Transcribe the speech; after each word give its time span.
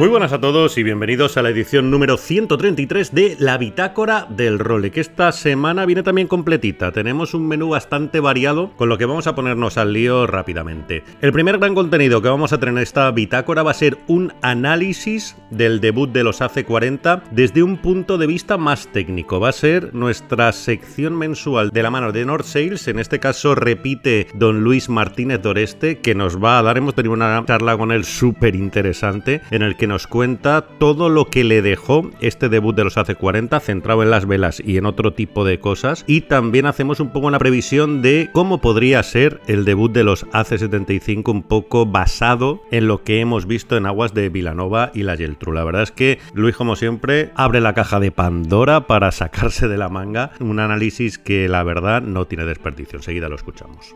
Muy 0.00 0.08
buenas 0.08 0.32
a 0.32 0.40
todos 0.40 0.78
y 0.78 0.82
bienvenidos 0.82 1.36
a 1.36 1.42
la 1.42 1.50
edición 1.50 1.90
número 1.90 2.16
133 2.16 3.14
de 3.14 3.36
La 3.38 3.58
Bitácora 3.58 4.26
del 4.30 4.58
Role, 4.58 4.90
que 4.90 5.02
esta 5.02 5.30
semana 5.30 5.84
viene 5.84 6.02
también 6.02 6.26
completita. 6.26 6.90
Tenemos 6.90 7.34
un 7.34 7.46
menú 7.46 7.68
bastante 7.68 8.18
variado, 8.18 8.70
con 8.78 8.88
lo 8.88 8.96
que 8.96 9.04
vamos 9.04 9.26
a 9.26 9.34
ponernos 9.34 9.76
al 9.76 9.92
lío 9.92 10.26
rápidamente. 10.26 11.04
El 11.20 11.32
primer 11.32 11.58
gran 11.58 11.74
contenido 11.74 12.22
que 12.22 12.30
vamos 12.30 12.54
a 12.54 12.58
tener 12.58 12.76
en 12.76 12.82
esta 12.82 13.10
bitácora 13.10 13.62
va 13.62 13.72
a 13.72 13.74
ser 13.74 13.98
un 14.06 14.32
análisis 14.40 15.36
del 15.50 15.82
debut 15.82 16.10
de 16.10 16.24
los 16.24 16.40
AC40 16.40 17.24
desde 17.30 17.62
un 17.62 17.76
punto 17.76 18.16
de 18.16 18.26
vista 18.26 18.56
más 18.56 18.86
técnico. 18.86 19.38
Va 19.38 19.50
a 19.50 19.52
ser 19.52 19.94
nuestra 19.94 20.50
sección 20.52 21.14
mensual 21.14 21.68
de 21.68 21.82
la 21.82 21.90
mano 21.90 22.10
de 22.10 22.24
North 22.24 22.46
Sales. 22.46 22.88
En 22.88 23.00
este 23.00 23.20
caso 23.20 23.54
repite 23.54 24.28
don 24.32 24.64
Luis 24.64 24.88
Martínez 24.88 25.42
Doreste, 25.42 25.98
que 25.98 26.14
nos 26.14 26.42
va 26.42 26.58
a 26.58 26.62
dar, 26.62 26.78
hemos 26.78 26.94
tenido 26.94 27.12
una 27.12 27.44
charla 27.44 27.76
con 27.76 27.92
él 27.92 28.04
súper 28.04 28.56
interesante, 28.56 29.42
en 29.50 29.60
el 29.60 29.76
que 29.76 29.89
nos 29.90 30.06
cuenta 30.06 30.68
todo 30.78 31.08
lo 31.08 31.24
que 31.24 31.42
le 31.42 31.62
dejó 31.62 32.08
este 32.20 32.48
debut 32.48 32.76
de 32.76 32.84
los 32.84 32.96
AC40 32.96 33.60
centrado 33.60 34.04
en 34.04 34.10
las 34.10 34.24
velas 34.24 34.62
y 34.64 34.76
en 34.76 34.86
otro 34.86 35.14
tipo 35.14 35.44
de 35.44 35.58
cosas 35.58 36.04
y 36.06 36.20
también 36.20 36.66
hacemos 36.66 37.00
un 37.00 37.10
poco 37.10 37.26
una 37.26 37.40
previsión 37.40 38.00
de 38.00 38.30
cómo 38.32 38.60
podría 38.60 39.02
ser 39.02 39.40
el 39.48 39.64
debut 39.64 39.90
de 39.90 40.04
los 40.04 40.28
AC75 40.28 41.28
un 41.28 41.42
poco 41.42 41.86
basado 41.86 42.62
en 42.70 42.86
lo 42.86 43.02
que 43.02 43.18
hemos 43.18 43.46
visto 43.46 43.76
en 43.76 43.86
aguas 43.86 44.14
de 44.14 44.28
Vilanova 44.28 44.92
y 44.94 45.02
la 45.02 45.16
Geltrú. 45.16 45.52
La 45.52 45.64
verdad 45.64 45.82
es 45.82 45.90
que 45.90 46.20
Luis 46.34 46.54
como 46.54 46.76
siempre 46.76 47.32
abre 47.34 47.60
la 47.60 47.74
caja 47.74 47.98
de 47.98 48.12
Pandora 48.12 48.86
para 48.86 49.10
sacarse 49.10 49.66
de 49.66 49.76
la 49.76 49.88
manga 49.88 50.30
un 50.38 50.60
análisis 50.60 51.18
que 51.18 51.48
la 51.48 51.64
verdad 51.64 52.00
no 52.00 52.28
tiene 52.28 52.44
desperdicio. 52.44 53.00
Enseguida 53.00 53.28
lo 53.28 53.34
escuchamos. 53.34 53.92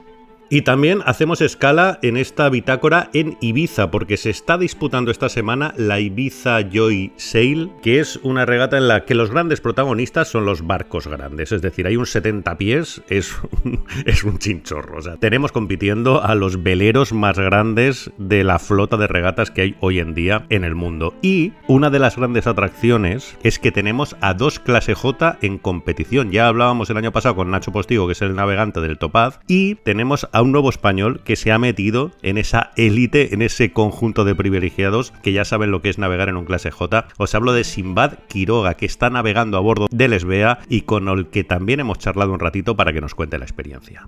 Y 0.54 0.62
también 0.62 1.00
hacemos 1.04 1.40
escala 1.40 1.98
en 2.02 2.16
esta 2.16 2.48
bitácora 2.48 3.10
en 3.12 3.36
Ibiza, 3.40 3.90
porque 3.90 4.16
se 4.16 4.30
está 4.30 4.56
disputando 4.56 5.10
esta 5.10 5.28
semana 5.28 5.74
la 5.76 5.98
Ibiza 5.98 6.60
Joy 6.70 7.12
Sail, 7.16 7.72
que 7.82 7.98
es 7.98 8.20
una 8.22 8.46
regata 8.46 8.78
en 8.78 8.86
la 8.86 9.04
que 9.04 9.16
los 9.16 9.32
grandes 9.32 9.60
protagonistas 9.60 10.28
son 10.28 10.46
los 10.46 10.64
barcos 10.64 11.08
grandes, 11.08 11.50
es 11.50 11.60
decir, 11.60 11.88
hay 11.88 11.96
un 11.96 12.06
70 12.06 12.56
pies, 12.56 13.02
es 13.08 13.34
un, 13.64 13.84
es 14.06 14.24
chinchorro. 14.38 14.98
O 14.98 15.02
sea, 15.02 15.16
tenemos 15.16 15.50
compitiendo 15.50 16.22
a 16.22 16.36
los 16.36 16.62
veleros 16.62 17.12
más 17.12 17.36
grandes 17.36 18.12
de 18.18 18.44
la 18.44 18.60
flota 18.60 18.96
de 18.96 19.08
regatas 19.08 19.50
que 19.50 19.62
hay 19.62 19.76
hoy 19.80 19.98
en 19.98 20.14
día 20.14 20.46
en 20.50 20.62
el 20.62 20.76
mundo. 20.76 21.16
Y 21.20 21.52
una 21.66 21.90
de 21.90 21.98
las 21.98 22.14
grandes 22.14 22.46
atracciones 22.46 23.36
es 23.42 23.58
que 23.58 23.72
tenemos 23.72 24.14
a 24.20 24.34
dos 24.34 24.60
clase 24.60 24.94
J 24.94 25.36
en 25.42 25.58
competición. 25.58 26.30
Ya 26.30 26.46
hablábamos 26.46 26.90
el 26.90 26.96
año 26.96 27.10
pasado 27.10 27.34
con 27.34 27.50
Nacho 27.50 27.72
Postigo, 27.72 28.06
que 28.06 28.12
es 28.12 28.22
el 28.22 28.36
navegante 28.36 28.80
del 28.80 28.98
Topaz, 28.98 29.40
y 29.48 29.74
tenemos 29.74 30.28
a 30.30 30.43
un 30.44 30.52
nuevo 30.52 30.68
español 30.68 31.22
que 31.24 31.36
se 31.36 31.52
ha 31.52 31.58
metido 31.58 32.12
en 32.22 32.36
esa 32.36 32.70
élite, 32.76 33.34
en 33.34 33.40
ese 33.40 33.72
conjunto 33.72 34.24
de 34.24 34.34
privilegiados 34.34 35.12
que 35.22 35.32
ya 35.32 35.44
saben 35.46 35.70
lo 35.70 35.80
que 35.80 35.88
es 35.88 35.98
navegar 35.98 36.28
en 36.28 36.36
un 36.36 36.44
clase 36.44 36.70
J. 36.70 37.08
Os 37.16 37.34
hablo 37.34 37.54
de 37.54 37.64
Simbad 37.64 38.18
Quiroga, 38.28 38.74
que 38.74 38.84
está 38.84 39.08
navegando 39.08 39.56
a 39.56 39.60
bordo 39.60 39.86
del 39.90 40.12
Esbea 40.12 40.58
y 40.68 40.82
con 40.82 41.08
el 41.08 41.28
que 41.28 41.44
también 41.44 41.80
hemos 41.80 41.98
charlado 41.98 42.32
un 42.32 42.40
ratito 42.40 42.76
para 42.76 42.92
que 42.92 43.00
nos 43.00 43.14
cuente 43.14 43.38
la 43.38 43.46
experiencia. 43.46 44.06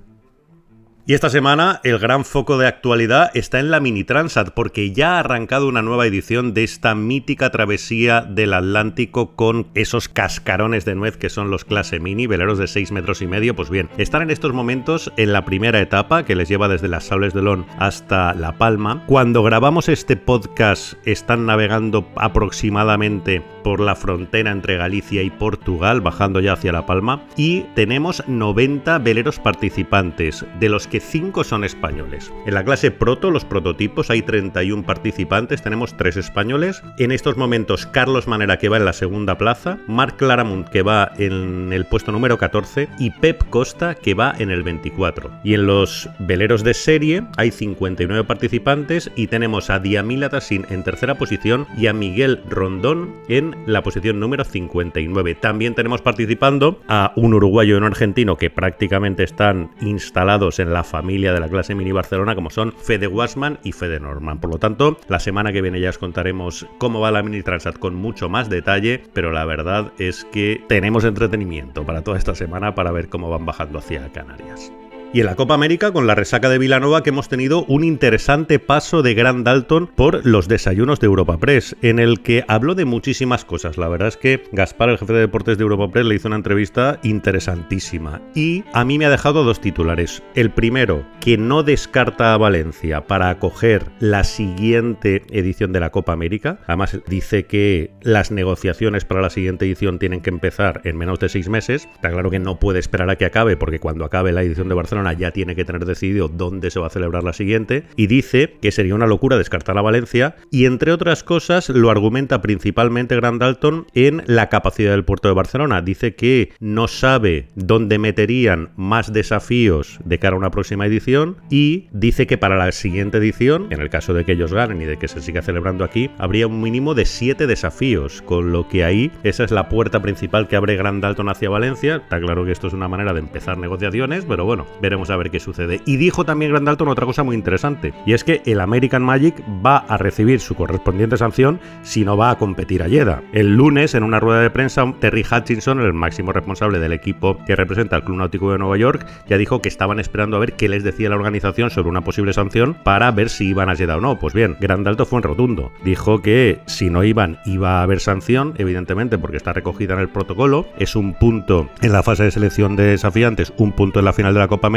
Y 1.09 1.15
esta 1.15 1.31
semana 1.31 1.81
el 1.85 2.01
gran 2.01 2.25
foco 2.25 2.59
de 2.59 2.67
actualidad 2.67 3.31
está 3.35 3.61
en 3.61 3.71
la 3.71 3.79
Mini 3.79 4.03
Transat 4.03 4.51
porque 4.51 4.91
ya 4.91 5.15
ha 5.15 5.21
arrancado 5.21 5.69
una 5.69 5.81
nueva 5.81 6.05
edición 6.05 6.53
de 6.53 6.65
esta 6.65 6.97
mítica 6.97 7.51
travesía 7.51 8.23
del 8.23 8.53
Atlántico 8.53 9.37
con 9.37 9.69
esos 9.75 10.09
cascarones 10.09 10.85
de 10.85 10.97
nuez 10.97 11.17
que 11.17 11.31
son 11.31 11.49
los 11.49 11.65
clase 11.65 12.01
mini, 12.01 12.27
veleros 12.27 12.59
de 12.59 12.67
6 12.67 12.91
metros 12.91 13.23
y 13.23 13.29
medio. 13.29 13.55
Pues 13.55 13.71
bien, 13.71 13.89
están 13.99 14.23
en 14.23 14.31
estos 14.31 14.53
momentos 14.53 15.13
en 15.17 15.33
la 15.33 15.45
primera 15.45 15.81
etapa 15.81 16.25
que 16.25 16.35
les 16.35 16.49
lleva 16.49 16.67
desde 16.67 16.89
las 16.89 17.05
Sables 17.05 17.33
de 17.35 17.43
Lón 17.43 17.67
hasta 17.79 18.35
La 18.35 18.59
Palma. 18.59 19.05
Cuando 19.07 19.45
grabamos 19.45 19.89
este 19.89 20.17
podcast 20.17 20.95
están 21.07 21.47
navegando 21.47 22.09
aproximadamente 22.17 23.45
por 23.63 23.79
la 23.79 23.95
frontera 23.95 24.51
entre 24.51 24.77
Galicia 24.77 25.23
y 25.23 25.31
Portugal, 25.31 26.01
bajando 26.01 26.41
ya 26.41 26.55
hacia 26.55 26.73
La 26.73 26.87
Palma. 26.87 27.25
Y 27.37 27.63
tenemos 27.77 28.25
90 28.27 28.99
veleros 28.99 29.39
participantes, 29.39 30.45
de 30.59 30.69
los 30.69 30.87
que 30.89 30.96
5 31.01 31.45
son 31.45 31.65
españoles. 31.65 32.33
En 32.47 32.55
la 32.55 32.65
clase 32.65 32.91
proto, 32.91 33.31
los 33.31 33.45
prototipos, 33.45 34.11
hay 34.11 34.23
31 34.23 34.85
participantes, 34.85 35.63
tenemos 35.63 35.97
3 35.97 36.17
españoles. 36.17 36.83
En 36.99 37.13
estos 37.13 37.37
momentos, 37.37 37.87
Carlos 37.87 38.27
Manera, 38.27 38.59
que 38.59 38.69
va 38.69 38.77
en 38.77 38.85
la 38.85 38.93
segunda 38.93 39.39
plaza, 39.39 39.79
Marc 39.87 40.17
Claramont, 40.17 40.69
que 40.69 40.83
va 40.83 41.13
en 41.19 41.73
el 41.73 41.87
puesto 41.87 42.13
número 42.13 42.39
14, 42.39 42.89
y 42.99 43.11
Pep 43.11 43.49
Costa, 43.51 43.95
que 43.95 44.15
va 44.15 44.35
en 44.39 44.51
el 44.51 44.63
24. 44.63 45.31
Y 45.45 45.55
en 45.55 45.67
los 45.67 46.09
veleros 46.19 46.65
de 46.65 46.75
serie 46.75 47.25
hay 47.37 47.51
59 47.51 48.25
participantes 48.25 49.11
y 49.17 49.27
tenemos 49.27 49.71
a 49.71 49.79
Diamila 49.79 50.29
Tassin 50.29 50.67
en 50.71 50.83
tercera 50.83 51.17
posición 51.17 51.67
y 51.77 51.87
a 51.87 51.93
Miguel 51.93 52.43
Rondón 52.49 53.15
en 53.29 53.57
la 53.67 53.83
posición 53.83 54.21
número 54.21 54.45
59. 54.45 55.35
También 55.37 55.75
tenemos 55.75 56.03
participando 56.03 56.81
a 56.89 57.13
un 57.17 57.35
uruguayo 57.35 57.75
y 57.75 57.79
un 57.79 57.85
argentino 57.85 58.37
que 58.37 58.51
prácticamente 58.51 59.25
están 59.25 59.71
instalados 59.81 60.59
en 60.59 60.73
la 60.73 60.85
familia 60.87 61.33
de 61.33 61.41
la 61.41 61.49
clase 61.49 61.75
Mini 61.75 61.93
Barcelona, 61.93 62.35
como 62.35 62.51
son 62.51 62.73
Fede 62.73 63.07
Wasman 63.07 63.59
y 63.63 63.73
Fede 63.73 64.01
Norman. 64.01 64.41
Por 64.41 64.51
lo 64.51 64.59
tanto, 64.59 64.99
la 65.09 65.21
semana 65.21 65.53
que 65.53 65.63
viene 65.63 65.81
ya 65.81 65.91
os 65.91 65.99
contaremos 65.99 66.67
cómo 66.79 67.01
va 67.01 67.11
la 67.11 67.23
Mini 67.23 67.43
Transat 67.43 67.79
con 67.79 67.95
mucho 67.95 68.29
más 68.29 68.49
detalle, 68.49 69.03
pero 69.13 69.33
la 69.33 69.45
verdad 69.45 69.93
es 69.99 70.25
que 70.25 70.65
tenemos 70.69 71.05
entretenimiento 71.05 71.85
para 71.85 72.03
toda 72.03 72.19
esta 72.19 72.35
semana 72.35 72.75
para 72.75 72.93
ver 72.93 73.09
cómo 73.09 73.29
van 73.29 73.45
bajando 73.45 73.79
hacia 73.79 74.07
Canarias. 74.13 74.73
Y 75.13 75.21
en 75.21 75.27
la 75.27 75.37
Copa 75.37 75.55
América, 75.55 75.93
con 75.93 76.07
la 76.07 76.15
resaca 76.15 76.49
de 76.49 76.59
Vilanova, 76.59 77.03
que 77.03 77.11
hemos 77.11 77.29
tenido 77.29 77.65
un 77.69 77.85
interesante 77.85 78.59
paso 78.59 79.03
de 79.03 79.15
Grand 79.15 79.47
Dalton 79.47 79.87
por 79.87 80.27
los 80.27 80.49
desayunos 80.49 81.01
de 81.01 81.07
Europa 81.07 81.39
Press, 81.39 81.77
en 81.81 81.99
el 81.99 82.21
que 82.21 82.45
habló 82.49 82.75
de 82.75 82.85
muchísimas 82.85 83.45
cosas. 83.45 83.79
La 83.79 83.89
verdad 83.89 84.09
es 84.09 84.17
que 84.17 84.43
Gaspar, 84.53 84.91
el 84.91 84.99
jefe 84.99 85.13
de 85.15 85.21
deportes 85.21 85.57
de 85.57 85.63
Europa 85.63 85.91
Press, 85.91 86.07
le 86.07 86.17
hizo 86.17 86.29
una 86.29 86.37
entrevista 86.37 86.99
interesantísima. 87.03 88.21
Y 88.35 88.65
a 88.73 88.85
mí 88.85 88.99
me 88.99 89.07
ha 89.07 89.11
dejado 89.11 89.45
dos 89.45 89.61
titulares. 89.61 90.23
El 90.35 90.51
primero, 90.51 91.07
que 91.21 91.39
no 91.39 91.63
descarta 91.63 92.35
a 92.35 92.39
Valencia 92.39 93.07
para 93.07 93.31
acoger 93.31 93.87
la 94.01 94.25
siguiente 94.25 95.23
edición 95.31 95.73
de 95.73 95.81
la 95.81 95.91
Copa 95.91 96.13
América. 96.13 96.59
Además, 96.67 96.99
dice 97.07 97.47
que 97.47 97.93
las 98.03 98.31
negociaciones 98.31 99.05
para 99.05 99.23
la 99.23 99.31
siguiente 99.31 99.65
edición 99.65 99.99
tienen 99.99 100.21
que 100.21 100.31
empezar 100.31 100.83
en 100.85 100.99
menos 100.99 101.21
de 101.21 101.29
seis 101.29 101.49
meses. 101.49 101.89
Está 101.95 102.11
claro 102.11 102.31
que 102.31 102.39
no 102.39 102.59
puede 102.59 102.81
esperar 102.81 103.09
a 103.09 103.17
que 103.17 103.25
acabe, 103.25 103.57
porque 103.57 103.79
cuando 103.79 104.05
acabe 104.05 104.33
la 104.33 104.43
edición 104.43 104.69
de 104.69 104.75
Barcelona 104.75 104.96
ya 105.13 105.31
tiene 105.31 105.55
que 105.55 105.65
tener 105.65 105.85
decidido 105.85 106.29
dónde 106.29 106.71
se 106.71 106.81
va 106.81 106.87
a 106.87 106.91
celebrar 106.91 107.23
la 107.23 107.33
siguiente 107.33 107.85
y 107.97 108.07
dice 108.07 108.57
que 108.61 108.73
sería 108.73 108.95
una 108.95 109.07
locura 109.07 109.39
descartar 109.39 109.79
a 109.79 109.83
Valencia 109.83 110.37
y 110.51 110.65
entre 110.65 110.93
otras 110.93 111.23
cosas 111.23 111.69
lo 111.69 111.91
argumenta 111.91 112.43
principalmente 112.43 113.17
Grand 113.17 113.41
Dalton 113.41 113.87
en 113.95 114.23
la 114.27 114.49
capacidad 114.49 114.93
del 114.93 115.05
puerto 115.05 115.29
de 115.29 115.35
Barcelona. 115.35 115.83
Dice 115.83 116.15
que 116.15 116.53
no 116.61 116.89
sabe 116.89 117.49
dónde 117.55 117.99
meterían 117.99 118.71
más 118.77 119.13
desafíos 119.13 119.99
de 120.05 120.19
cara 120.19 120.35
a 120.35 120.39
una 120.39 120.51
próxima 120.51 120.87
edición 120.87 121.37
y 121.51 121.89
dice 121.93 122.27
que 122.27 122.39
para 122.39 122.57
la 122.57 122.73
siguiente 122.73 123.19
edición, 123.19 123.69
en 123.71 123.81
el 123.81 123.91
caso 123.91 124.15
de 124.15 124.25
que 124.25 124.33
ellos 124.33 124.53
ganen 124.53 124.81
y 124.83 124.85
de 124.85 124.99
que 124.99 125.09
se 125.09 125.21
siga 125.21 125.43
celebrando 125.43 125.85
aquí, 125.85 126.11
habría 126.19 126.47
un 126.47 126.61
mínimo 126.61 126.95
de 126.95 127.05
siete 127.05 127.47
desafíos, 127.47 128.23
con 128.23 128.53
lo 128.53 128.69
que 128.69 128.85
ahí 128.85 129.11
esa 129.23 129.45
es 129.45 129.51
la 129.51 129.69
puerta 129.69 130.01
principal 130.01 130.49
que 130.49 130.57
abre 130.57 130.77
Grand 130.77 131.03
Dalton 131.03 131.29
hacia 131.29 131.51
Valencia. 131.51 131.97
Está 131.97 132.21
claro 132.21 132.45
que 132.45 132.53
esto 132.53 132.67
es 132.67 132.73
una 132.73 132.89
manera 132.89 133.13
de 133.13 133.21
empezar 133.21 133.59
negociaciones, 133.59 134.25
pero 134.25 134.45
bueno, 134.45 134.67
veremos 134.87 135.11
a 135.11 135.17
ver 135.17 135.31
qué 135.31 135.41
sucede. 135.41 135.81
Y 135.85 135.97
dijo 135.97 136.25
también 136.25 136.53
Grand 136.53 136.67
Dalton 136.67 136.89
otra 136.89 137.07
cosa 137.07 137.25
muy 137.25 137.35
interesante, 137.35 137.93
y 138.07 138.13
es 138.13 138.23
que 138.23 138.41
el 138.47 138.61
American 138.61 139.03
Magic 139.03 139.35
va 139.65 139.79
a 139.79 139.97
recibir 139.97 140.39
su 140.39 140.55
correspondiente 140.55 141.17
sanción 141.17 141.59
si 141.83 142.05
no 142.05 142.17
va 142.17 142.31
a 142.31 142.39
competir 142.39 142.83
a 142.83 142.89
Jeddah. 142.89 143.23
El 143.33 143.57
lunes, 143.57 143.95
en 143.95 144.05
una 144.05 144.21
rueda 144.21 144.41
de 144.41 144.51
prensa, 144.51 144.85
Terry 145.01 145.25
Hutchinson, 145.29 145.81
el 145.81 145.93
máximo 145.93 146.33
responsable 146.33 146.79
del 146.79 146.93
equipo 146.93 147.39
que 147.47 147.57
representa 147.57 147.97
al 147.97 148.05
Club 148.05 148.19
Náutico 148.19 148.53
de 148.53 148.59
Nueva 148.59 148.77
York, 148.77 149.05
ya 149.29 149.39
dijo 149.39 149.61
que 149.61 149.69
estaban 149.69 149.99
esperando 149.99 150.37
a 150.37 150.41
ver 150.41 150.53
qué 150.55 150.69
les 150.69 150.85
decía 150.85 151.09
la 151.09 151.17
organización 151.17 151.71
sobre 151.71 151.89
una 151.89 152.05
posible 152.05 152.33
sanción 152.33 152.77
para 152.85 153.11
ver 153.11 153.29
si 153.29 153.49
iban 153.49 153.69
a 153.69 153.77
Jeddah 153.77 153.97
o 153.97 154.01
no. 154.01 154.19
Pues 154.19 154.35
bien, 154.35 154.57
Grand 154.61 154.85
Dalton 154.85 155.07
fue 155.07 155.19
en 155.19 155.25
rotundo. 155.25 155.73
Dijo 155.85 156.23
que 156.23 156.61
si 156.67 156.91
no 156.91 157.03
iban, 157.03 157.39
iba 157.45 157.81
a 157.81 157.83
haber 157.83 158.01
sanción, 158.01 158.55
evidentemente, 158.59 159.19
porque 159.19 159.37
está 159.37 159.53
recogida 159.53 159.95
en 159.95 160.01
el 160.01 160.09
protocolo. 160.09 160.67
Es 160.79 160.95
un 160.97 161.15
punto 161.15 161.69
en 161.83 161.93
la 161.93 162.03
fase 162.03 162.25
de 162.25 162.31
selección 162.31 162.77
de 162.77 162.85
desafiantes, 162.85 163.53
un 163.57 163.73
punto 163.73 163.99
en 163.99 164.05
la 164.05 164.13
final 164.13 164.35
de 164.35 164.41
la 164.41 164.49
Copa 164.49 164.71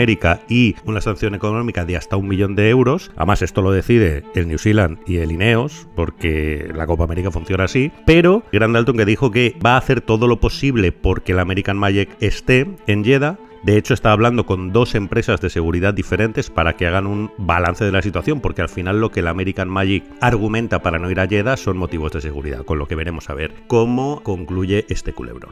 Y 0.48 0.76
una 0.86 1.02
sanción 1.02 1.36
económica 1.36 1.86
de 1.86 1.98
hasta 1.98 2.18
un 2.18 2.28
millón 2.28 2.56
de 2.56 2.70
euros. 2.70 3.12
Además, 3.16 3.42
esto 3.42 3.62
lo 3.62 3.72
decide 3.72 4.24
el 4.36 4.48
New 4.48 4.58
Zealand 4.58 5.00
y 5.06 5.18
el 5.18 5.32
Ineos, 5.32 5.88
porque 5.96 6.70
la 6.74 6.88
Copa 6.88 7.04
América 7.04 7.32
funciona 7.32 7.66
así. 7.66 7.92
Pero 8.06 8.44
Grand 8.52 8.74
Dalton 8.74 8.98
que 8.98 9.06
dijo 9.06 9.32
que 9.32 9.56
va 9.66 9.74
a 9.74 9.78
hacer 9.78 10.02
todo 10.02 10.28
lo 10.28 10.40
posible 10.40 10.92
porque 10.92 11.34
el 11.34 11.40
American 11.40 11.78
Magic 11.78 12.10
esté 12.20 12.68
en 12.88 13.04
Jeddah 13.04 13.38
de 13.62 13.78
hecho, 13.78 13.94
está 13.94 14.14
hablando 14.14 14.46
con 14.46 14.72
dos 14.72 14.96
empresas 14.96 15.42
de 15.42 15.50
seguridad 15.50 15.94
diferentes 15.94 16.50
para 16.50 16.78
que 16.78 16.88
hagan 16.88 17.08
un 17.08 17.32
balance 17.38 17.84
de 17.84 17.92
la 17.92 18.02
situación, 18.02 18.40
porque 18.40 18.62
al 18.62 18.70
final 18.70 19.02
lo 19.02 19.12
que 19.12 19.20
el 19.20 19.28
American 19.28 19.68
Magic 19.68 20.06
argumenta 20.22 20.80
para 20.80 20.98
no 20.98 21.12
ir 21.12 21.20
a 21.20 21.28
Jeddah 21.28 21.58
son 21.58 21.78
motivos 21.78 22.14
de 22.14 22.22
seguridad, 22.22 22.64
con 22.64 22.80
lo 22.80 22.88
que 22.88 22.96
veremos 22.96 23.30
a 23.30 23.34
ver 23.34 23.54
cómo 23.68 24.24
concluye 24.24 24.86
este 24.88 25.12
culebrón. 25.12 25.52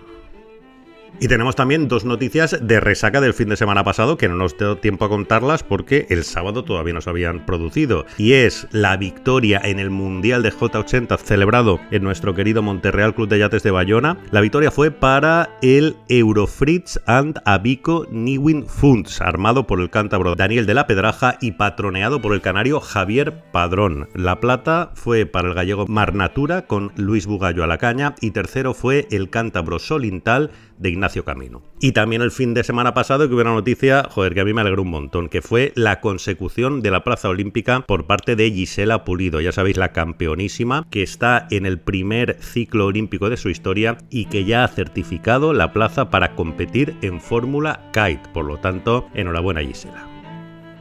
Y 1.20 1.28
tenemos 1.28 1.56
también 1.56 1.88
dos 1.88 2.06
noticias 2.06 2.58
de 2.62 2.80
resaca 2.80 3.22
del 3.22 3.34
fin 3.34 3.50
de 3.50 3.58
semana 3.58 3.84
pasado 3.84 4.18
que 4.18 4.30
no 4.30 4.36
nos 4.36 4.58
dio 4.58 4.78
tiempo 4.78 5.06
a 5.06 5.10
contarlas 5.10 5.64
porque 5.64 6.06
el 6.10 6.24
sábado 6.24 6.64
todavía 6.64 6.94
no 6.94 7.02
se 7.02 7.10
habían 7.10 7.46
producido. 7.46 8.06
Y 8.18 8.34
es 8.34 8.68
la 8.72 8.98
victoria 8.98 9.60
en 9.64 9.80
el 9.80 9.90
Mundial 9.90 10.44
de 10.44 10.54
J80 10.54 11.18
celebrado 11.18 11.80
en 11.90 12.04
nuestro 12.04 12.36
querido 12.36 12.62
Monterreal 12.62 13.16
Club 13.16 13.30
de 13.30 13.40
Yates 13.40 13.64
de 13.64 13.72
Bayona. 13.72 14.18
La 14.32 14.42
victoria 14.42 14.70
fue 14.70 14.92
para 14.92 15.58
el 15.62 15.96
Eurofritz 16.08 17.00
and 17.08 17.40
Abico 17.46 18.06
Niwin 18.12 18.68
Funds, 18.68 19.20
armado 19.22 19.66
por 19.66 19.82
el 19.82 19.90
cántabro 19.90 20.36
Daniel 20.36 20.68
de 20.68 20.76
la 20.76 20.88
Pedraja 20.88 21.38
y 21.42 21.54
patroneado 21.54 22.22
por 22.22 22.34
el 22.34 22.42
canario 22.42 22.80
Javier 22.80 23.44
Padrón. 23.52 24.08
La 24.14 24.40
plata 24.40 24.92
fue 24.94 25.26
para 25.26 25.48
el 25.48 25.56
gallego 25.56 25.88
Marnatura 25.88 26.68
con 26.68 26.92
Luis 26.96 27.26
Bugallo 27.26 27.64
a 27.64 27.68
la 27.68 27.80
caña 27.80 28.16
y 28.22 28.32
tercero 28.32 28.74
fue 28.74 29.08
el 29.12 29.30
cántabro 29.30 29.80
Solintal 29.80 30.52
de 30.78 30.90
Ignacio 30.98 31.24
Camino. 31.24 31.62
Y 31.80 31.92
también 31.92 32.22
el 32.22 32.32
fin 32.32 32.54
de 32.54 32.64
semana 32.64 32.94
pasado 32.94 33.28
que 33.28 33.34
hubo 33.34 33.42
una 33.42 33.54
noticia, 33.54 34.08
joder, 34.10 34.34
que 34.34 34.42
a 34.42 34.46
mí 34.46 34.54
me 34.54 34.62
alegró 34.62 34.82
un 34.82 34.90
montón, 34.90 35.30
que 35.30 35.42
fue 35.42 35.72
la 35.76 36.02
consecución 36.02 36.82
de 36.82 36.92
la 36.92 37.04
plaza 37.04 37.30
olímpica 37.30 37.82
por 37.82 38.08
parte 38.08 38.36
de 38.36 38.52
Gisela 38.52 39.06
Pulido, 39.06 39.40
ya 39.42 39.52
sabéis, 39.52 39.78
la 39.78 39.94
campeonísima, 39.94 40.88
que 40.90 41.04
está 41.04 41.48
en 41.52 41.66
el 41.66 41.80
primer 41.80 42.38
ciclo 42.42 42.88
olímpico 42.88 43.30
de 43.30 43.38
su 43.38 43.50
historia 43.50 43.98
y 44.10 44.26
que 44.26 44.46
ya 44.46 44.64
ha 44.64 44.68
certificado 44.68 45.54
la 45.54 45.72
plaza 45.72 46.10
para 46.10 46.36
competir 46.36 46.96
en 47.02 47.22
Fórmula 47.22 47.90
Kite. 47.94 48.30
Por 48.34 48.46
lo 48.46 48.58
tanto, 48.58 49.08
enhorabuena 49.14 49.62
Gisela. 49.62 50.17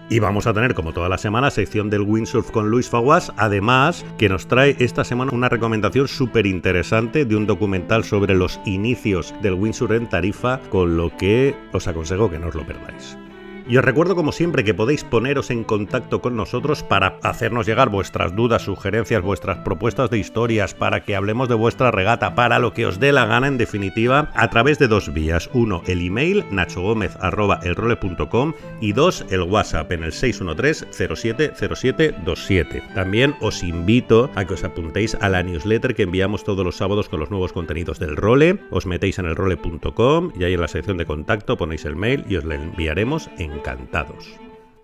Y 0.08 0.20
vamos 0.20 0.46
a 0.46 0.54
tener, 0.54 0.74
como 0.74 0.92
toda 0.92 1.08
la 1.08 1.18
semana, 1.18 1.50
sección 1.50 1.90
del 1.90 2.02
windsurf 2.02 2.50
con 2.50 2.70
Luis 2.70 2.88
Faguas, 2.88 3.32
además 3.36 4.04
que 4.18 4.28
nos 4.28 4.46
trae 4.46 4.76
esta 4.78 5.04
semana 5.04 5.32
una 5.34 5.48
recomendación 5.48 6.06
súper 6.06 6.46
interesante 6.46 7.24
de 7.24 7.34
un 7.34 7.46
documental 7.46 8.04
sobre 8.04 8.34
los 8.34 8.60
inicios 8.64 9.34
del 9.42 9.54
windsurf 9.54 9.92
en 9.92 10.08
Tarifa, 10.08 10.60
con 10.70 10.96
lo 10.96 11.16
que 11.16 11.56
os 11.72 11.88
aconsejo 11.88 12.30
que 12.30 12.38
no 12.38 12.48
os 12.48 12.54
lo 12.54 12.64
perdáis. 12.64 13.18
Y 13.68 13.78
os 13.78 13.84
recuerdo 13.84 14.14
como 14.14 14.30
siempre 14.30 14.62
que 14.62 14.74
podéis 14.74 15.02
poneros 15.02 15.50
en 15.50 15.64
contacto 15.64 16.20
con 16.20 16.36
nosotros 16.36 16.84
para 16.84 17.18
hacernos 17.22 17.66
llegar 17.66 17.88
vuestras 17.88 18.36
dudas, 18.36 18.62
sugerencias, 18.62 19.22
vuestras 19.22 19.58
propuestas 19.58 20.08
de 20.08 20.18
historias, 20.18 20.74
para 20.74 21.04
que 21.04 21.16
hablemos 21.16 21.48
de 21.48 21.56
vuestra 21.56 21.90
regata, 21.90 22.36
para 22.36 22.60
lo 22.60 22.72
que 22.72 22.86
os 22.86 23.00
dé 23.00 23.10
la 23.10 23.26
gana 23.26 23.48
en 23.48 23.58
definitiva, 23.58 24.30
a 24.34 24.50
través 24.50 24.78
de 24.78 24.86
dos 24.86 25.12
vías. 25.12 25.50
Uno, 25.52 25.82
el 25.86 26.06
email 26.06 26.44
nachogomez.elrole.com 26.52 28.52
y 28.80 28.92
dos, 28.92 29.26
el 29.30 29.42
WhatsApp 29.42 29.90
en 29.90 30.04
el 30.04 30.12
613-070727. 30.12 32.94
También 32.94 33.34
os 33.40 33.64
invito 33.64 34.30
a 34.36 34.44
que 34.44 34.54
os 34.54 34.62
apuntéis 34.62 35.16
a 35.20 35.28
la 35.28 35.42
newsletter 35.42 35.96
que 35.96 36.04
enviamos 36.04 36.44
todos 36.44 36.64
los 36.64 36.76
sábados 36.76 37.08
con 37.08 37.18
los 37.18 37.30
nuevos 37.30 37.52
contenidos 37.52 37.98
del 37.98 38.14
role. 38.16 38.60
Os 38.70 38.86
metéis 38.86 39.18
en 39.18 39.26
elrole.com 39.26 40.30
y 40.38 40.44
ahí 40.44 40.54
en 40.54 40.60
la 40.60 40.68
sección 40.68 40.98
de 40.98 41.06
contacto 41.06 41.56
ponéis 41.56 41.84
el 41.84 41.96
mail 41.96 42.24
y 42.28 42.36
os 42.36 42.44
lo 42.44 42.54
enviaremos 42.54 43.28
en 43.38 43.55
encantados. 43.56 44.34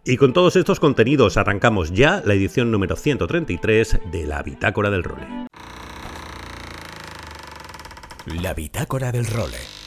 Y 0.04 0.16
con 0.16 0.32
todos 0.32 0.56
estos 0.56 0.80
contenidos 0.80 1.36
arrancamos 1.36 1.92
ya 1.92 2.22
la 2.24 2.34
edición 2.34 2.72
número 2.72 2.96
133 2.96 4.00
de 4.10 4.26
la 4.26 4.42
Bitácora 4.42 4.90
del 4.90 5.04
Role. 5.04 5.26
La 8.26 8.54
Bitácora 8.54 9.12
del 9.12 9.26
Role. 9.26 9.81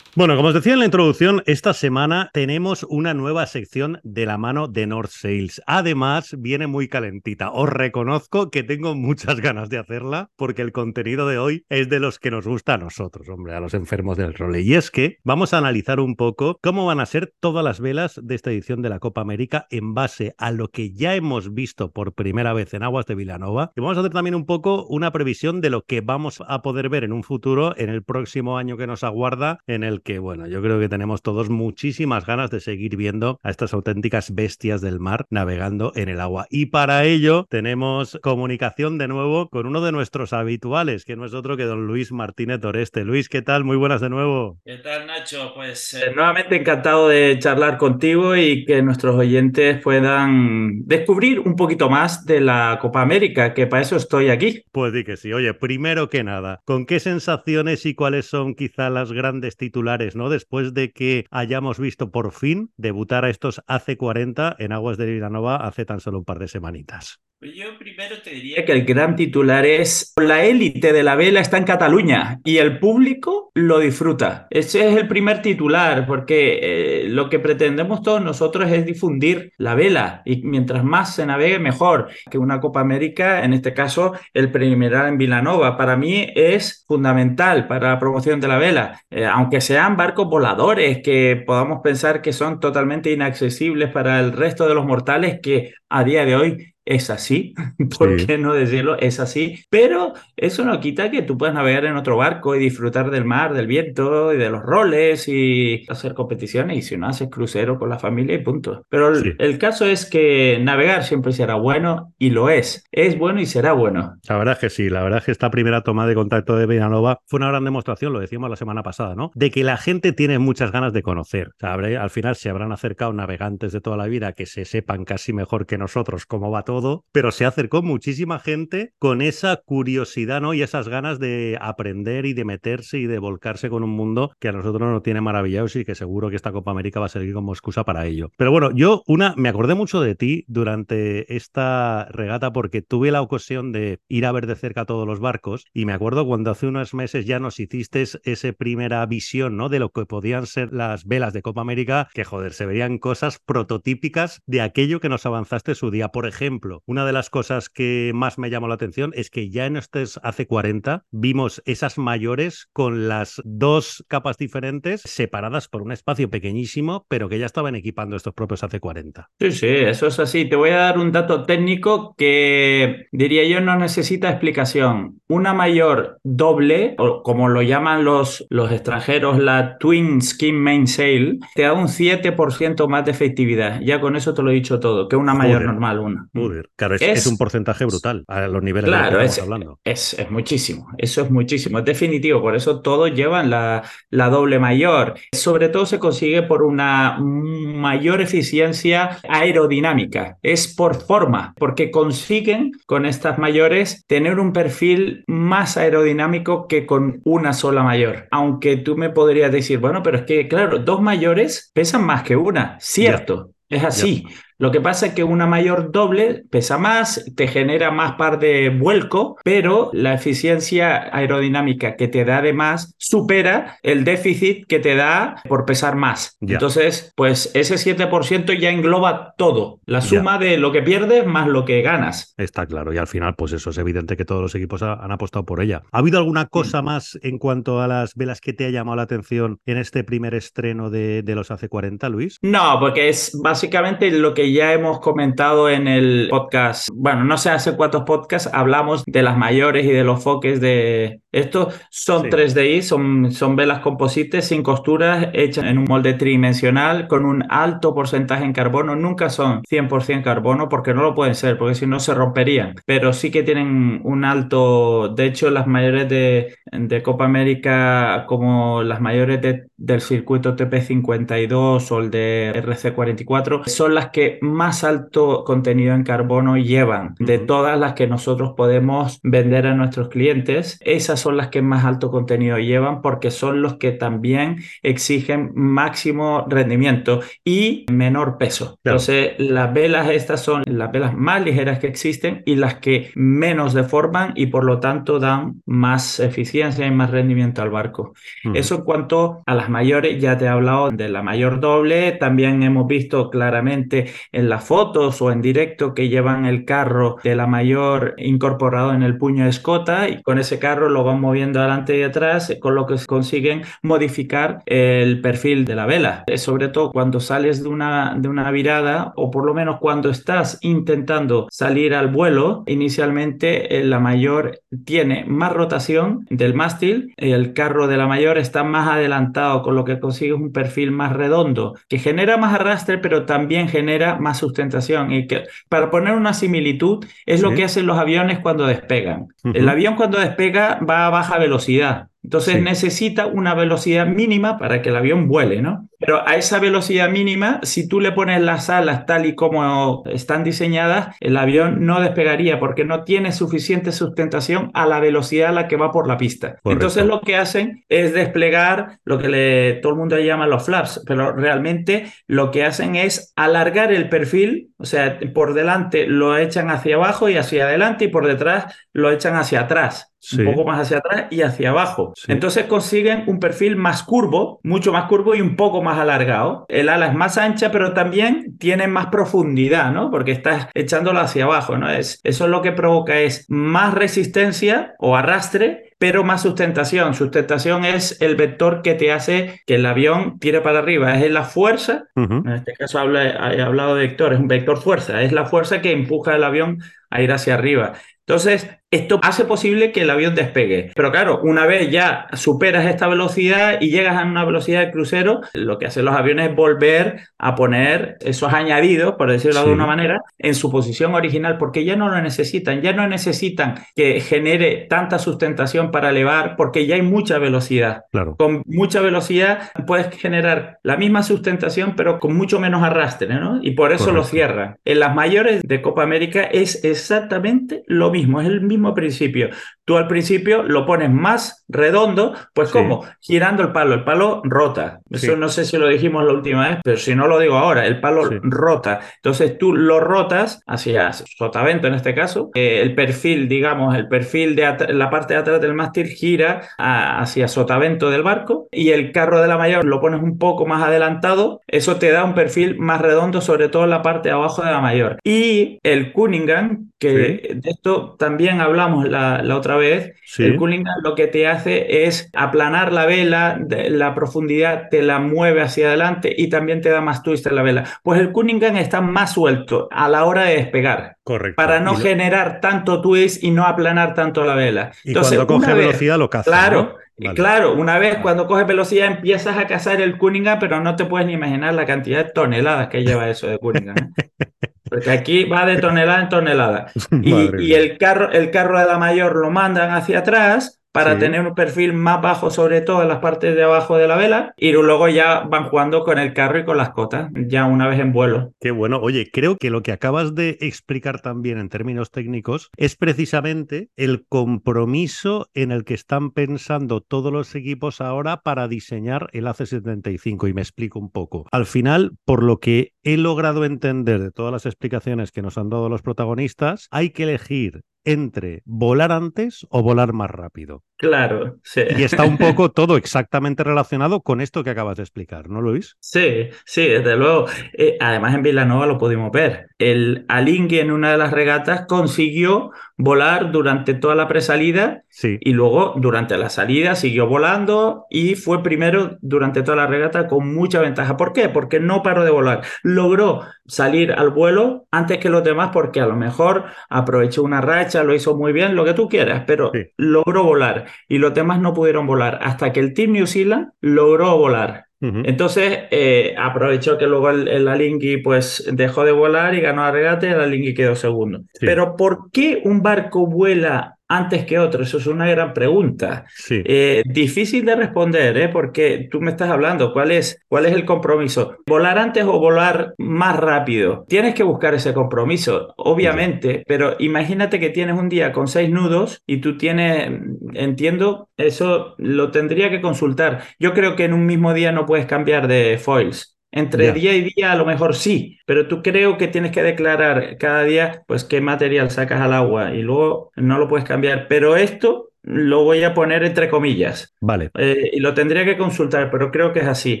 Bueno, 0.18 0.34
como 0.34 0.48
os 0.48 0.54
decía 0.54 0.72
en 0.72 0.80
la 0.80 0.84
introducción, 0.84 1.44
esta 1.46 1.72
semana 1.72 2.28
tenemos 2.32 2.84
una 2.90 3.14
nueva 3.14 3.46
sección 3.46 4.00
de 4.02 4.26
la 4.26 4.36
mano 4.36 4.66
de 4.66 4.84
North 4.88 5.12
Sales. 5.12 5.62
Además, 5.64 6.34
viene 6.36 6.66
muy 6.66 6.88
calentita. 6.88 7.52
Os 7.52 7.68
reconozco 7.68 8.50
que 8.50 8.64
tengo 8.64 8.96
muchas 8.96 9.38
ganas 9.40 9.70
de 9.70 9.78
hacerla 9.78 10.32
porque 10.34 10.62
el 10.62 10.72
contenido 10.72 11.28
de 11.28 11.38
hoy 11.38 11.66
es 11.68 11.88
de 11.88 12.00
los 12.00 12.18
que 12.18 12.32
nos 12.32 12.48
gusta 12.48 12.74
a 12.74 12.78
nosotros, 12.78 13.28
hombre, 13.28 13.54
a 13.54 13.60
los 13.60 13.74
enfermos 13.74 14.16
del 14.16 14.34
role. 14.34 14.62
Y 14.62 14.74
es 14.74 14.90
que 14.90 15.18
vamos 15.22 15.54
a 15.54 15.58
analizar 15.58 16.00
un 16.00 16.16
poco 16.16 16.58
cómo 16.60 16.84
van 16.84 16.98
a 16.98 17.06
ser 17.06 17.32
todas 17.38 17.64
las 17.64 17.78
velas 17.78 18.20
de 18.20 18.34
esta 18.34 18.50
edición 18.50 18.82
de 18.82 18.88
la 18.88 18.98
Copa 18.98 19.20
América 19.20 19.68
en 19.70 19.94
base 19.94 20.34
a 20.36 20.50
lo 20.50 20.66
que 20.66 20.90
ya 20.92 21.14
hemos 21.14 21.54
visto 21.54 21.92
por 21.92 22.14
primera 22.14 22.52
vez 22.52 22.74
en 22.74 22.82
Aguas 22.82 23.06
de 23.06 23.14
Vilanova. 23.14 23.70
Y 23.76 23.82
vamos 23.82 23.96
a 23.96 24.00
hacer 24.00 24.12
también 24.12 24.34
un 24.34 24.46
poco 24.46 24.84
una 24.88 25.12
previsión 25.12 25.60
de 25.60 25.70
lo 25.70 25.82
que 25.82 26.00
vamos 26.00 26.42
a 26.44 26.60
poder 26.60 26.88
ver 26.88 27.04
en 27.04 27.12
un 27.12 27.22
futuro, 27.22 27.72
en 27.76 27.88
el 27.88 28.02
próximo 28.02 28.58
año 28.58 28.76
que 28.76 28.88
nos 28.88 29.04
aguarda, 29.04 29.60
en 29.68 29.84
el 29.84 30.02
que, 30.08 30.18
bueno, 30.20 30.46
yo 30.46 30.62
creo 30.62 30.80
que 30.80 30.88
tenemos 30.88 31.20
todos 31.20 31.50
muchísimas 31.50 32.24
ganas 32.24 32.50
de 32.50 32.60
seguir 32.60 32.96
viendo 32.96 33.38
a 33.42 33.50
estas 33.50 33.74
auténticas 33.74 34.34
bestias 34.34 34.80
del 34.80 35.00
mar 35.00 35.26
navegando 35.28 35.92
en 35.96 36.08
el 36.08 36.18
agua. 36.22 36.46
Y 36.48 36.66
para 36.66 37.04
ello 37.04 37.44
tenemos 37.50 38.18
comunicación 38.22 38.96
de 38.96 39.06
nuevo 39.06 39.50
con 39.50 39.66
uno 39.66 39.82
de 39.82 39.92
nuestros 39.92 40.32
habituales, 40.32 41.04
que 41.04 41.14
no 41.14 41.26
es 41.26 41.34
otro 41.34 41.58
que 41.58 41.64
don 41.64 41.86
Luis 41.86 42.10
Martínez 42.10 42.58
Toreste. 42.58 43.04
Luis, 43.04 43.28
¿qué 43.28 43.42
tal? 43.42 43.64
Muy 43.64 43.76
buenas 43.76 44.00
de 44.00 44.08
nuevo. 44.08 44.56
¿Qué 44.64 44.78
tal, 44.78 45.06
Nacho? 45.06 45.52
Pues 45.54 45.92
eh, 45.92 46.10
nuevamente 46.14 46.56
encantado 46.56 47.10
de 47.10 47.38
charlar 47.38 47.76
contigo 47.76 48.34
y 48.34 48.64
que 48.64 48.80
nuestros 48.80 49.14
oyentes 49.14 49.82
puedan 49.82 50.86
descubrir 50.86 51.40
un 51.40 51.54
poquito 51.54 51.90
más 51.90 52.24
de 52.24 52.40
la 52.40 52.78
Copa 52.80 53.02
América, 53.02 53.52
que 53.52 53.66
para 53.66 53.82
eso 53.82 53.96
estoy 53.96 54.30
aquí. 54.30 54.62
Pues 54.72 54.94
di 54.94 55.04
que 55.04 55.18
sí. 55.18 55.34
Oye, 55.34 55.52
primero 55.52 56.08
que 56.08 56.24
nada, 56.24 56.62
¿con 56.64 56.86
qué 56.86 56.98
sensaciones 56.98 57.84
y 57.84 57.94
cuáles 57.94 58.24
son 58.24 58.54
quizá 58.54 58.88
las 58.88 59.12
grandes 59.12 59.58
titulares 59.58 59.97
¿no? 60.14 60.28
Después 60.28 60.74
de 60.74 60.92
que 60.92 61.26
hayamos 61.30 61.78
visto 61.78 62.10
por 62.10 62.32
fin 62.32 62.72
debutar 62.76 63.24
a 63.24 63.30
estos 63.30 63.62
AC40 63.66 64.56
en 64.58 64.72
Aguas 64.72 64.96
de 64.96 65.06
Villanova 65.06 65.56
hace 65.56 65.84
tan 65.84 66.00
solo 66.00 66.18
un 66.18 66.24
par 66.24 66.38
de 66.38 66.48
semanitas. 66.48 67.20
Pues 67.40 67.52
yo 67.54 67.78
primero 67.78 68.20
te 68.20 68.30
diría 68.30 68.64
que 68.64 68.72
el 68.72 68.84
gran 68.84 69.14
titular 69.14 69.64
es 69.64 70.12
la 70.20 70.42
élite 70.42 70.92
de 70.92 71.04
la 71.04 71.14
vela 71.14 71.38
está 71.38 71.56
en 71.56 71.62
Cataluña 71.62 72.40
y 72.44 72.56
el 72.56 72.80
público 72.80 73.52
lo 73.54 73.78
disfruta. 73.78 74.48
Ese 74.50 74.88
es 74.88 74.96
el 74.96 75.06
primer 75.06 75.40
titular 75.40 76.04
porque 76.04 76.58
eh, 76.60 77.08
lo 77.08 77.30
que 77.30 77.38
pretendemos 77.38 78.02
todos 78.02 78.20
nosotros 78.24 78.68
es 78.72 78.84
difundir 78.84 79.52
la 79.56 79.76
vela 79.76 80.22
y 80.24 80.42
mientras 80.42 80.82
más 80.82 81.14
se 81.14 81.26
navegue 81.26 81.60
mejor. 81.60 82.10
Que 82.28 82.38
una 82.38 82.58
Copa 82.58 82.80
América, 82.80 83.44
en 83.44 83.52
este 83.52 83.72
caso 83.72 84.14
el 84.34 84.50
preliminar 84.50 85.06
en 85.06 85.16
Vilanova, 85.16 85.76
para 85.76 85.96
mí 85.96 86.26
es 86.34 86.84
fundamental 86.88 87.68
para 87.68 87.90
la 87.90 88.00
promoción 88.00 88.40
de 88.40 88.48
la 88.48 88.58
vela. 88.58 89.00
Eh, 89.10 89.24
aunque 89.24 89.60
sean 89.60 89.96
barcos 89.96 90.26
voladores 90.26 91.02
que 91.04 91.40
podamos 91.46 91.82
pensar 91.84 92.20
que 92.20 92.32
son 92.32 92.58
totalmente 92.58 93.12
inaccesibles 93.12 93.92
para 93.92 94.18
el 94.18 94.32
resto 94.32 94.66
de 94.66 94.74
los 94.74 94.84
mortales 94.84 95.38
que 95.40 95.72
a 95.88 96.02
día 96.02 96.24
de 96.24 96.34
hoy 96.34 96.74
es 96.88 97.10
así, 97.10 97.54
¿por 97.98 98.16
qué 98.24 98.38
no 98.38 98.54
decirlo? 98.54 98.98
Es 98.98 99.20
así, 99.20 99.64
pero 99.70 100.14
eso 100.36 100.64
no 100.64 100.80
quita 100.80 101.10
que 101.10 101.22
tú 101.22 101.36
puedas 101.36 101.54
navegar 101.54 101.84
en 101.84 101.96
otro 101.96 102.16
barco 102.16 102.56
y 102.56 102.58
disfrutar 102.58 103.10
del 103.10 103.26
mar, 103.26 103.52
del 103.52 103.66
viento 103.66 104.32
y 104.32 104.38
de 104.38 104.48
los 104.48 104.62
roles 104.62 105.28
y 105.28 105.84
hacer 105.88 106.14
competiciones 106.14 106.78
y 106.78 106.82
si 106.82 106.96
no 106.96 107.06
haces 107.06 107.28
crucero 107.30 107.78
con 107.78 107.90
la 107.90 107.98
familia 107.98 108.36
y 108.36 108.42
punto. 108.42 108.86
Pero 108.88 109.12
el, 109.12 109.58
caso 109.58 109.84
es 109.84 110.08
que 110.08 110.58
navegar 110.62 111.04
siempre 111.04 111.32
será 111.32 111.56
bueno 111.56 112.14
y 112.18 112.30
lo 112.30 112.48
es, 112.48 112.86
es 112.90 113.18
bueno 113.18 113.40
y 113.40 113.46
será 113.46 113.72
bueno. 113.72 114.14
La 114.26 114.38
verdad 114.38 114.54
es 114.54 114.60
que 114.60 114.70
sí, 114.70 114.88
la 114.88 115.02
verdad 115.02 115.18
es 115.18 115.26
que 115.26 115.32
esta 115.32 115.50
primera 115.50 115.82
toma 115.82 116.06
de 116.06 116.14
contacto 116.14 116.56
de 116.56 116.66
Villanova 116.66 117.20
fue 117.26 117.38
una 117.38 117.48
gran 117.48 117.64
demostración, 117.64 118.12
lo 118.12 118.20
decíamos 118.20 118.48
la 118.48 118.56
semana 118.56 118.82
pasada, 118.82 119.14
¿no? 119.14 119.30
De 119.34 119.50
que 119.50 119.62
la 119.62 119.76
gente 119.76 120.12
tiene 120.12 120.38
muchas 120.38 120.72
ganas 120.72 120.92
de 120.92 121.02
conocer. 121.02 121.50
O 121.62 121.66
al 121.66 122.10
final 122.10 122.36
se 122.36 122.48
habrán 122.48 122.72
acercado 122.72 123.12
navegantes 123.12 123.72
de 123.72 123.80
toda 123.80 123.96
la 123.96 124.06
vida 124.06 124.32
que 124.32 124.46
se 124.46 124.64
sepan 124.64 125.04
casi 125.04 125.32
mejor 125.32 125.66
que 125.66 125.76
nosotros 125.76 126.24
cómo 126.24 126.50
va 126.50 126.62
todo 126.62 126.77
pero 127.12 127.30
se 127.30 127.44
acercó 127.44 127.82
muchísima 127.82 128.38
gente 128.38 128.92
con 128.98 129.22
esa 129.22 129.56
curiosidad, 129.64 130.40
¿no? 130.40 130.54
Y 130.54 130.62
esas 130.62 130.88
ganas 130.88 131.18
de 131.18 131.58
aprender 131.60 132.26
y 132.26 132.34
de 132.34 132.44
meterse 132.44 132.98
y 132.98 133.06
de 133.06 133.18
volcarse 133.18 133.68
con 133.70 133.82
un 133.82 133.90
mundo 133.90 134.32
que 134.38 134.48
a 134.48 134.52
nosotros 134.52 134.88
nos 134.88 135.02
tiene 135.02 135.20
maravillados 135.20 135.76
y 135.76 135.84
que 135.84 135.94
seguro 135.94 136.30
que 136.30 136.36
esta 136.36 136.52
Copa 136.52 136.70
América 136.70 137.00
va 137.00 137.06
a 137.06 137.10
servir 137.10 137.34
como 137.34 137.52
excusa 137.52 137.84
para 137.84 138.06
ello. 138.06 138.30
Pero 138.36 138.50
bueno, 138.50 138.70
yo 138.72 139.02
una 139.06 139.34
me 139.36 139.48
acordé 139.48 139.74
mucho 139.74 140.00
de 140.00 140.14
ti 140.14 140.44
durante 140.48 141.34
esta 141.34 142.08
regata 142.10 142.52
porque 142.52 142.82
tuve 142.82 143.10
la 143.10 143.22
ocasión 143.22 143.72
de 143.72 144.00
ir 144.08 144.26
a 144.26 144.32
ver 144.32 144.46
de 144.46 144.56
cerca 144.56 144.84
todos 144.84 145.06
los 145.06 145.20
barcos 145.20 145.64
y 145.72 145.84
me 145.84 145.92
acuerdo 145.92 146.26
cuando 146.26 146.50
hace 146.50 146.66
unos 146.66 146.94
meses 146.94 147.26
ya 147.26 147.38
nos 147.38 147.60
hiciste 147.60 148.02
esa 148.02 148.52
primera 148.52 149.04
visión, 149.06 149.56
¿no? 149.56 149.68
De 149.68 149.78
lo 149.78 149.90
que 149.90 150.06
podían 150.06 150.46
ser 150.46 150.72
las 150.72 151.04
velas 151.04 151.32
de 151.32 151.42
Copa 151.42 151.60
América, 151.60 152.08
que 152.14 152.24
joder, 152.24 152.52
se 152.52 152.66
verían 152.66 152.98
cosas 152.98 153.38
prototípicas 153.38 154.42
de 154.46 154.60
aquello 154.60 155.00
que 155.00 155.08
nos 155.08 155.26
avanzaste 155.26 155.74
su 155.74 155.90
día. 155.90 156.08
Por 156.08 156.26
ejemplo, 156.26 156.67
ejemplo, 156.68 156.82
una 156.86 157.06
de 157.06 157.12
las 157.12 157.30
cosas 157.30 157.68
que 157.68 158.12
más 158.14 158.38
me 158.38 158.50
llamó 158.50 158.68
la 158.68 158.74
atención 158.74 159.12
es 159.14 159.30
que 159.30 159.50
ya 159.50 159.66
en 159.66 159.76
estos 159.76 160.20
hace 160.22 160.46
40 160.46 161.04
vimos 161.10 161.62
esas 161.64 161.98
mayores 161.98 162.68
con 162.72 163.08
las 163.08 163.40
dos 163.44 164.04
capas 164.08 164.36
diferentes 164.36 165.02
separadas 165.02 165.68
por 165.68 165.82
un 165.82 165.92
espacio 165.92 166.30
pequeñísimo, 166.30 167.06
pero 167.08 167.28
que 167.28 167.38
ya 167.38 167.46
estaban 167.46 167.74
equipando 167.74 168.16
estos 168.16 168.34
propios 168.34 168.62
hace 168.64 168.80
40. 168.80 169.30
Sí, 169.40 169.50
sí, 169.52 169.66
eso 169.66 170.06
es 170.06 170.18
así. 170.18 170.48
Te 170.48 170.56
voy 170.56 170.70
a 170.70 170.76
dar 170.76 170.98
un 170.98 171.12
dato 171.12 171.44
técnico 171.44 172.14
que 172.16 173.06
diría 173.12 173.44
yo 173.44 173.60
no 173.60 173.76
necesita 173.76 174.30
explicación. 174.30 175.20
Una 175.28 175.54
mayor 175.54 176.18
doble, 176.24 176.94
o 176.98 177.22
como 177.22 177.48
lo 177.48 177.62
llaman 177.62 178.04
los, 178.04 178.46
los 178.50 178.70
extranjeros, 178.72 179.38
la 179.38 179.78
Twin 179.78 180.20
Skin 180.22 180.56
Mainsail, 180.56 181.40
te 181.54 181.62
da 181.62 181.72
un 181.72 181.88
7% 181.88 182.88
más 182.88 183.04
de 183.04 183.10
efectividad. 183.10 183.80
Ya 183.80 184.00
con 184.00 184.16
eso 184.16 184.34
te 184.34 184.42
lo 184.42 184.50
he 184.50 184.54
dicho 184.54 184.80
todo, 184.80 185.08
que 185.08 185.16
una 185.16 185.34
mayor 185.34 185.64
normal, 185.64 185.98
una. 185.98 186.28
Claro, 186.76 186.96
es, 186.96 187.26
un 187.26 187.36
porcentaje 187.36 187.84
brutal 187.84 188.24
a 188.28 188.46
los 188.48 188.62
niveles 188.62 188.90
de 188.90 188.96
que 188.96 189.24
estamos 189.24 189.38
hablando. 189.38 189.80
Es, 189.84 190.14
es 190.14 190.30
muchísimo, 190.30 190.88
eso 190.98 191.22
es 191.22 191.30
muchísimo, 191.30 191.78
es 191.78 191.84
definitivo. 191.84 192.40
Por 192.40 192.56
eso 192.56 192.80
todos 192.80 193.12
llevan 193.12 193.50
la, 193.50 193.82
la 194.10 194.28
doble 194.28 194.58
mayor. 194.58 195.14
Sobre 195.32 195.68
todo 195.68 195.86
se 195.86 195.98
consigue 195.98 196.42
por 196.42 196.62
una 196.62 197.18
mayor 197.20 198.20
eficiencia 198.20 199.18
aerodinámica. 199.28 200.38
Es 200.42 200.74
por 200.74 200.96
forma, 201.00 201.54
porque 201.58 201.90
consiguen 201.90 202.72
con 202.86 203.06
estas 203.06 203.38
mayores 203.38 204.04
tener 204.06 204.38
un 204.38 204.52
perfil 204.52 205.24
más 205.26 205.76
aerodinámico 205.76 206.66
que 206.68 206.86
con 206.86 207.20
una 207.24 207.52
sola 207.52 207.82
mayor. 207.82 208.28
Aunque 208.30 208.76
tú 208.76 208.96
me 208.96 209.10
podrías 209.10 209.52
decir, 209.52 209.78
bueno, 209.78 210.02
pero 210.02 210.18
es 210.18 210.24
que, 210.24 210.48
claro, 210.48 210.78
dos 210.78 211.00
mayores 211.00 211.70
pesan 211.74 212.04
más 212.04 212.22
que 212.22 212.36
una, 212.36 212.76
cierto. 212.80 213.52
Es 213.68 213.84
así. 213.84 214.24
Lo 214.60 214.72
que 214.72 214.80
pasa 214.80 215.06
es 215.06 215.12
que 215.14 215.22
una 215.22 215.46
mayor 215.46 215.92
doble 215.92 216.42
pesa 216.50 216.78
más, 216.78 217.24
te 217.36 217.46
genera 217.46 217.92
más 217.92 218.14
par 218.14 218.40
de 218.40 218.70
vuelco, 218.70 219.36
pero 219.44 219.90
la 219.92 220.14
eficiencia 220.14 221.14
aerodinámica 221.16 221.94
que 221.94 222.08
te 222.08 222.24
da 222.24 222.42
de 222.42 222.52
más 222.52 222.92
supera 222.98 223.78
el 223.84 224.02
déficit 224.02 224.66
que 224.66 224.80
te 224.80 224.96
da 224.96 225.36
por 225.48 225.64
pesar 225.64 225.94
más. 225.94 226.36
Entonces, 226.40 227.12
pues 227.14 227.52
ese 227.54 227.76
7% 227.76 228.58
ya 228.58 228.70
engloba 228.70 229.34
todo, 229.38 229.78
la 229.86 230.00
suma 230.00 230.38
de 230.38 230.58
lo 230.58 230.72
que 230.72 230.82
pierdes 230.82 231.24
más 231.24 231.46
lo 231.46 231.64
que 231.64 231.80
ganas. 231.82 232.34
Está 232.36 232.66
claro, 232.66 232.92
y 232.92 232.98
al 232.98 233.06
final, 233.06 233.36
pues 233.36 233.52
eso 233.52 233.70
es 233.70 233.78
evidente 233.78 234.16
que 234.16 234.24
todos 234.24 234.42
los 234.42 234.56
equipos 234.56 234.82
han 234.82 235.12
apostado 235.12 235.44
por 235.44 235.62
ella. 235.62 235.82
¿Ha 235.92 235.98
habido 235.98 236.18
alguna 236.18 236.46
cosa 236.46 236.82
más 236.82 237.16
en 237.22 237.38
cuanto 237.38 237.80
a 237.80 237.86
las 237.86 238.16
velas 238.16 238.40
que 238.40 238.52
te 238.52 238.66
ha 238.66 238.70
llamado 238.70 238.96
la 238.96 239.02
atención 239.02 239.60
en 239.66 239.78
este 239.78 240.02
primer 240.02 240.34
estreno 240.34 240.90
de, 240.90 241.22
de 241.22 241.34
los 241.36 241.52
AC40, 241.52 242.10
Luis? 242.10 242.38
No, 242.42 242.78
porque 242.80 243.08
es 243.08 243.38
básicamente 243.40 244.10
lo 244.10 244.34
que 244.34 244.47
ya 244.52 244.72
hemos 244.72 245.00
comentado 245.00 245.68
en 245.70 245.88
el 245.88 246.28
podcast, 246.30 246.88
bueno, 246.92 247.24
no 247.24 247.38
sé 247.38 247.50
hace 247.50 247.76
cuántos 247.76 248.04
podcasts 248.04 248.50
hablamos 248.52 249.04
de 249.06 249.22
las 249.22 249.36
mayores 249.36 249.84
y 249.84 249.90
de 249.90 250.04
los 250.04 250.22
foques 250.22 250.60
de 250.60 251.20
estos 251.30 251.74
son 251.90 252.30
3DI, 252.30 252.82
son, 252.82 253.32
son 253.32 253.54
velas 253.54 253.80
composites 253.80 254.46
sin 254.46 254.62
costuras 254.62 255.28
hechas 255.34 255.64
en 255.64 255.78
un 255.78 255.84
molde 255.84 256.14
tridimensional 256.14 257.06
con 257.06 257.24
un 257.24 257.44
alto 257.50 257.94
porcentaje 257.94 258.44
en 258.44 258.52
carbono, 258.52 258.96
nunca 258.96 259.28
son 259.28 259.62
100% 259.62 260.22
carbono 260.22 260.68
porque 260.68 260.94
no 260.94 261.02
lo 261.02 261.14
pueden 261.14 261.34
ser, 261.34 261.58
porque 261.58 261.74
si 261.74 261.86
no 261.86 262.00
se 262.00 262.14
romperían, 262.14 262.74
pero 262.86 263.12
sí 263.12 263.30
que 263.30 263.42
tienen 263.42 264.00
un 264.04 264.24
alto, 264.24 265.08
de 265.08 265.26
hecho 265.26 265.50
las 265.50 265.66
mayores 265.66 266.08
de, 266.08 266.56
de 266.72 267.02
Copa 267.02 267.26
América 267.26 268.24
como 268.26 268.82
las 268.82 269.00
mayores 269.00 269.40
del 269.76 270.00
circuito 270.00 270.56
TP52 270.56 271.90
o 271.90 271.98
el 272.00 272.10
de 272.10 272.52
RC44 272.54 273.66
son 273.66 273.94
las 273.94 274.08
que 274.10 274.38
más 274.40 274.84
alto 274.84 275.44
contenido 275.44 275.94
en 275.94 276.04
carbono 276.04 276.56
llevan. 276.56 277.14
De 277.18 277.38
todas 277.38 277.78
las 277.78 277.92
que 277.94 278.06
nosotros 278.06 278.54
podemos 278.56 279.20
vender 279.22 279.66
a 279.66 279.74
nuestros 279.74 280.08
clientes. 280.08 280.78
Esas 280.80 281.17
son 281.20 281.36
las 281.36 281.48
que 281.48 281.62
más 281.62 281.84
alto 281.84 282.10
contenido 282.10 282.58
llevan 282.58 283.02
porque 283.02 283.30
son 283.30 283.62
los 283.62 283.74
que 283.74 283.92
también 283.92 284.58
exigen 284.82 285.52
máximo 285.54 286.46
rendimiento 286.48 287.20
y 287.44 287.86
menor 287.90 288.38
peso. 288.38 288.78
Entonces, 288.84 289.32
las 289.38 289.72
velas 289.72 290.08
estas 290.10 290.42
son 290.42 290.62
las 290.66 290.92
velas 290.92 291.14
más 291.14 291.44
ligeras 291.44 291.78
que 291.78 291.86
existen 291.86 292.42
y 292.46 292.56
las 292.56 292.76
que 292.76 293.10
menos 293.14 293.74
deforman 293.74 294.32
y 294.36 294.46
por 294.46 294.64
lo 294.64 294.80
tanto 294.80 295.18
dan 295.18 295.62
más 295.66 296.20
eficiencia 296.20 296.86
y 296.86 296.90
más 296.90 297.10
rendimiento 297.10 297.62
al 297.62 297.70
barco. 297.70 298.14
Eso 298.54 298.76
en 298.76 298.82
cuanto 298.82 299.42
a 299.46 299.54
las 299.54 299.68
mayores, 299.68 300.20
ya 300.20 300.36
te 300.38 300.46
he 300.46 300.48
hablado 300.48 300.90
de 300.90 301.08
la 301.08 301.22
mayor 301.22 301.60
doble, 301.60 302.12
también 302.12 302.62
hemos 302.62 302.86
visto 302.86 303.30
claramente 303.30 304.06
en 304.32 304.48
las 304.48 304.64
fotos 304.64 305.20
o 305.22 305.32
en 305.32 305.42
directo 305.42 305.94
que 305.94 306.08
llevan 306.08 306.46
el 306.46 306.64
carro 306.64 307.16
de 307.22 307.36
la 307.36 307.46
mayor 307.46 308.14
incorporado 308.18 308.92
en 308.92 309.02
el 309.02 309.18
puño 309.18 309.44
de 309.44 309.50
escota 309.50 310.08
y 310.08 310.22
con 310.22 310.38
ese 310.38 310.58
carro 310.58 310.88
lo 310.88 311.04
van 311.08 311.20
moviendo 311.20 311.58
adelante 311.58 311.98
y 311.98 312.02
atrás, 312.02 312.56
con 312.60 312.74
lo 312.74 312.86
que 312.86 312.96
consiguen 313.06 313.62
modificar 313.82 314.62
el 314.66 315.20
perfil 315.20 315.64
de 315.64 315.74
la 315.74 315.86
vela. 315.86 316.24
Sobre 316.36 316.68
todo 316.68 316.90
cuando 316.92 317.20
sales 317.20 317.62
de 317.62 317.68
una, 317.68 318.14
de 318.16 318.28
una 318.28 318.50
virada 318.50 319.12
o 319.16 319.30
por 319.30 319.44
lo 319.44 319.54
menos 319.54 319.78
cuando 319.80 320.10
estás 320.10 320.58
intentando 320.62 321.48
salir 321.50 321.94
al 321.94 322.08
vuelo, 322.08 322.64
inicialmente 322.66 323.78
eh, 323.78 323.84
la 323.84 323.98
mayor 323.98 324.60
tiene 324.84 325.24
más 325.26 325.52
rotación 325.52 326.26
del 326.30 326.54
mástil, 326.54 327.14
el 327.16 327.52
carro 327.52 327.86
de 327.86 327.96
la 327.96 328.06
mayor 328.06 328.38
está 328.38 328.64
más 328.64 328.88
adelantado, 328.88 329.62
con 329.62 329.74
lo 329.74 329.84
que 329.84 329.98
consigues 329.98 330.36
un 330.36 330.52
perfil 330.52 330.90
más 330.90 331.12
redondo, 331.12 331.74
que 331.88 331.98
genera 331.98 332.36
más 332.36 332.54
arrastre, 332.54 332.98
pero 332.98 333.24
también 333.26 333.68
genera 333.68 334.18
más 334.18 334.38
sustentación. 334.38 335.12
Y 335.12 335.26
que, 335.26 335.44
para 335.68 335.90
poner 335.90 336.14
una 336.14 336.32
similitud, 336.32 337.04
es 337.26 337.42
lo 337.42 337.54
que 337.54 337.64
hacen 337.64 337.86
los 337.86 337.98
aviones 337.98 338.38
cuando 338.40 338.66
despegan. 338.66 339.28
El 339.44 339.68
avión 339.68 339.96
cuando 339.96 340.18
despega 340.18 340.78
va 340.88 340.97
a 341.06 341.10
baja 341.10 341.38
velocidad. 341.38 342.08
Entonces 342.22 342.60
necesita 342.60 343.26
una 343.26 343.54
velocidad 343.54 344.06
mínima 344.06 344.58
para 344.58 344.82
que 344.82 344.90
el 344.90 344.96
avión 344.96 345.28
vuele, 345.28 345.62
¿no? 345.62 345.88
Pero 345.98 346.28
a 346.28 346.34
esa 346.34 346.58
velocidad 346.58 347.08
mínima, 347.08 347.60
si 347.62 347.88
tú 347.88 348.00
le 348.00 348.12
pones 348.12 348.42
las 348.42 348.68
alas 348.70 349.06
tal 349.06 349.24
y 349.24 349.34
como 349.34 350.02
están 350.06 350.44
diseñadas, 350.44 351.16
el 351.20 351.36
avión 351.36 351.86
no 351.86 352.00
despegaría 352.00 352.60
porque 352.60 352.84
no 352.84 353.04
tiene 353.04 353.32
suficiente 353.32 353.92
sustentación 353.92 354.70
a 354.74 354.86
la 354.86 355.00
velocidad 355.00 355.50
a 355.50 355.52
la 355.52 355.68
que 355.68 355.76
va 355.76 355.90
por 355.90 356.06
la 356.06 356.18
pista. 356.18 356.58
Entonces 356.64 357.06
lo 357.06 357.20
que 357.22 357.36
hacen 357.36 357.84
es 357.88 358.12
desplegar 358.12 358.98
lo 359.04 359.18
que 359.18 359.28
le, 359.28 359.74
todo 359.74 359.92
el 359.92 359.98
mundo 359.98 360.18
llama 360.18 360.46
los 360.46 360.66
flaps, 360.66 361.02
pero 361.06 361.32
realmente 361.32 362.12
lo 362.26 362.50
que 362.50 362.64
hacen 362.64 362.94
es 362.94 363.32
alargar 363.36 363.92
el 363.92 364.08
perfil, 364.08 364.72
o 364.76 364.84
sea, 364.84 365.18
por 365.32 365.54
delante 365.54 366.06
lo 366.06 366.36
echan 366.36 366.70
hacia 366.70 366.96
abajo 366.96 367.28
y 367.28 367.36
hacia 367.36 367.64
adelante 367.64 368.04
y 368.04 368.08
por 368.08 368.26
detrás 368.26 368.76
lo 368.92 369.10
echan 369.10 369.36
hacia 369.36 369.60
atrás 369.60 370.12
un 370.36 370.44
poco 370.44 370.64
más 370.64 370.80
hacia 370.80 370.98
atrás 370.98 371.26
y 371.30 371.42
hacia 371.42 371.70
abajo. 371.70 372.12
Entonces 372.26 372.64
consiguen 372.64 373.24
un 373.26 373.38
perfil 373.38 373.76
más 373.76 374.02
curvo, 374.02 374.60
mucho 374.62 374.92
más 374.92 375.04
curvo 375.04 375.34
y 375.34 375.40
un 375.40 375.56
poco 375.56 375.82
más 375.82 375.98
alargado. 375.98 376.66
El 376.68 376.88
ala 376.88 377.08
es 377.08 377.14
más 377.14 377.38
ancha, 377.38 377.70
pero 377.70 377.94
también 377.94 378.56
tiene 378.58 378.88
más 378.88 379.06
profundidad, 379.06 379.92
¿no? 379.92 380.10
Porque 380.10 380.32
estás 380.32 380.68
echándolo 380.74 381.20
hacia 381.20 381.44
abajo, 381.44 381.76
¿no? 381.76 381.90
Es, 381.90 382.20
eso 382.24 382.44
es 382.44 382.50
lo 382.50 382.62
que 382.62 382.72
provoca 382.72 383.18
es 383.20 383.46
más 383.48 383.94
resistencia 383.94 384.94
o 384.98 385.16
arrastre 385.16 385.88
pero 385.98 386.22
más 386.24 386.42
sustentación. 386.42 387.14
Sustentación 387.14 387.84
es 387.84 388.20
el 388.20 388.36
vector 388.36 388.82
que 388.82 388.94
te 388.94 389.12
hace 389.12 389.62
que 389.66 389.74
el 389.74 389.86
avión 389.86 390.38
tire 390.38 390.60
para 390.60 390.78
arriba. 390.78 391.18
Es 391.18 391.30
la 391.30 391.42
fuerza, 391.42 392.04
en 392.14 392.48
este 392.48 392.72
caso 392.74 393.00
he 393.00 393.60
hablado 393.60 393.96
de 393.96 394.06
vector, 394.06 394.32
es 394.32 394.38
un 394.38 394.48
vector 394.48 394.80
fuerza, 394.80 395.22
es 395.22 395.32
la 395.32 395.46
fuerza 395.46 395.82
que 395.82 395.90
empuja 395.90 396.36
el 396.36 396.44
avión 396.44 396.80
a 397.10 397.20
ir 397.20 397.32
hacia 397.32 397.54
arriba. 397.54 397.94
Entonces, 398.28 398.68
esto 398.90 399.20
hace 399.22 399.44
posible 399.44 399.92
que 399.92 400.02
el 400.02 400.10
avión 400.10 400.34
despegue. 400.34 400.90
Pero 400.94 401.12
claro, 401.12 401.40
una 401.42 401.66
vez 401.66 401.90
ya 401.90 402.26
superas 402.32 402.86
esta 402.86 403.06
velocidad 403.06 403.78
y 403.80 403.90
llegas 403.90 404.16
a 404.16 404.24
una 404.24 404.44
velocidad 404.44 404.80
de 404.80 404.90
crucero, 404.90 405.42
lo 405.52 405.78
que 405.78 405.86
hacen 405.86 406.06
los 406.06 406.14
aviones 406.14 406.50
es 406.50 406.56
volver 406.56 407.20
a 407.38 407.54
poner 407.54 408.16
esos 408.20 408.52
añadidos, 408.52 409.16
por 409.16 409.30
decirlo 409.30 409.64
de 409.64 409.72
una 409.72 409.86
manera, 409.86 410.22
en 410.38 410.54
su 410.54 410.70
posición 410.70 411.14
original, 411.14 411.58
porque 411.58 411.84
ya 411.84 411.96
no 411.96 412.08
lo 412.08 412.20
necesitan, 412.22 412.80
ya 412.80 412.94
no 412.94 413.06
necesitan 413.06 413.74
que 413.94 414.20
genere 414.20 414.86
tanta 414.88 415.18
sustentación 415.18 415.90
para 415.90 416.10
elevar, 416.10 416.56
porque 416.56 416.86
ya 416.86 416.94
hay 416.94 417.02
mucha 417.02 417.38
velocidad. 417.38 418.04
Claro. 418.10 418.36
Con 418.36 418.62
mucha 418.64 419.02
velocidad 419.02 419.70
puedes 419.86 420.08
generar 420.16 420.78
la 420.82 420.96
misma 420.96 421.22
sustentación, 421.22 421.94
pero 421.94 422.18
con 422.18 422.34
mucho 422.34 422.58
menos 422.58 422.82
arrastre, 422.82 423.34
¿no? 423.34 423.60
Y 423.62 423.72
por 423.72 423.92
eso 423.92 424.12
lo 424.12 424.24
cierran. 424.24 424.76
En 424.84 425.00
las 425.00 425.14
mayores 425.14 425.60
de 425.62 425.82
Copa 425.82 426.02
América 426.02 426.42
es 426.44 426.84
exactamente 426.84 427.82
lo 427.86 428.10
mismo, 428.10 428.40
es 428.40 428.46
el 428.46 428.62
mismo 428.62 428.77
principio. 428.94 429.50
Tú 429.88 429.96
al 429.96 430.06
principio 430.06 430.62
lo 430.64 430.84
pones 430.84 431.10
más 431.10 431.64
redondo, 431.66 432.34
pues 432.52 432.68
como 432.68 433.06
girando 433.20 433.62
el 433.62 433.72
palo, 433.72 433.94
el 433.94 434.04
palo 434.04 434.42
rota. 434.44 435.00
Eso 435.08 435.34
no 435.34 435.48
sé 435.48 435.64
si 435.64 435.78
lo 435.78 435.88
dijimos 435.88 436.26
la 436.26 436.34
última 436.34 436.68
vez, 436.68 436.80
pero 436.84 436.98
si 436.98 437.14
no 437.14 437.26
lo 437.26 437.38
digo 437.38 437.56
ahora, 437.56 437.86
el 437.86 437.98
palo 437.98 438.28
rota. 438.42 439.00
Entonces 439.16 439.56
tú 439.56 439.74
lo 439.74 439.98
rotas 439.98 440.62
hacia 440.66 441.14
sotavento 441.14 441.86
en 441.86 441.94
este 441.94 442.14
caso, 442.14 442.50
eh, 442.54 442.82
el 442.82 442.94
perfil, 442.94 443.48
digamos, 443.48 443.96
el 443.96 444.08
perfil 444.08 444.54
de 444.56 444.76
la 444.90 445.08
parte 445.08 445.32
de 445.32 445.40
atrás 445.40 445.58
del 445.62 445.72
mástil 445.72 446.08
gira 446.08 446.68
hacia 446.76 447.48
sotavento 447.48 448.10
del 448.10 448.22
barco 448.22 448.68
y 448.70 448.90
el 448.90 449.10
carro 449.10 449.40
de 449.40 449.48
la 449.48 449.56
mayor 449.56 449.86
lo 449.86 450.02
pones 450.02 450.20
un 450.20 450.36
poco 450.36 450.66
más 450.66 450.82
adelantado, 450.82 451.62
eso 451.66 451.96
te 451.96 452.10
da 452.10 452.24
un 452.24 452.34
perfil 452.34 452.78
más 452.78 453.00
redondo, 453.00 453.40
sobre 453.40 453.70
todo 453.70 453.84
en 453.84 453.90
la 453.90 454.02
parte 454.02 454.28
de 454.28 454.34
abajo 454.34 454.62
de 454.62 454.70
la 454.70 454.82
mayor. 454.82 455.18
Y 455.24 455.78
el 455.82 456.12
Cunningham, 456.12 456.90
que 456.98 457.54
de 457.54 457.70
esto 457.70 458.16
también 458.18 458.60
hablamos 458.60 459.08
la, 459.08 459.42
otra 459.56 459.76
vez, 459.76 459.77
el 459.80 460.56
Cunningham 460.56 460.96
lo 461.02 461.14
que 461.14 461.26
te 461.26 461.46
hace 461.46 462.04
es 462.06 462.30
aplanar 462.34 462.92
la 462.92 463.06
vela, 463.06 463.60
la 463.68 464.14
profundidad 464.14 464.88
te 464.90 465.02
la 465.02 465.18
mueve 465.18 465.62
hacia 465.62 465.88
adelante 465.88 466.34
y 466.36 466.48
también 466.48 466.80
te 466.80 466.90
da 466.90 467.00
más 467.00 467.22
twist 467.22 467.46
en 467.46 467.56
la 467.56 467.62
vela. 467.62 467.84
Pues 468.02 468.20
el 468.20 468.32
Cunningham 468.32 468.76
está 468.76 469.00
más 469.00 469.32
suelto 469.32 469.88
a 469.90 470.08
la 470.08 470.24
hora 470.24 470.44
de 470.44 470.56
despegar. 470.56 471.16
Correcto. 471.22 471.56
Para 471.56 471.80
no 471.80 471.94
generar 471.96 472.60
tanto 472.60 473.00
twist 473.00 473.42
y 473.42 473.50
no 473.50 473.64
aplanar 473.64 474.14
tanto 474.14 474.44
la 474.44 474.54
vela. 474.54 474.92
Y 475.04 475.08
Entonces, 475.08 475.36
cuando 475.36 475.66
coge 475.66 475.74
velocidad 475.74 476.18
lo 476.18 476.30
caza. 476.30 476.50
Claro. 476.50 476.96
Claro, 477.34 477.74
una 477.74 477.98
vez 477.98 478.18
cuando 478.18 478.46
coges 478.46 478.66
velocidad 478.66 479.06
empiezas 479.06 479.56
a 479.58 479.66
cazar 479.66 480.00
el 480.00 480.18
Cunningham, 480.18 480.58
pero 480.60 480.80
no 480.80 480.94
te 480.94 481.04
puedes 481.04 481.26
ni 481.26 481.32
imaginar 481.32 481.74
la 481.74 481.84
cantidad 481.84 482.24
de 482.24 482.32
toneladas 482.32 482.88
que 482.88 483.02
lleva 483.02 483.28
eso 483.28 483.48
de 483.48 483.58
Cunningham. 483.58 483.96
¿eh? 483.96 484.48
Porque 484.88 485.10
aquí 485.10 485.44
va 485.44 485.66
de 485.66 485.78
tonelada 485.78 486.22
en 486.22 486.28
tonelada. 486.28 486.86
Y, 487.22 487.74
el, 487.74 487.98
carro, 487.98 488.30
el 488.32 488.50
carro 488.50 488.78
de 488.78 488.86
la 488.86 488.98
mayor 488.98 489.36
lo 489.36 489.50
mandan 489.50 489.90
hacia 489.90 490.20
atrás 490.20 490.77
para 491.04 491.18
tener 491.18 491.46
un 491.46 491.54
perfil 491.54 491.92
más 491.92 492.20
bajo, 492.20 492.50
sobre 492.50 492.80
todo 492.80 493.02
en 493.02 493.08
las 493.08 493.18
partes 493.18 493.54
de 493.54 493.62
abajo 493.62 493.96
de 493.96 494.08
la 494.08 494.16
vela, 494.16 494.52
y 494.56 494.72
luego 494.72 495.08
ya 495.08 495.40
van 495.40 495.68
jugando 495.68 496.02
con 496.02 496.18
el 496.18 496.34
carro 496.34 496.58
y 496.58 496.64
con 496.64 496.76
las 496.76 496.90
cotas, 496.90 497.30
ya 497.34 497.66
una 497.66 497.86
vez 497.86 498.00
en 498.00 498.12
vuelo. 498.12 498.52
Qué 498.60 498.72
bueno. 498.72 498.98
Oye, 499.00 499.30
creo 499.32 499.56
que 499.56 499.70
lo 499.70 499.82
que 499.82 499.92
acabas 499.92 500.34
de 500.34 500.58
explicar 500.60 501.20
también 501.20 501.58
en 501.58 501.68
términos 501.68 502.10
técnicos 502.10 502.70
es 502.76 502.96
precisamente 502.96 503.90
el 503.96 504.26
compromiso 504.28 505.46
en 505.54 505.70
el 505.70 505.84
que 505.84 505.94
están 505.94 506.32
pensando 506.32 507.00
todos 507.00 507.32
los 507.32 507.54
equipos 507.54 508.00
ahora 508.00 508.38
para 508.42 508.66
diseñar 508.66 509.28
el 509.32 509.46
AC75. 509.46 510.48
Y 510.48 510.52
me 510.52 510.62
explico 510.62 510.98
un 510.98 511.10
poco. 511.10 511.46
Al 511.52 511.66
final, 511.66 512.12
por 512.24 512.42
lo 512.42 512.58
que 512.58 512.92
he 513.04 513.16
logrado 513.16 513.64
entender 513.64 514.20
de 514.20 514.32
todas 514.32 514.52
las 514.52 514.66
explicaciones 514.66 515.30
que 515.30 515.42
nos 515.42 515.58
han 515.58 515.68
dado 515.68 515.88
los 515.88 516.02
protagonistas, 516.02 516.88
hay 516.90 517.10
que 517.10 517.22
elegir 517.22 517.82
entre 518.04 518.62
volar 518.64 519.12
antes 519.12 519.66
o 519.70 519.82
volar 519.82 520.12
más 520.12 520.30
rápido. 520.30 520.82
Claro, 520.98 521.60
sí. 521.62 521.82
Y 521.96 522.02
está 522.02 522.24
un 522.24 522.38
poco 522.38 522.72
todo 522.72 522.96
exactamente 522.96 523.62
relacionado 523.62 524.20
con 524.20 524.40
esto 524.40 524.64
que 524.64 524.70
acabas 524.70 524.96
de 524.96 525.04
explicar, 525.04 525.48
¿no, 525.48 525.60
Luis? 525.60 525.96
Sí, 526.00 526.48
sí, 526.66 526.88
desde 526.88 527.16
luego. 527.16 527.46
Eh, 527.72 527.96
además, 528.00 528.34
en 528.34 528.42
Villanova 528.42 528.84
lo 528.86 528.98
pudimos 528.98 529.30
ver. 529.30 529.68
El 529.78 530.24
Alingui 530.28 530.80
en 530.80 530.90
una 530.90 531.12
de 531.12 531.18
las 531.18 531.32
regatas 531.32 531.86
consiguió 531.86 532.72
volar 532.96 533.52
durante 533.52 533.94
toda 533.94 534.16
la 534.16 534.26
presalida 534.26 535.04
sí. 535.08 535.38
y 535.40 535.52
luego 535.52 535.94
durante 535.96 536.36
la 536.36 536.50
salida 536.50 536.96
siguió 536.96 537.28
volando 537.28 538.06
y 538.10 538.34
fue 538.34 538.64
primero 538.64 539.18
durante 539.20 539.62
toda 539.62 539.76
la 539.76 539.86
regata 539.86 540.26
con 540.26 540.52
mucha 540.52 540.80
ventaja. 540.80 541.16
¿Por 541.16 541.32
qué? 541.32 541.48
Porque 541.48 541.78
no 541.78 542.02
paró 542.02 542.24
de 542.24 542.32
volar. 542.32 542.62
Logró 542.82 543.42
salir 543.68 544.12
al 544.12 544.30
vuelo 544.30 544.88
antes 544.90 545.18
que 545.18 545.30
los 545.30 545.44
demás 545.44 545.70
porque 545.72 546.00
a 546.00 546.06
lo 546.06 546.16
mejor 546.16 546.64
aprovechó 546.88 547.44
una 547.44 547.60
racha, 547.60 548.02
lo 548.02 548.14
hizo 548.14 548.36
muy 548.36 548.52
bien, 548.52 548.74
lo 548.74 548.84
que 548.84 548.94
tú 548.94 549.08
quieras, 549.08 549.44
pero 549.46 549.70
logró 549.96 550.42
volar 550.42 550.87
y 551.08 551.18
los 551.18 551.34
demás 551.34 551.60
no 551.60 551.74
pudieron 551.74 552.06
volar 552.06 552.38
hasta 552.42 552.72
que 552.72 552.80
el 552.80 552.94
Team 552.94 553.12
New 553.12 553.26
Zealand 553.26 553.68
logró 553.80 554.36
volar. 554.36 554.86
Entonces 555.00 555.82
eh, 555.92 556.34
aprovechó 556.36 556.98
que 556.98 557.06
luego 557.06 557.30
el, 557.30 557.46
el, 557.46 557.68
Alingui 557.68 558.16
pues 558.16 558.68
dejó 558.72 559.04
de 559.04 559.12
volar 559.12 559.54
y 559.54 559.60
ganó 559.60 559.84
a 559.84 559.92
regate 559.92 560.26
y 560.26 560.30
el 560.30 560.40
Alingui 560.40 560.74
quedó 560.74 560.96
segundo. 560.96 561.42
Pero 561.60 561.94
¿por 561.94 562.32
qué 562.32 562.62
un 562.64 562.82
barco 562.82 563.24
vuela 563.28 563.97
antes 564.08 564.44
que 564.46 564.58
otro? 564.58 564.82
Eso 564.82 564.98
es 564.98 565.06
una 565.06 565.28
gran 565.28 565.52
pregunta. 565.52 566.24
Eh, 566.50 567.02
difícil 567.04 567.64
de 567.64 567.76
responder, 567.76 568.36
¿eh? 568.36 568.48
porque 568.48 569.08
tú 569.10 569.20
me 569.20 569.30
estás 569.30 569.50
hablando, 569.50 569.92
¿cuál 569.92 570.10
es, 570.10 570.42
¿cuál 570.48 570.66
es 570.66 570.72
el 570.72 570.84
compromiso? 570.84 571.56
¿Volar 571.66 571.98
antes 571.98 572.24
o 572.24 572.38
volar 572.38 572.94
más 572.98 573.36
rápido? 573.36 574.04
Tienes 574.08 574.34
que 574.34 574.42
buscar 574.42 574.74
ese 574.74 574.94
compromiso, 574.94 575.74
obviamente, 575.76 576.64
pero 576.66 576.96
imagínate 576.98 577.60
que 577.60 577.70
tienes 577.70 577.96
un 577.96 578.08
día 578.08 578.32
con 578.32 578.48
seis 578.48 578.70
nudos 578.70 579.22
y 579.26 579.38
tú 579.38 579.56
tienes, 579.58 580.10
entiendo, 580.54 581.28
eso 581.36 581.94
lo 581.98 582.30
tendría 582.30 582.70
que 582.70 582.80
consultar. 582.80 583.42
Yo 583.58 583.74
creo 583.74 583.94
que 583.94 584.04
en 584.04 584.14
un 584.14 584.26
mismo 584.26 584.54
día 584.54 584.72
no 584.72 584.86
puedes 584.86 585.06
cambiar 585.06 585.48
de 585.48 585.78
foils. 585.78 586.36
Entre 586.50 586.92
día 586.92 587.14
y 587.14 587.30
día 587.34 587.52
a 587.52 587.56
lo 587.56 587.66
mejor 587.66 587.94
sí, 587.94 588.37
pero 588.48 588.66
tú 588.66 588.82
creo 588.82 589.18
que 589.18 589.28
tienes 589.28 589.52
que 589.52 589.62
declarar 589.62 590.38
cada 590.38 590.64
día 590.64 591.02
pues 591.06 591.22
qué 591.22 591.42
material 591.42 591.90
sacas 591.90 592.22
al 592.22 592.32
agua 592.32 592.72
y 592.72 592.80
luego 592.80 593.30
no 593.36 593.58
lo 593.58 593.68
puedes 593.68 593.84
cambiar. 593.84 594.26
Pero 594.26 594.56
esto 594.56 595.10
lo 595.28 595.64
voy 595.64 595.84
a 595.84 595.92
poner 595.92 596.24
entre 596.24 596.48
comillas. 596.48 597.14
Vale. 597.20 597.50
Eh, 597.54 597.90
y 597.92 598.00
lo 598.00 598.14
tendría 598.14 598.46
que 598.46 598.56
consultar, 598.56 599.10
pero 599.10 599.30
creo 599.30 599.52
que 599.52 599.60
es 599.60 599.66
así. 599.66 600.00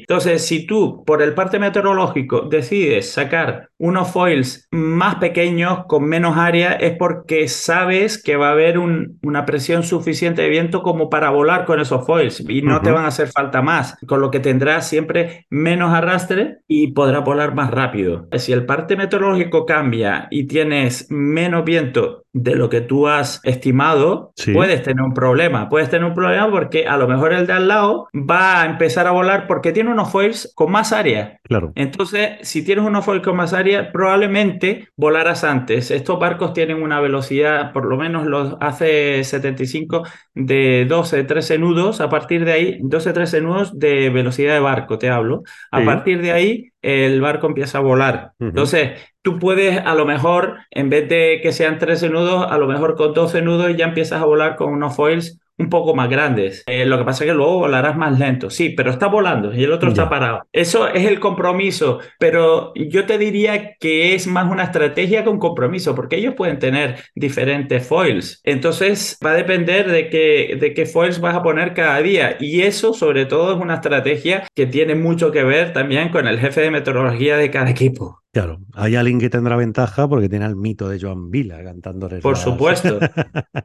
Entonces, 0.00 0.46
si 0.46 0.66
tú, 0.66 1.02
por 1.04 1.22
el 1.22 1.34
parte 1.34 1.58
meteorológico, 1.58 2.42
decides 2.42 3.10
sacar 3.10 3.70
unos 3.78 4.12
foils 4.12 4.68
más 4.70 5.16
pequeños, 5.16 5.84
con 5.86 6.04
menos 6.04 6.36
área, 6.36 6.72
es 6.72 6.96
porque 6.96 7.48
sabes 7.48 8.22
que 8.22 8.36
va 8.36 8.48
a 8.48 8.52
haber 8.52 8.78
una 8.78 9.46
presión 9.46 9.82
suficiente 9.82 10.42
de 10.42 10.48
viento 10.48 10.82
como 10.82 11.10
para 11.10 11.30
volar 11.30 11.64
con 11.64 11.80
esos 11.80 12.06
foils 12.06 12.44
y 12.48 12.62
no 12.62 12.80
te 12.80 12.90
van 12.90 13.04
a 13.04 13.08
hacer 13.08 13.28
falta 13.28 13.62
más, 13.62 13.98
con 14.06 14.20
lo 14.20 14.30
que 14.30 14.40
tendrás 14.40 14.88
siempre 14.88 15.46
menos 15.50 15.92
arrastre 15.92 16.58
y 16.68 16.92
podrás 16.92 17.24
volar 17.24 17.54
más 17.54 17.70
rápido. 17.70 18.28
Si 18.38 18.52
el 18.52 18.66
parte 18.66 18.96
meteorológico 18.96 19.66
cambia 19.66 20.28
y 20.30 20.44
tienes 20.46 21.10
menos 21.10 21.64
viento 21.64 22.24
de 22.32 22.54
lo 22.54 22.68
que 22.68 22.82
tú 22.82 23.08
has 23.08 23.40
estimado, 23.44 24.34
puedes 24.52 24.82
tener 24.82 25.02
un 25.02 25.14
problema. 25.14 25.70
Puedes 25.70 25.88
tener 25.88 26.06
un 26.06 26.14
problema 26.14 26.50
porque 26.50 26.86
a 26.86 26.98
lo 26.98 27.08
mejor 27.08 27.32
el 27.32 27.46
de 27.46 27.54
al 27.54 27.66
lado 27.66 28.08
va 28.14 28.60
a 28.60 28.66
empezar 28.66 29.06
a 29.06 29.12
volar 29.12 29.46
porque 29.46 29.72
tiene 29.72 29.90
unos 29.90 30.10
foils 30.10 30.52
con 30.54 30.70
más 30.70 30.92
área. 30.92 31.40
Claro. 31.44 31.72
Entonces, 31.74 32.32
si 32.42 32.62
tienes 32.62 32.84
unos 32.84 33.06
foils 33.06 33.22
con 33.22 33.36
más 33.36 33.54
área, 33.54 33.90
probablemente 33.90 34.88
volarás 34.96 35.44
antes. 35.44 35.90
Estos 35.90 36.18
barcos 36.18 36.52
tienen 36.52 36.82
una 36.82 37.00
velocidad, 37.00 37.72
por 37.72 37.86
lo 37.86 37.96
menos 37.96 38.26
los 38.26 38.56
hace 38.60 39.24
75, 39.24 40.02
de 40.34 40.84
12, 40.86 41.24
13 41.24 41.58
nudos. 41.58 42.02
A 42.02 42.10
partir 42.10 42.44
de 42.44 42.52
ahí, 42.52 42.78
12, 42.82 43.14
13 43.14 43.40
nudos 43.40 43.78
de 43.78 44.10
velocidad 44.10 44.52
de 44.52 44.60
barco, 44.60 44.98
te 44.98 45.08
hablo. 45.08 45.42
A 45.70 45.82
partir 45.84 46.20
de 46.20 46.32
ahí, 46.32 46.72
el 46.86 47.20
barco 47.20 47.48
empieza 47.48 47.78
a 47.78 47.80
volar. 47.80 48.32
Entonces, 48.38 49.00
tú 49.22 49.40
puedes 49.40 49.76
a 49.78 49.94
lo 49.96 50.06
mejor, 50.06 50.58
en 50.70 50.88
vez 50.88 51.08
de 51.08 51.40
que 51.42 51.50
sean 51.50 51.78
13 51.78 52.10
nudos, 52.10 52.46
a 52.48 52.58
lo 52.58 52.68
mejor 52.68 52.94
con 52.94 53.12
12 53.12 53.42
nudos 53.42 53.76
ya 53.76 53.86
empiezas 53.86 54.22
a 54.22 54.24
volar 54.24 54.54
con 54.54 54.72
unos 54.72 54.94
foils 54.94 55.40
un 55.58 55.70
poco 55.70 55.94
más 55.94 56.08
grandes. 56.08 56.64
Eh, 56.66 56.84
lo 56.84 56.98
que 56.98 57.04
pasa 57.04 57.24
es 57.24 57.30
que 57.30 57.34
luego 57.34 57.60
volarás 57.60 57.96
más 57.96 58.18
lento, 58.18 58.50
sí, 58.50 58.70
pero 58.70 58.90
está 58.90 59.06
volando 59.06 59.54
y 59.54 59.64
el 59.64 59.72
otro 59.72 59.88
está 59.88 60.08
parado. 60.08 60.42
Eso 60.52 60.88
es 60.88 61.06
el 61.06 61.20
compromiso, 61.20 62.00
pero 62.18 62.72
yo 62.74 63.06
te 63.06 63.18
diría 63.18 63.76
que 63.78 64.14
es 64.14 64.26
más 64.26 64.50
una 64.50 64.64
estrategia 64.64 65.24
con 65.24 65.38
compromiso, 65.38 65.94
porque 65.94 66.16
ellos 66.16 66.34
pueden 66.34 66.58
tener 66.58 66.96
diferentes 67.14 67.86
foils. 67.86 68.40
Entonces 68.44 69.18
va 69.24 69.30
a 69.30 69.34
depender 69.34 69.90
de 69.90 70.08
qué, 70.10 70.56
de 70.60 70.74
qué 70.74 70.86
foils 70.86 71.20
vas 71.20 71.34
a 71.34 71.42
poner 71.42 71.74
cada 71.74 72.00
día 72.02 72.36
y 72.40 72.62
eso 72.62 72.92
sobre 72.92 73.26
todo 73.26 73.54
es 73.54 73.60
una 73.60 73.74
estrategia 73.74 74.46
que 74.54 74.66
tiene 74.66 74.94
mucho 74.94 75.32
que 75.32 75.44
ver 75.44 75.72
también 75.72 76.10
con 76.10 76.26
el 76.26 76.38
jefe 76.38 76.60
de 76.60 76.70
meteorología 76.70 77.36
de 77.36 77.50
cada 77.50 77.70
equipo. 77.70 78.22
Claro, 78.36 78.60
hay 78.74 78.96
alguien 78.96 79.18
que 79.18 79.30
tendrá 79.30 79.56
ventaja 79.56 80.06
porque 80.06 80.28
tiene 80.28 80.44
el 80.44 80.56
mito 80.56 80.90
de 80.90 81.00
Joan 81.00 81.30
Vila 81.30 81.64
cantando. 81.64 82.06
Por 82.20 82.36
supuesto, 82.36 82.98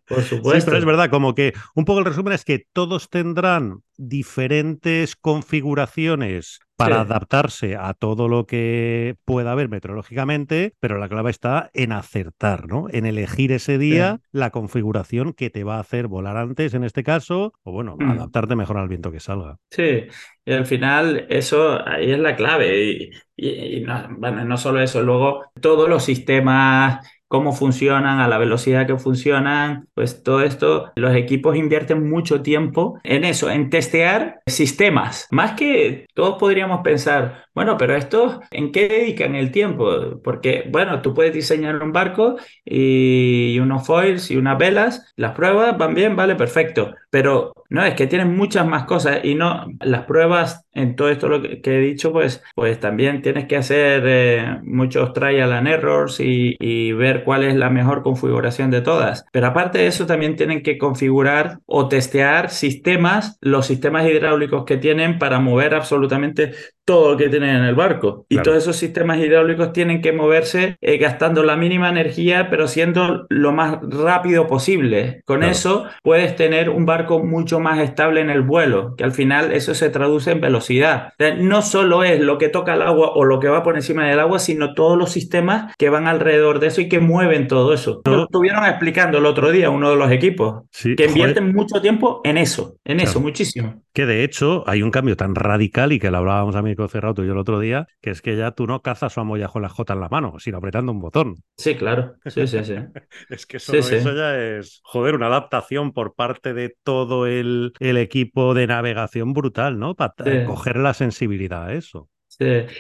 por 0.07 0.23
supuesto. 0.23 0.60
Sí, 0.62 0.65
pero 0.65 0.77
es 0.77 0.86
verdad, 0.86 1.10
como 1.10 1.36
que 1.36 1.51
un 1.75 1.84
poco 1.84 1.99
el 1.99 2.05
resumen 2.05 2.31
es 2.31 2.45
que 2.45 2.67
todos 2.71 3.10
tendrán 3.10 3.81
diferentes 4.01 5.15
configuraciones 5.15 6.59
para 6.75 7.01
adaptarse 7.01 7.75
a 7.75 7.93
todo 7.93 8.27
lo 8.27 8.47
que 8.47 9.15
pueda 9.23 9.51
haber 9.51 9.69
meteorológicamente, 9.69 10.73
pero 10.79 10.97
la 10.97 11.07
clave 11.07 11.29
está 11.29 11.69
en 11.75 11.91
acertar, 11.91 12.67
¿no? 12.67 12.87
En 12.89 13.05
elegir 13.05 13.51
ese 13.51 13.77
día 13.77 14.19
la 14.31 14.49
configuración 14.49 15.33
que 15.33 15.51
te 15.51 15.63
va 15.63 15.77
a 15.77 15.81
hacer 15.81 16.07
volar 16.07 16.37
antes, 16.37 16.73
en 16.73 16.83
este 16.83 17.03
caso, 17.03 17.53
o 17.61 17.71
bueno, 17.71 17.97
mm. 17.99 18.09
adaptarte 18.09 18.55
mejor 18.55 18.79
al 18.79 18.87
viento 18.87 19.11
que 19.11 19.19
salga. 19.19 19.57
Sí, 19.69 20.07
y 20.43 20.51
al 20.51 20.65
final 20.65 21.27
eso 21.29 21.87
ahí 21.87 22.11
es 22.11 22.19
la 22.19 22.35
clave. 22.35 23.11
Y, 23.35 23.81
no, 23.81 24.07
bueno, 24.17 24.43
no 24.43 24.57
solo 24.57 24.81
eso, 24.81 25.03
luego 25.03 25.45
todos 25.61 25.87
los 25.87 26.03
sistemas 26.03 27.07
cómo 27.31 27.53
funcionan, 27.53 28.19
a 28.19 28.27
la 28.27 28.37
velocidad 28.37 28.85
que 28.85 28.97
funcionan, 28.97 29.87
pues 29.93 30.21
todo 30.21 30.41
esto, 30.41 30.91
los 30.95 31.15
equipos 31.15 31.55
invierten 31.55 32.09
mucho 32.09 32.41
tiempo 32.41 32.99
en 33.05 33.23
eso, 33.23 33.49
en 33.49 33.69
testear 33.69 34.41
sistemas, 34.45 35.29
más 35.31 35.53
que 35.53 36.07
todos 36.13 36.37
podríamos 36.37 36.81
pensar, 36.81 37.45
bueno, 37.53 37.77
pero 37.77 37.95
esto, 37.95 38.41
¿en 38.51 38.71
qué 38.71 38.87
dedican 38.87 39.35
el 39.35 39.51
tiempo? 39.51 40.21
Porque, 40.23 40.65
bueno, 40.69 41.01
tú 41.01 41.13
puedes 41.13 41.33
diseñar 41.33 41.81
un 41.83 41.91
barco 41.91 42.37
y 42.63 43.59
unos 43.59 43.85
foils 43.85 44.31
y 44.31 44.37
unas 44.37 44.57
velas, 44.57 45.13
las 45.15 45.33
pruebas 45.33 45.77
van 45.77 45.93
bien, 45.93 46.15
vale, 46.15 46.35
perfecto, 46.35 46.93
pero 47.09 47.53
no, 47.69 47.85
es 47.85 47.93
que 47.95 48.07
tienen 48.07 48.35
muchas 48.35 48.65
más 48.65 48.85
cosas 48.85 49.19
y 49.23 49.35
no, 49.35 49.65
las 49.79 50.05
pruebas 50.05 50.65
en 50.73 50.95
todo 50.95 51.09
esto 51.09 51.27
lo 51.27 51.41
que, 51.41 51.61
he 51.63 51.79
dicho, 51.79 52.11
pues, 52.11 52.43
pues 52.55 52.79
también 52.79 53.21
tienes 53.21 53.45
que 53.45 53.57
hacer 53.57 54.03
eh, 54.05 54.59
muchos 54.63 55.13
trial 55.13 55.51
and 55.51 55.67
errors 55.67 56.19
y, 56.19 56.55
y, 56.59 56.93
ver 56.93 57.23
cuál 57.23 57.43
es 57.43 57.55
la 57.55 57.69
mejor 57.69 58.03
configuración 58.03 58.71
de 58.71 58.81
todas. 58.81 59.25
Pero 59.31 59.47
aparte 59.47 59.79
de 59.79 59.87
eso, 59.87 60.05
también 60.05 60.35
tienen 60.35 60.63
que 60.63 60.77
configurar 60.77 61.59
o 61.65 61.87
testear 61.87 62.49
sistemas, 62.49 63.37
los 63.41 63.65
sistemas 63.67 64.05
hidráulicos 64.07 64.65
que 64.65 64.77
tienen 64.77 65.19
para 65.19 65.39
mover 65.39 65.75
absolutamente 65.75 66.53
todo 66.85 67.11
lo 67.11 67.17
que 67.17 67.29
tienen 67.29 67.57
en 67.57 67.63
el 67.63 67.75
barco. 67.75 68.25
Y 68.29 68.37
todos 68.41 68.57
esos 68.57 68.75
sistemas 68.75 69.19
hidráulicos 69.19 69.73
tienen 69.73 70.01
que 70.01 70.11
moverse 70.11 70.77
eh, 70.81 70.97
gastando 70.97 71.43
la 71.43 71.55
mínima 71.55 71.89
energía, 71.89 72.49
pero 72.49 72.67
siendo 72.67 73.25
lo 73.29 73.51
más 73.51 73.77
rápido 73.81 74.47
posible. 74.47 75.21
Con 75.25 75.43
eso 75.43 75.85
puedes 76.03 76.35
tener 76.35 76.69
un 76.69 76.85
barco 76.85 77.23
mucho 77.23 77.59
más 77.59 77.79
estable 77.79 78.21
en 78.21 78.29
el 78.29 78.41
vuelo, 78.41 78.95
que 78.95 79.03
al 79.03 79.11
final 79.11 79.51
eso 79.51 79.73
se 79.75 79.89
traduce 79.89 80.31
en 80.31 80.41
velocidad. 80.41 81.13
no 81.37 81.61
solo 81.61 82.03
es 82.03 82.19
lo 82.19 82.37
que 82.37 82.49
toca 82.49 82.73
el 82.73 82.81
agua 82.81 83.11
o 83.13 83.25
lo 83.25 83.39
que 83.39 83.47
va 83.47 83.63
por 83.63 83.75
encima 83.75 84.07
del 84.07 84.19
agua, 84.19 84.39
sino 84.39 84.73
todos 84.73 84.97
los 84.97 85.11
sistemas 85.11 85.73
que 85.77 85.89
van 85.89 86.07
alrededor 86.07 86.59
de 86.59 86.67
eso 86.67 86.81
y 86.81 86.89
que 86.89 86.99
mueven 86.99 87.47
todo 87.47 87.73
eso. 87.73 88.01
Lo 88.05 88.23
estuvieron 88.23 88.65
explicando 88.65 89.19
el 89.19 89.25
otro 89.25 89.51
día 89.51 89.69
uno 89.69 89.89
de 89.89 89.95
los 89.95 90.11
equipos, 90.11 90.63
que 90.71 91.05
invierten 91.05 91.53
mucho 91.53 91.81
tiempo 91.81 92.21
en 92.23 92.37
eso, 92.37 92.75
en 92.85 92.99
eso, 92.99 93.19
muchísimo. 93.19 93.81
Que 93.93 94.05
de 94.05 94.23
hecho 94.23 94.63
hay 94.67 94.83
un 94.83 94.91
cambio 94.91 95.15
tan 95.17 95.35
radical 95.35 95.91
y 95.91 95.99
que 95.99 96.11
lo 96.11 96.17
hablábamos 96.17 96.55
a 96.55 96.61
mí 96.61 96.70
cerrado 96.89 97.15
tú 97.15 97.23
y 97.23 97.27
yo 97.27 97.34
el 97.34 97.39
otro 97.39 97.60
día, 97.60 97.88
que 98.01 98.12
es 98.12 98.21
que 98.21 98.36
ya 98.36 98.51
tú 98.51 98.67
no 98.67 98.81
cazas 98.81 99.17
a 99.17 99.23
molla 99.23 99.47
con 99.47 99.62
la 99.62 99.69
J 99.69 99.93
en 99.93 99.99
la 99.99 100.10
mano, 100.10 100.36
sino 100.39 100.57
apretando 100.57 100.91
un 100.91 100.99
botón. 100.99 101.36
Sí, 101.57 101.75
claro. 101.75 102.15
Sí, 102.25 102.47
sí, 102.47 102.63
sí. 102.63 102.75
es 103.29 103.45
que 103.45 103.57
eso 103.57 103.73
ya 103.73 104.38
es, 104.38 104.81
joder, 104.84 105.15
una 105.15 105.27
adaptación 105.27 105.91
por 105.93 106.15
parte 106.15 106.53
de 106.53 106.75
todo 106.84 107.27
el, 107.27 107.73
el 107.79 107.97
equipo 107.97 108.53
de 108.53 108.67
navegación 108.67 109.34
brutal, 109.34 109.79
¿no? 109.79 109.95
Para 109.95 110.13
coger 110.45 110.77
la 110.77 110.93
sensibilidad 110.93 111.65
a 111.65 111.73
eso. 111.73 112.10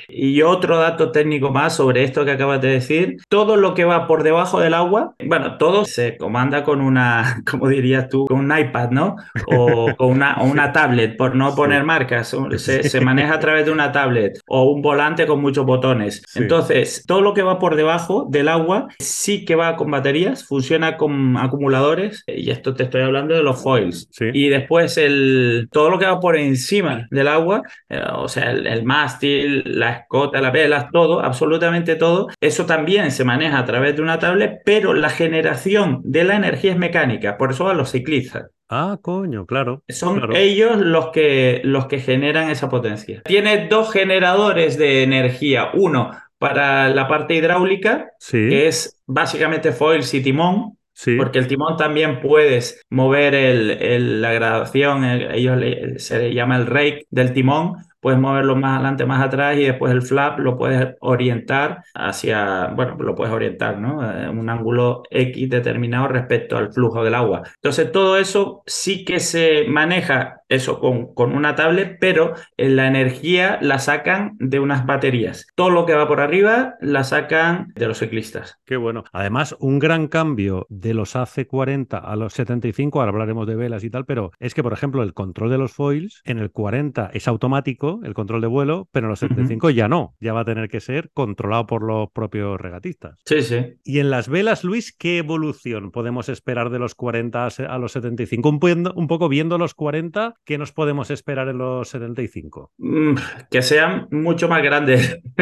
Y 0.07 0.41
otro 0.41 0.77
dato 0.77 1.11
técnico 1.11 1.51
más 1.51 1.75
sobre 1.75 2.03
esto 2.03 2.25
que 2.25 2.31
acabas 2.31 2.61
de 2.61 2.69
decir, 2.69 3.17
todo 3.29 3.57
lo 3.57 3.73
que 3.73 3.85
va 3.85 4.07
por 4.07 4.23
debajo 4.23 4.59
del 4.59 4.73
agua, 4.73 5.13
bueno, 5.23 5.57
todo 5.57 5.85
se 5.85 6.17
comanda 6.17 6.63
con 6.63 6.81
una, 6.81 7.43
como 7.49 7.67
dirías 7.67 8.09
tú, 8.09 8.25
con 8.25 8.39
un 8.39 8.57
iPad, 8.57 8.91
¿no? 8.91 9.15
O 9.47 9.93
con 9.97 10.09
una, 10.09 10.41
una 10.41 10.71
tablet, 10.71 11.17
por 11.17 11.35
no 11.35 11.55
poner 11.55 11.83
marcas, 11.83 12.35
se, 12.57 12.83
se, 12.83 13.01
maneja 13.01 13.35
a 13.35 13.39
través 13.39 13.65
de 13.65 13.71
una 13.71 13.91
tablet 13.91 14.39
o 14.47 14.63
un 14.71 14.81
volante 14.81 15.25
con 15.27 15.41
muchos 15.41 15.65
botones. 15.65 16.23
Entonces, 16.35 17.03
todo 17.07 17.21
lo 17.21 17.33
que 17.33 17.41
va 17.41 17.59
por 17.59 17.75
debajo 17.75 18.27
del 18.29 18.47
agua 18.47 18.87
sí 18.99 19.45
que 19.45 19.55
va 19.55 19.75
con 19.75 19.91
baterías, 19.91 20.45
funciona 20.45 20.97
con 20.97 21.37
acumuladores, 21.37 22.23
y 22.27 22.49
esto 22.51 22.73
te 22.73 22.83
estoy 22.83 23.01
hablando 23.01 23.35
de 23.35 23.43
los 23.43 23.61
foils. 23.61 24.09
Y 24.33 24.49
después 24.49 24.97
el, 24.97 25.67
todo 25.71 25.89
lo 25.89 25.99
que 25.99 26.05
va 26.05 26.19
por 26.19 26.35
encima 26.35 27.07
del 27.11 27.27
agua, 27.27 27.63
eh, 27.89 28.01
o 28.13 28.27
sea, 28.27 28.51
el, 28.51 28.67
el 28.67 28.83
mástil, 28.83 29.50
la 29.65 29.91
escota, 29.91 30.41
las 30.41 30.53
velas, 30.53 30.87
todo, 30.91 31.19
absolutamente 31.21 31.95
todo. 31.95 32.27
Eso 32.39 32.65
también 32.65 33.11
se 33.11 33.23
maneja 33.23 33.59
a 33.59 33.65
través 33.65 33.95
de 33.95 34.01
una 34.01 34.19
tablet, 34.19 34.61
pero 34.65 34.93
la 34.93 35.09
generación 35.09 36.01
de 36.03 36.23
la 36.23 36.35
energía 36.35 36.71
es 36.71 36.77
mecánica, 36.77 37.37
por 37.37 37.51
eso 37.51 37.69
a 37.69 37.73
los 37.73 37.91
ciclistas. 37.91 38.49
Ah, 38.69 38.97
coño, 39.01 39.45
claro. 39.45 39.83
Son 39.89 40.33
ellos 40.33 40.77
los 40.77 41.09
que, 41.09 41.59
los 41.65 41.87
que 41.87 41.99
generan 41.99 42.49
esa 42.49 42.69
potencia. 42.69 43.21
Tiene 43.25 43.67
dos 43.67 43.91
generadores 43.91 44.77
de 44.77 45.03
energía. 45.03 45.71
Uno 45.73 46.11
para 46.41 46.89
la 46.89 47.07
parte 47.07 47.35
hidráulica, 47.35 48.13
que 48.31 48.67
es 48.67 48.99
básicamente 49.05 49.71
foils 49.73 50.11
y 50.15 50.23
timón, 50.23 50.77
Porque 51.17 51.37
el 51.37 51.47
timón 51.47 51.77
también 51.77 52.19
puedes 52.19 52.81
mover 52.89 53.35
el, 53.35 54.21
la 54.21 54.33
gradación, 54.33 55.03
ellos 55.03 55.59
se 55.97 56.17
le 56.17 56.33
llama 56.33 56.55
el 56.55 56.65
rake 56.65 57.05
del 57.11 57.33
timón, 57.33 57.75
puedes 58.01 58.19
moverlo 58.19 58.55
más 58.55 58.75
adelante, 58.75 59.05
más 59.05 59.23
atrás 59.23 59.57
y 59.57 59.63
después 59.63 59.91
el 59.93 60.01
flap 60.01 60.39
lo 60.39 60.57
puedes 60.57 60.95
orientar 60.99 61.83
hacia, 61.93 62.67
bueno, 62.75 62.97
lo 62.99 63.15
puedes 63.15 63.33
orientar, 63.33 63.77
¿no? 63.77 64.03
En 64.03 64.23
eh, 64.23 64.29
un 64.29 64.49
ángulo 64.49 65.03
X 65.09 65.49
determinado 65.49 66.07
respecto 66.07 66.57
al 66.57 66.73
flujo 66.73 67.03
del 67.03 67.15
agua. 67.15 67.43
Entonces 67.55 67.91
todo 67.91 68.17
eso 68.17 68.63
sí 68.65 69.05
que 69.05 69.19
se 69.19 69.65
maneja 69.67 70.41
eso 70.49 70.79
con, 70.79 71.13
con 71.13 71.33
una 71.33 71.55
tablet, 71.55 71.97
pero 71.99 72.33
la 72.57 72.87
energía 72.87 73.57
la 73.61 73.79
sacan 73.79 74.35
de 74.39 74.59
unas 74.59 74.85
baterías. 74.85 75.47
Todo 75.55 75.69
lo 75.69 75.85
que 75.85 75.95
va 75.95 76.07
por 76.07 76.19
arriba 76.19 76.75
la 76.81 77.03
sacan 77.03 77.71
de 77.75 77.87
los 77.87 77.99
ciclistas. 77.99 78.59
Qué 78.65 78.75
bueno. 78.75 79.03
Además, 79.13 79.55
un 79.59 79.79
gran 79.79 80.07
cambio 80.07 80.65
de 80.69 80.93
los 80.93 81.15
AC40 81.15 82.01
a 82.03 82.15
los 82.15 82.33
75, 82.33 82.99
ahora 82.99 83.11
hablaremos 83.11 83.47
de 83.47 83.55
velas 83.55 83.83
y 83.83 83.89
tal, 83.89 84.05
pero 84.05 84.31
es 84.39 84.53
que, 84.53 84.63
por 84.63 84.73
ejemplo, 84.73 85.03
el 85.03 85.13
control 85.13 85.51
de 85.51 85.57
los 85.57 85.71
foils 85.71 86.21
en 86.25 86.37
el 86.37 86.51
40 86.51 87.11
es 87.13 87.27
automático, 87.27 87.90
el 88.03 88.13
control 88.13 88.41
de 88.41 88.47
vuelo, 88.47 88.87
pero 88.91 89.07
en 89.07 89.09
los 89.09 89.19
75 89.19 89.69
ya 89.71 89.87
no, 89.87 90.15
ya 90.19 90.33
va 90.33 90.41
a 90.41 90.45
tener 90.45 90.69
que 90.69 90.79
ser 90.79 91.09
controlado 91.13 91.67
por 91.67 91.83
los 91.83 92.09
propios 92.11 92.59
regatistas. 92.59 93.19
Sí, 93.25 93.41
sí. 93.41 93.75
Y 93.83 93.99
en 93.99 94.09
las 94.09 94.29
velas, 94.29 94.63
Luis, 94.63 94.95
¿qué 94.95 95.17
evolución 95.17 95.91
podemos 95.91 96.29
esperar 96.29 96.69
de 96.69 96.79
los 96.79 96.95
40 96.95 97.47
a 97.47 97.77
los 97.77 97.91
75? 97.91 98.49
Un, 98.49 98.91
un 98.95 99.07
poco 99.07 99.29
viendo 99.29 99.57
los 99.57 99.73
40 99.73 100.35
¿qué 100.45 100.57
nos 100.57 100.71
podemos 100.71 101.11
esperar 101.11 101.47
en 101.47 101.57
los 101.57 101.89
75? 101.89 102.71
Mm, 102.77 103.15
que 103.49 103.61
sean 103.61 104.07
mucho 104.11 104.47
más 104.47 104.61
grandes. 104.61 105.19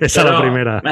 Esa 0.00 0.20
es 0.20 0.24
la 0.24 0.40
primera. 0.40 0.82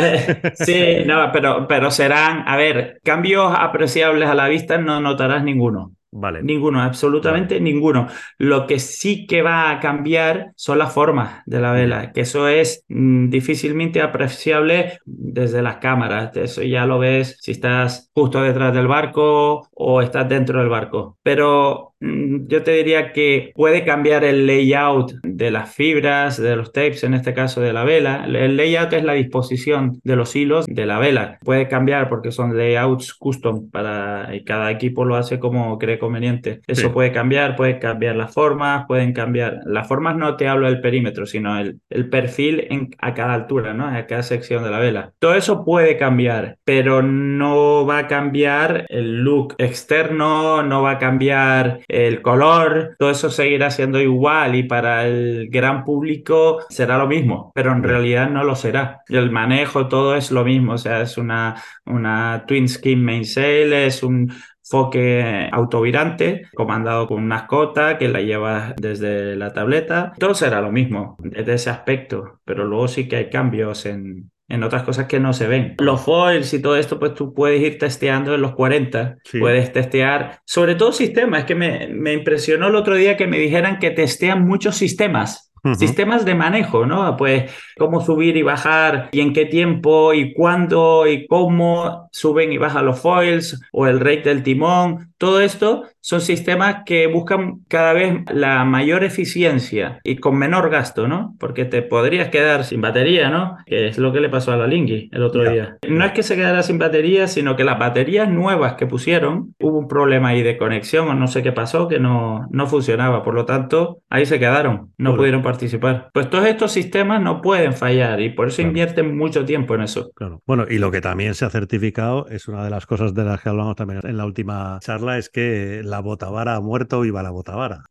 sí, 0.54 1.04
no, 1.06 1.30
pero, 1.32 1.66
pero 1.68 1.90
serán, 1.90 2.44
a 2.46 2.56
ver, 2.56 3.00
cambios 3.04 3.52
apreciables 3.56 4.28
a 4.28 4.34
la 4.34 4.48
vista 4.48 4.78
no 4.78 5.00
notarás 5.00 5.42
ninguno. 5.42 5.92
Vale. 6.12 6.42
Ninguno, 6.42 6.82
absolutamente 6.82 7.60
ninguno. 7.60 8.08
Lo 8.36 8.66
que 8.66 8.80
sí 8.80 9.26
que 9.28 9.42
va 9.42 9.70
a 9.70 9.78
cambiar 9.78 10.52
son 10.56 10.78
las 10.78 10.92
formas 10.92 11.42
de 11.46 11.60
la 11.60 11.70
vela, 11.70 12.12
que 12.12 12.22
eso 12.22 12.48
es 12.48 12.84
mm, 12.88 13.28
difícilmente 13.30 14.02
apreciable 14.02 14.98
desde 15.04 15.62
las 15.62 15.76
cámaras. 15.76 16.36
Eso 16.36 16.62
ya 16.62 16.84
lo 16.84 16.98
ves 16.98 17.36
si 17.40 17.52
estás 17.52 18.10
justo 18.12 18.42
detrás 18.42 18.74
del 18.74 18.88
barco 18.88 19.68
o 19.72 20.02
estás 20.02 20.28
dentro 20.28 20.58
del 20.58 20.68
barco. 20.68 21.16
Pero 21.22 21.89
yo 22.00 22.62
te 22.62 22.72
diría 22.72 23.12
que 23.12 23.52
puede 23.54 23.84
cambiar 23.84 24.24
el 24.24 24.46
layout 24.46 25.12
de 25.22 25.50
las 25.50 25.74
fibras, 25.74 26.40
de 26.40 26.56
los 26.56 26.72
tapes, 26.72 27.04
en 27.04 27.14
este 27.14 27.34
caso 27.34 27.60
de 27.60 27.72
la 27.72 27.84
vela. 27.84 28.24
El 28.26 28.56
layout 28.56 28.92
es 28.92 29.04
la 29.04 29.12
disposición 29.14 30.00
de 30.02 30.16
los 30.16 30.34
hilos 30.34 30.66
de 30.66 30.86
la 30.86 30.98
vela. 30.98 31.38
Puede 31.44 31.68
cambiar 31.68 32.08
porque 32.08 32.32
son 32.32 32.56
layouts 32.56 33.14
custom 33.14 33.70
para 33.70 34.34
y 34.34 34.44
cada 34.44 34.70
equipo 34.70 35.04
lo 35.04 35.16
hace 35.16 35.38
como 35.38 35.78
cree 35.78 35.98
conveniente. 35.98 36.60
Eso 36.66 36.92
puede 36.92 37.12
cambiar, 37.12 37.56
puede 37.56 37.78
cambiar 37.78 38.16
las 38.16 38.32
formas, 38.32 38.86
pueden 38.86 39.12
cambiar. 39.12 39.60
Las 39.66 39.86
formas 39.86 40.16
no 40.16 40.36
te 40.36 40.48
hablo 40.48 40.66
del 40.66 40.80
perímetro, 40.80 41.26
sino 41.26 41.58
el, 41.58 41.80
el 41.90 42.08
perfil 42.08 42.66
en, 42.70 42.90
a 42.98 43.14
cada 43.14 43.34
altura, 43.34 43.74
¿no? 43.74 43.86
A 43.86 44.06
cada 44.06 44.22
sección 44.22 44.64
de 44.64 44.70
la 44.70 44.78
vela. 44.78 45.12
Todo 45.18 45.34
eso 45.34 45.64
puede 45.64 45.96
cambiar, 45.96 46.56
pero 46.64 47.02
no 47.02 47.84
va 47.86 47.98
a 47.98 48.06
cambiar 48.06 48.86
el 48.88 49.22
look 49.22 49.54
externo, 49.58 50.62
no 50.62 50.82
va 50.82 50.92
a 50.92 50.98
cambiar 50.98 51.80
el 51.92 52.22
color, 52.22 52.96
todo 52.98 53.10
eso 53.10 53.30
seguirá 53.30 53.70
siendo 53.70 54.00
igual 54.00 54.54
y 54.54 54.62
para 54.62 55.06
el 55.06 55.48
gran 55.50 55.84
público 55.84 56.60
será 56.68 56.98
lo 56.98 57.06
mismo, 57.06 57.52
pero 57.54 57.72
en 57.72 57.82
realidad 57.82 58.30
no 58.30 58.44
lo 58.44 58.54
será. 58.54 59.02
El 59.08 59.30
manejo, 59.30 59.88
todo 59.88 60.16
es 60.16 60.30
lo 60.30 60.44
mismo, 60.44 60.74
o 60.74 60.78
sea, 60.78 61.02
es 61.02 61.18
una, 61.18 61.62
una 61.86 62.44
Twin 62.46 62.68
Skin 62.68 63.04
Mainsail, 63.04 63.72
es 63.72 64.02
un 64.02 64.32
foque 64.62 65.48
autovirante 65.50 66.48
comandado 66.54 67.08
con 67.08 67.22
una 67.22 67.38
escota 67.38 67.98
que 67.98 68.08
la 68.08 68.20
lleva 68.20 68.74
desde 68.76 69.34
la 69.36 69.52
tableta. 69.52 70.12
Todo 70.18 70.34
será 70.34 70.60
lo 70.60 70.70
mismo 70.70 71.16
desde 71.18 71.54
ese 71.54 71.70
aspecto, 71.70 72.40
pero 72.44 72.64
luego 72.64 72.86
sí 72.86 73.08
que 73.08 73.16
hay 73.16 73.30
cambios 73.30 73.84
en, 73.86 74.30
en 74.50 74.62
otras 74.62 74.82
cosas 74.82 75.06
que 75.06 75.20
no 75.20 75.32
se 75.32 75.46
ven. 75.46 75.76
Los 75.78 76.02
foils 76.02 76.52
y 76.52 76.60
todo 76.60 76.76
esto, 76.76 76.98
pues 76.98 77.14
tú 77.14 77.32
puedes 77.32 77.62
ir 77.62 77.78
testeando 77.78 78.34
en 78.34 78.42
los 78.42 78.54
40, 78.54 79.16
puedes 79.38 79.72
testear, 79.72 80.40
sobre 80.44 80.74
todo 80.74 80.92
sistemas, 80.92 81.40
es 81.40 81.46
que 81.46 81.54
me, 81.54 81.88
me 81.88 82.12
impresionó 82.12 82.68
el 82.68 82.74
otro 82.74 82.94
día 82.96 83.16
que 83.16 83.26
me 83.26 83.38
dijeran 83.38 83.78
que 83.78 83.90
testean 83.90 84.46
muchos 84.46 84.76
sistemas. 84.76 85.50
Sistemas 85.76 86.24
de 86.24 86.34
manejo, 86.34 86.86
¿no? 86.86 87.16
Pues 87.18 87.52
cómo 87.76 88.00
subir 88.00 88.36
y 88.38 88.42
bajar 88.42 89.10
y 89.12 89.20
en 89.20 89.34
qué 89.34 89.44
tiempo 89.44 90.14
y 90.14 90.32
cuándo 90.32 91.06
y 91.06 91.26
cómo 91.26 92.08
suben 92.12 92.50
y 92.52 92.56
bajan 92.56 92.86
los 92.86 93.00
foils 93.00 93.60
o 93.72 93.86
el 93.86 94.00
rate 94.00 94.22
del 94.30 94.42
timón. 94.42 95.09
Todo 95.20 95.42
esto 95.42 95.84
son 96.00 96.22
sistemas 96.22 96.76
que 96.86 97.06
buscan 97.06 97.60
cada 97.68 97.92
vez 97.92 98.24
la 98.32 98.64
mayor 98.64 99.04
eficiencia 99.04 100.00
y 100.02 100.16
con 100.16 100.38
menor 100.38 100.70
gasto, 100.70 101.08
¿no? 101.08 101.36
Porque 101.38 101.66
te 101.66 101.82
podrías 101.82 102.30
quedar 102.30 102.64
sin 102.64 102.80
batería, 102.80 103.28
¿no? 103.28 103.58
Que 103.66 103.88
es 103.88 103.98
lo 103.98 104.14
que 104.14 104.20
le 104.20 104.30
pasó 104.30 104.52
a 104.52 104.56
la 104.56 104.66
Linky 104.66 105.10
el 105.12 105.22
otro 105.22 105.50
día. 105.50 105.76
No 105.86 106.06
es 106.06 106.12
que 106.12 106.22
se 106.22 106.36
quedara 106.36 106.62
sin 106.62 106.78
batería, 106.78 107.26
sino 107.28 107.54
que 107.54 107.64
las 107.64 107.78
baterías 107.78 108.30
nuevas 108.30 108.74
que 108.74 108.86
pusieron, 108.86 109.54
hubo 109.60 109.78
un 109.78 109.88
problema 109.88 110.30
ahí 110.30 110.42
de 110.42 110.56
conexión 110.56 111.06
o 111.08 111.14
no 111.14 111.26
sé 111.26 111.42
qué 111.42 111.52
pasó, 111.52 111.86
que 111.86 112.00
no, 112.00 112.46
no 112.50 112.66
funcionaba. 112.66 113.22
Por 113.22 113.34
lo 113.34 113.44
tanto, 113.44 114.00
ahí 114.08 114.24
se 114.24 114.38
quedaron, 114.38 114.92
no 114.96 115.16
pudieron 115.16 115.42
participar. 115.42 116.08
Pues 116.14 116.30
todos 116.30 116.46
estos 116.46 116.72
sistemas 116.72 117.20
no 117.20 117.42
pueden 117.42 117.74
fallar 117.74 118.22
y 118.22 118.30
por 118.30 118.48
eso 118.48 118.62
invierten 118.62 119.18
mucho 119.18 119.44
tiempo 119.44 119.74
en 119.74 119.82
eso. 119.82 120.12
Claro. 120.14 120.40
Bueno, 120.46 120.64
y 120.66 120.78
lo 120.78 120.90
que 120.90 121.02
también 121.02 121.34
se 121.34 121.44
ha 121.44 121.50
certificado 121.50 122.26
es 122.28 122.48
una 122.48 122.64
de 122.64 122.70
las 122.70 122.86
cosas 122.86 123.12
de 123.12 123.24
las 123.24 123.42
que 123.42 123.50
hablamos 123.50 123.76
también 123.76 124.00
en 124.02 124.16
la 124.16 124.24
última 124.24 124.78
charla, 124.80 125.09
es 125.18 125.30
que 125.30 125.82
la 125.84 126.00
botavara 126.00 126.56
ha 126.56 126.60
muerto, 126.60 127.00
viva 127.00 127.22
la 127.22 127.30
botavara. 127.30 127.82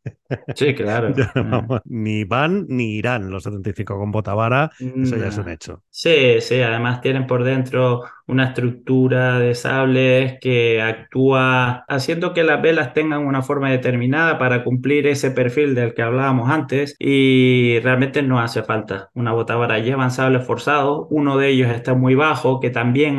Sí, 0.54 0.74
claro. 0.74 1.12
ni 1.84 2.24
van 2.24 2.66
ni 2.68 2.96
irán 2.96 3.30
los 3.30 3.44
75 3.44 3.98
con 3.98 4.12
botavara, 4.12 4.70
eso 4.78 5.16
ya 5.16 5.28
es 5.28 5.38
un 5.38 5.48
hecho. 5.48 5.82
Sí, 5.90 6.40
sí, 6.40 6.60
además 6.60 7.00
tienen 7.00 7.26
por 7.26 7.44
dentro 7.44 8.02
una 8.26 8.46
estructura 8.46 9.40
de 9.40 9.54
sables 9.56 10.38
que 10.40 10.80
actúa 10.80 11.84
haciendo 11.88 12.32
que 12.32 12.44
las 12.44 12.62
velas 12.62 12.94
tengan 12.94 13.26
una 13.26 13.42
forma 13.42 13.70
determinada 13.70 14.38
para 14.38 14.62
cumplir 14.62 15.08
ese 15.08 15.32
perfil 15.32 15.74
del 15.74 15.94
que 15.94 16.02
hablábamos 16.02 16.48
antes 16.48 16.94
y 16.98 17.80
realmente 17.80 18.22
no 18.22 18.38
hace 18.38 18.62
falta 18.62 19.10
una 19.14 19.32
botavara. 19.32 19.80
Llevan 19.80 20.12
sables 20.12 20.46
forzados, 20.46 21.06
uno 21.10 21.36
de 21.38 21.48
ellos 21.48 21.70
está 21.70 21.94
muy 21.94 22.14
bajo 22.14 22.60
que 22.60 22.70
también 22.70 23.18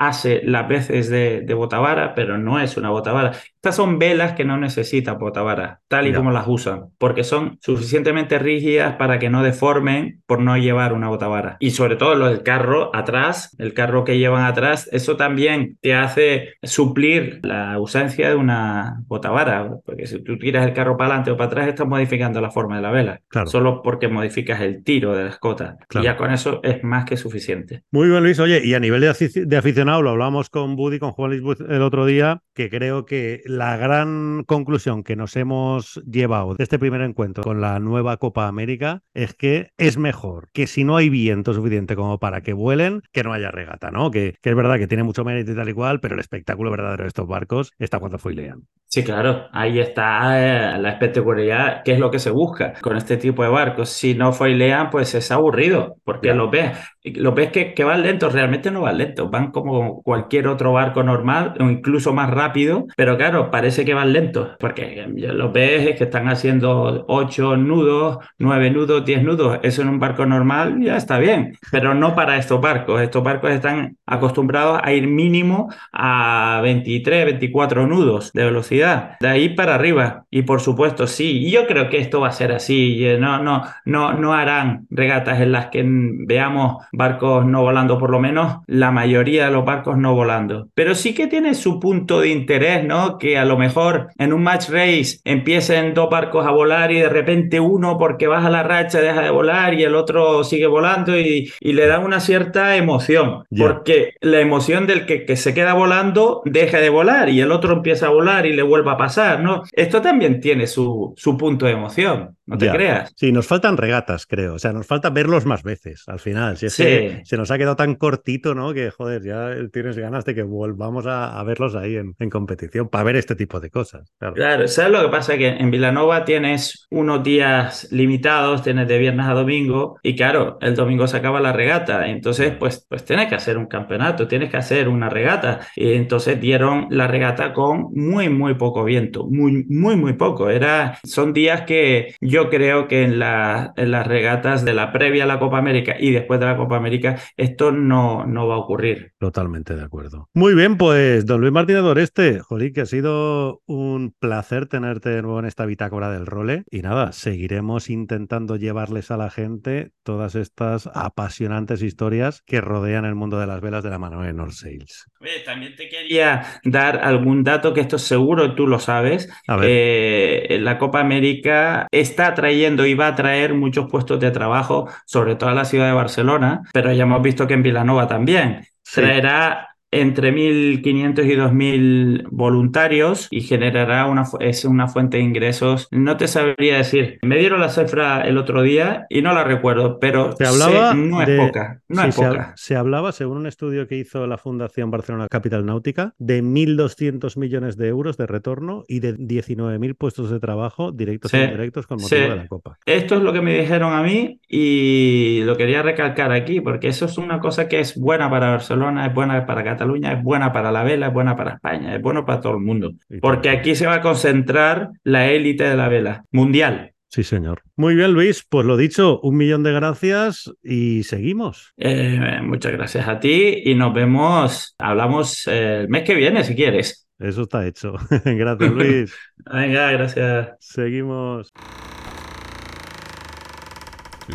hace 0.00 0.40
las 0.44 0.66
veces 0.66 1.10
de, 1.10 1.42
de, 1.42 1.54
botavara, 1.54 2.14
pero 2.14 2.38
no 2.38 2.58
es 2.58 2.78
una 2.78 2.88
botavara. 2.90 3.32
Estas 3.60 3.76
son 3.76 3.98
velas 3.98 4.32
que 4.32 4.46
no 4.46 4.56
necesitan 4.56 5.18
botavara, 5.18 5.82
tal 5.86 6.06
y 6.06 6.14
como 6.14 6.30
las 6.30 6.46
usan, 6.48 6.86
porque 6.96 7.24
son 7.24 7.58
suficientemente 7.60 8.38
rígidas 8.38 8.96
para 8.96 9.18
que 9.18 9.28
no 9.28 9.42
deformen 9.42 10.22
por 10.24 10.40
no 10.40 10.56
llevar 10.56 10.94
una 10.94 11.08
botavara. 11.08 11.58
Y 11.60 11.72
sobre 11.72 11.96
todo 11.96 12.14
lo 12.14 12.28
del 12.28 12.42
carro 12.42 12.90
atrás, 12.96 13.54
el 13.58 13.74
carro 13.74 14.04
que 14.04 14.16
llevan 14.16 14.44
atrás, 14.44 14.88
eso 14.92 15.18
también 15.18 15.76
te 15.82 15.94
hace 15.94 16.54
suplir 16.62 17.40
la 17.42 17.74
ausencia 17.74 18.30
de 18.30 18.34
una 18.34 19.02
botavara, 19.06 19.70
porque 19.84 20.06
si 20.06 20.24
tú 20.24 20.38
tiras 20.38 20.66
el 20.66 20.72
carro 20.72 20.96
para 20.96 21.08
adelante 21.08 21.30
o 21.30 21.36
para 21.36 21.48
atrás, 21.48 21.68
estás 21.68 21.86
modificando 21.86 22.40
la 22.40 22.50
forma 22.50 22.76
de 22.76 22.82
la 22.82 22.90
vela, 22.90 23.20
solo 23.44 23.82
porque 23.82 24.08
modificas 24.08 24.62
el 24.62 24.82
tiro 24.82 25.14
de 25.14 25.24
la 25.24 25.28
escota. 25.28 25.76
Y 25.90 26.02
ya 26.02 26.16
con 26.16 26.32
eso 26.32 26.60
es 26.62 26.82
más 26.82 27.04
que 27.04 27.18
suficiente. 27.18 27.82
Muy 27.90 28.08
bien, 28.08 28.22
Luis. 28.22 28.40
Oye, 28.40 28.62
y 28.64 28.72
a 28.72 28.80
nivel 28.80 29.02
de, 29.02 29.44
de 29.44 29.56
aficionado, 29.58 30.00
lo 30.00 30.08
hablamos 30.08 30.48
con 30.48 30.76
Buddy, 30.76 30.98
con 30.98 31.12
Juan 31.12 31.38
Luis 31.38 31.60
el 31.68 31.82
otro 31.82 32.06
día, 32.06 32.40
que 32.54 32.70
creo 32.70 33.04
que 33.04 33.42
la 33.50 33.76
gran 33.76 34.44
conclusión 34.44 35.02
que 35.02 35.16
nos 35.16 35.34
hemos 35.34 35.96
llevado 36.04 36.54
de 36.54 36.62
este 36.62 36.78
primer 36.78 37.00
encuentro 37.00 37.42
con 37.42 37.60
la 37.60 37.80
nueva 37.80 38.16
Copa 38.16 38.46
América 38.46 39.02
es 39.12 39.34
que 39.34 39.72
es 39.76 39.98
mejor 39.98 40.50
que 40.52 40.68
si 40.68 40.84
no 40.84 40.96
hay 40.96 41.08
viento 41.08 41.52
suficiente 41.52 41.96
como 41.96 42.20
para 42.20 42.42
que 42.42 42.52
vuelen, 42.52 43.02
que 43.10 43.24
no 43.24 43.32
haya 43.32 43.50
regata, 43.50 43.90
¿no? 43.90 44.12
Que, 44.12 44.36
es 44.40 44.54
verdad 44.54 44.78
que 44.78 44.86
tiene 44.86 45.02
mucho 45.02 45.24
mérito 45.24 45.50
y 45.50 45.56
tal 45.56 45.68
y 45.68 45.72
cual, 45.72 45.98
pero 45.98 46.14
el 46.14 46.20
espectáculo 46.20 46.70
verdadero 46.70 47.02
de 47.02 47.08
estos 47.08 47.26
barcos 47.26 47.72
está 47.80 47.98
cuando 47.98 48.18
foilean. 48.18 48.68
Sí, 48.92 49.04
claro, 49.04 49.48
ahí 49.52 49.78
está 49.78 50.74
eh, 50.74 50.78
la 50.80 50.90
espectacularidad, 50.90 51.84
que 51.84 51.92
es 51.92 52.00
lo 52.00 52.10
que 52.10 52.18
se 52.18 52.30
busca 52.30 52.72
con 52.80 52.96
este 52.96 53.16
tipo 53.18 53.44
de 53.44 53.48
barcos. 53.48 53.88
Si 53.90 54.14
no 54.14 54.32
foilean, 54.32 54.90
pues 54.90 55.14
es 55.14 55.30
aburrido, 55.30 55.94
porque 56.02 56.34
lo 56.34 56.50
ves, 56.50 56.76
lo 57.04 57.32
ves 57.32 57.52
que, 57.52 57.72
que 57.72 57.84
van 57.84 58.02
lentos, 58.02 58.32
realmente 58.32 58.72
no 58.72 58.80
van 58.80 58.98
lentos, 58.98 59.30
van 59.30 59.52
como 59.52 60.02
cualquier 60.02 60.48
otro 60.48 60.72
barco 60.72 61.04
normal 61.04 61.54
o 61.60 61.70
incluso 61.70 62.12
más 62.12 62.30
rápido, 62.30 62.86
pero 62.96 63.16
claro, 63.16 63.48
parece 63.52 63.84
que 63.84 63.94
van 63.94 64.12
lentos, 64.12 64.56
porque 64.58 65.06
lo 65.06 65.52
ves 65.52 65.90
es 65.90 65.96
que 65.96 66.04
están 66.04 66.26
haciendo 66.26 67.04
8 67.06 67.56
nudos, 67.58 68.18
9 68.38 68.70
nudos, 68.72 69.04
10 69.04 69.22
nudos, 69.22 69.60
eso 69.62 69.82
en 69.82 69.88
un 69.88 70.00
barco 70.00 70.26
normal 70.26 70.80
ya 70.82 70.96
está 70.96 71.18
bien, 71.20 71.56
pero 71.70 71.94
no 71.94 72.16
para 72.16 72.38
estos 72.38 72.60
barcos, 72.60 73.00
estos 73.00 73.22
barcos 73.22 73.52
están 73.52 73.98
acostumbrados 74.04 74.80
a 74.82 74.92
ir 74.92 75.06
mínimo 75.06 75.72
a 75.92 76.58
23, 76.64 77.26
24 77.26 77.86
nudos 77.86 78.32
de 78.32 78.46
velocidad 78.46 78.79
de 78.80 79.28
ahí 79.28 79.50
para 79.50 79.74
arriba. 79.74 80.24
Y 80.30 80.42
por 80.42 80.60
supuesto, 80.60 81.06
sí, 81.06 81.46
y 81.46 81.50
yo 81.50 81.66
creo 81.66 81.88
que 81.88 81.98
esto 81.98 82.20
va 82.20 82.28
a 82.28 82.32
ser 82.32 82.52
así. 82.52 83.04
No, 83.18 83.42
no, 83.42 83.62
no, 83.84 84.12
no 84.14 84.34
harán 84.34 84.86
regatas 84.90 85.40
en 85.40 85.52
las 85.52 85.66
que 85.66 85.84
veamos 85.84 86.84
barcos 86.92 87.44
no 87.46 87.62
volando, 87.62 87.98
por 87.98 88.10
lo 88.10 88.20
menos 88.20 88.58
la 88.66 88.90
mayoría 88.90 89.46
de 89.46 89.50
los 89.52 89.64
barcos 89.64 89.96
no 89.96 90.14
volando. 90.14 90.68
Pero 90.74 90.94
sí 90.94 91.14
que 91.14 91.26
tiene 91.26 91.54
su 91.54 91.80
punto 91.80 92.20
de 92.20 92.28
interés, 92.28 92.84
¿no? 92.84 93.18
Que 93.18 93.38
a 93.38 93.44
lo 93.44 93.58
mejor 93.58 94.08
en 94.18 94.32
un 94.32 94.42
match 94.42 94.68
race 94.70 95.20
empiecen 95.24 95.94
dos 95.94 96.10
barcos 96.10 96.46
a 96.46 96.50
volar 96.50 96.92
y 96.92 97.00
de 97.00 97.08
repente 97.08 97.60
uno 97.60 97.98
porque 97.98 98.26
baja 98.26 98.50
la 98.50 98.62
racha 98.62 99.00
deja 99.00 99.22
de 99.22 99.30
volar 99.30 99.74
y 99.74 99.84
el 99.84 99.94
otro 99.94 100.44
sigue 100.44 100.66
volando 100.66 101.18
y, 101.18 101.50
le 101.60 101.86
da 101.86 101.98
una 102.00 102.20
cierta 102.20 102.76
emoción. 102.76 103.44
Porque 103.56 104.14
la 104.20 104.40
emoción 104.40 104.86
del 104.86 105.06
que, 105.06 105.24
que 105.24 105.36
se 105.36 105.54
queda 105.54 105.72
volando 105.72 106.42
deja 106.44 106.78
de 106.78 106.90
volar 106.90 107.28
y 107.28 107.40
el 107.40 107.52
otro 107.52 107.72
empieza 107.72 108.06
a 108.06 108.10
volar 108.10 108.46
y 108.46 108.52
le 108.52 108.62
vuelva 108.70 108.92
a 108.92 108.96
pasar, 108.96 109.40
¿no? 109.40 109.62
Esto 109.72 110.00
también 110.00 110.40
tiene 110.40 110.66
su, 110.66 111.12
su 111.16 111.36
punto 111.36 111.66
de 111.66 111.72
emoción, 111.72 112.36
no 112.46 112.58
te 112.58 112.70
creas. 112.70 113.12
Sí, 113.16 113.30
nos 113.32 113.46
faltan 113.46 113.76
regatas, 113.76 114.26
creo. 114.26 114.54
O 114.54 114.58
sea, 114.58 114.72
nos 114.72 114.86
falta 114.86 115.10
verlos 115.10 115.46
más 115.46 115.62
veces 115.62 116.04
al 116.08 116.18
final. 116.18 116.56
Si 116.56 116.66
es 116.66 116.76
que 116.76 117.20
se 117.24 117.36
nos 117.36 117.50
ha 117.50 117.58
quedado 117.58 117.76
tan 117.76 117.94
cortito, 117.94 118.54
¿no? 118.54 118.72
Que, 118.72 118.90
joder, 118.90 119.22
ya 119.22 119.50
tienes 119.72 119.96
ganas 119.98 120.24
de 120.24 120.34
que 120.34 120.42
volvamos 120.42 121.06
a, 121.06 121.40
verlos 121.44 121.74
ahí 121.74 121.96
en, 121.96 122.14
en, 122.18 122.30
competición 122.30 122.88
para 122.88 123.04
ver 123.04 123.16
este 123.16 123.34
tipo 123.34 123.60
de 123.60 123.70
cosas. 123.70 124.12
Claro. 124.18 124.34
claro, 124.34 124.68
¿sabes 124.68 124.92
lo 124.92 125.02
que 125.02 125.08
pasa? 125.08 125.36
Que 125.36 125.48
en 125.48 125.70
Vilanova 125.70 126.24
tienes 126.24 126.86
unos 126.90 127.22
días 127.22 127.88
limitados, 127.90 128.62
tienes 128.62 128.88
de 128.88 128.98
viernes 128.98 129.26
a 129.26 129.34
domingo, 129.34 129.98
y 130.02 130.16
claro, 130.16 130.58
el 130.60 130.74
domingo 130.74 131.06
se 131.06 131.16
acaba 131.16 131.40
la 131.40 131.52
regata. 131.52 132.08
Entonces, 132.08 132.54
pues, 132.58 132.86
pues 132.88 133.04
tienes 133.04 133.28
que 133.28 133.34
hacer 133.34 133.58
un 133.58 133.66
campeonato, 133.66 134.28
tienes 134.28 134.50
que 134.50 134.56
hacer 134.56 134.88
una 134.88 135.08
regata. 135.08 135.60
Y 135.74 135.92
entonces 135.94 136.40
dieron 136.40 136.86
la 136.90 137.06
regata 137.06 137.52
con 137.52 137.88
muy, 137.92 138.28
muy 138.28 138.54
poco 138.60 138.84
viento, 138.84 139.26
muy, 139.26 139.64
muy, 139.68 139.96
muy 139.96 140.12
poco. 140.12 140.50
Era, 140.50 140.98
son 141.02 141.32
días 141.32 141.62
que 141.62 142.14
yo 142.20 142.50
creo 142.50 142.86
que 142.88 143.02
en, 143.02 143.18
la, 143.18 143.72
en 143.76 143.90
las 143.90 144.06
regatas 144.06 144.66
de 144.66 144.74
la 144.74 144.92
previa 144.92 145.24
a 145.24 145.26
la 145.26 145.38
Copa 145.38 145.56
América 145.56 145.96
y 145.98 146.10
después 146.10 146.38
de 146.38 146.46
la 146.46 146.58
Copa 146.58 146.76
América, 146.76 147.18
esto 147.38 147.72
no, 147.72 148.26
no 148.26 148.46
va 148.46 148.56
a 148.56 148.58
ocurrir. 148.58 149.12
Totalmente 149.18 149.74
de 149.74 149.82
acuerdo. 149.82 150.28
Muy 150.34 150.54
bien, 150.54 150.76
pues 150.76 151.24
don 151.24 151.40
Luis 151.40 151.52
Martínez 151.52 151.82
Doreste, 151.82 152.40
Jolí, 152.40 152.72
que 152.72 152.82
ha 152.82 152.86
sido 152.86 153.62
un 153.66 154.14
placer 154.18 154.66
tenerte 154.66 155.08
de 155.08 155.22
nuevo 155.22 155.38
en 155.38 155.46
esta 155.46 155.64
bitácora 155.64 156.12
del 156.12 156.26
role. 156.26 156.64
Y 156.70 156.82
nada, 156.82 157.12
seguiremos 157.12 157.88
intentando 157.88 158.56
llevarles 158.56 159.10
a 159.10 159.16
la 159.16 159.30
gente 159.30 159.92
todas 160.02 160.34
estas 160.34 160.86
apasionantes 160.92 161.82
historias 161.82 162.42
que 162.42 162.60
rodean 162.60 163.06
el 163.06 163.14
mundo 163.14 163.40
de 163.40 163.46
las 163.46 163.62
velas 163.62 163.82
de 163.82 163.90
la 163.90 163.98
mano 163.98 164.20
de 164.22 164.34
North 164.34 164.52
Sales. 164.52 165.06
también 165.46 165.74
te 165.76 165.88
quería 165.88 166.42
dar 166.64 166.98
algún 166.98 167.42
dato 167.42 167.72
que 167.72 167.80
esto 167.80 167.98
seguro 167.98 168.49
tú 168.54 168.66
lo 168.66 168.78
sabes, 168.78 169.30
eh, 169.62 170.58
la 170.60 170.78
Copa 170.78 171.00
América 171.00 171.86
está 171.90 172.34
trayendo 172.34 172.86
y 172.86 172.94
va 172.94 173.08
a 173.08 173.14
traer 173.14 173.54
muchos 173.54 173.90
puestos 173.90 174.20
de 174.20 174.30
trabajo, 174.30 174.88
sobre 175.06 175.36
todo 175.36 175.50
a 175.50 175.54
la 175.54 175.64
ciudad 175.64 175.86
de 175.86 175.92
Barcelona, 175.92 176.62
pero 176.72 176.92
ya 176.92 177.04
hemos 177.04 177.22
visto 177.22 177.46
que 177.46 177.54
en 177.54 177.62
Vilanova 177.62 178.06
también. 178.06 178.66
Traerá 178.92 179.69
entre 179.90 180.32
1.500 180.32 181.24
y 181.24 181.36
2.000 181.36 182.28
voluntarios 182.30 183.28
y 183.30 183.40
generará 183.40 184.06
una, 184.06 184.24
es 184.38 184.64
una 184.64 184.88
fuente 184.88 185.16
de 185.16 185.24
ingresos. 185.24 185.88
No 185.90 186.16
te 186.16 186.28
sabría 186.28 186.76
decir. 186.76 187.18
Me 187.22 187.38
dieron 187.38 187.60
la 187.60 187.70
cifra 187.70 188.22
el 188.22 188.38
otro 188.38 188.62
día 188.62 189.06
y 189.08 189.22
no 189.22 189.32
la 189.32 189.44
recuerdo, 189.44 189.98
pero 189.98 190.36
se 190.36 190.46
hablaba 190.46 190.94
no 190.94 191.22
es 191.22 191.38
poca. 191.38 191.80
No 191.88 192.04
es 192.04 192.14
poca. 192.14 192.52
Se, 192.56 192.76
hablaba, 192.76 193.12
según 193.12 193.38
un 193.38 193.46
estudio 193.46 193.86
que 193.88 193.96
hizo 193.96 194.26
la 194.26 194.38
Fundación 194.38 194.90
Barcelona 194.90 195.26
Capital 195.28 195.66
Náutica, 195.66 196.14
de 196.18 196.42
1.200 196.42 197.36
millones 197.36 197.76
de 197.76 197.88
euros 197.88 198.16
de 198.16 198.26
retorno 198.26 198.84
y 198.86 199.00
de 199.00 199.16
19.000 199.16 199.96
puestos 199.96 200.30
de 200.30 200.38
trabajo 200.38 200.92
directos 200.92 201.34
e 201.34 201.44
indirectos 201.44 201.86
con 201.86 202.00
motivo 202.00 202.20
de 202.20 202.36
la 202.36 202.46
Copa. 202.46 202.78
Esto 202.86 203.16
es 203.16 203.22
lo 203.22 203.32
que 203.32 203.40
me 203.40 203.58
dijeron 203.58 203.92
a 203.92 204.02
mí 204.02 204.40
y 204.48 205.42
lo 205.44 205.56
quería 205.56 205.82
recalcar 205.82 206.32
aquí 206.32 206.60
porque 206.60 206.88
eso 206.88 207.06
es 207.06 207.18
una 207.18 207.40
cosa 207.40 207.68
que 207.68 207.80
es 207.80 207.98
buena 207.98 208.30
para 208.30 208.50
Barcelona, 208.50 209.06
es 209.06 209.14
buena 209.14 209.46
para 209.46 209.64
Cataluña 209.64 209.79
Cataluña 209.80 210.12
es 210.12 210.22
buena 210.22 210.52
para 210.52 210.70
la 210.70 210.82
vela, 210.82 211.06
es 211.06 211.12
buena 211.14 211.34
para 211.36 211.54
España, 211.54 211.96
es 211.96 212.02
bueno 212.02 212.26
para 212.26 212.42
todo 212.42 212.52
el 212.52 212.60
mundo. 212.60 212.92
Porque 213.22 213.48
aquí 213.48 213.74
se 213.74 213.86
va 213.86 213.94
a 213.94 214.00
concentrar 214.02 214.90
la 215.04 215.30
élite 215.30 215.64
de 215.64 215.74
la 215.74 215.88
vela 215.88 216.24
mundial. 216.32 216.92
Sí, 217.08 217.24
señor. 217.24 217.62
Muy 217.76 217.94
bien, 217.94 218.12
Luis. 218.12 218.44
Pues 218.46 218.66
lo 218.66 218.76
dicho, 218.76 219.20
un 219.22 219.38
millón 219.38 219.62
de 219.62 219.72
gracias 219.72 220.52
y 220.62 221.04
seguimos. 221.04 221.72
Eh, 221.78 222.40
muchas 222.42 222.72
gracias 222.72 223.08
a 223.08 223.20
ti 223.20 223.62
y 223.64 223.74
nos 223.74 223.94
vemos, 223.94 224.74
hablamos 224.78 225.46
el 225.46 225.88
mes 225.88 226.02
que 226.02 226.14
viene 226.14 226.44
si 226.44 226.54
quieres. 226.54 227.08
Eso 227.18 227.44
está 227.44 227.66
hecho. 227.66 227.94
gracias, 228.26 228.70
Luis. 228.70 229.14
Venga, 229.50 229.92
gracias. 229.92 230.50
Seguimos. 230.60 231.50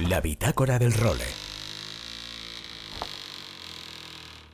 La 0.10 0.22
bitácora 0.22 0.80
del 0.80 0.94
role. 0.94 1.45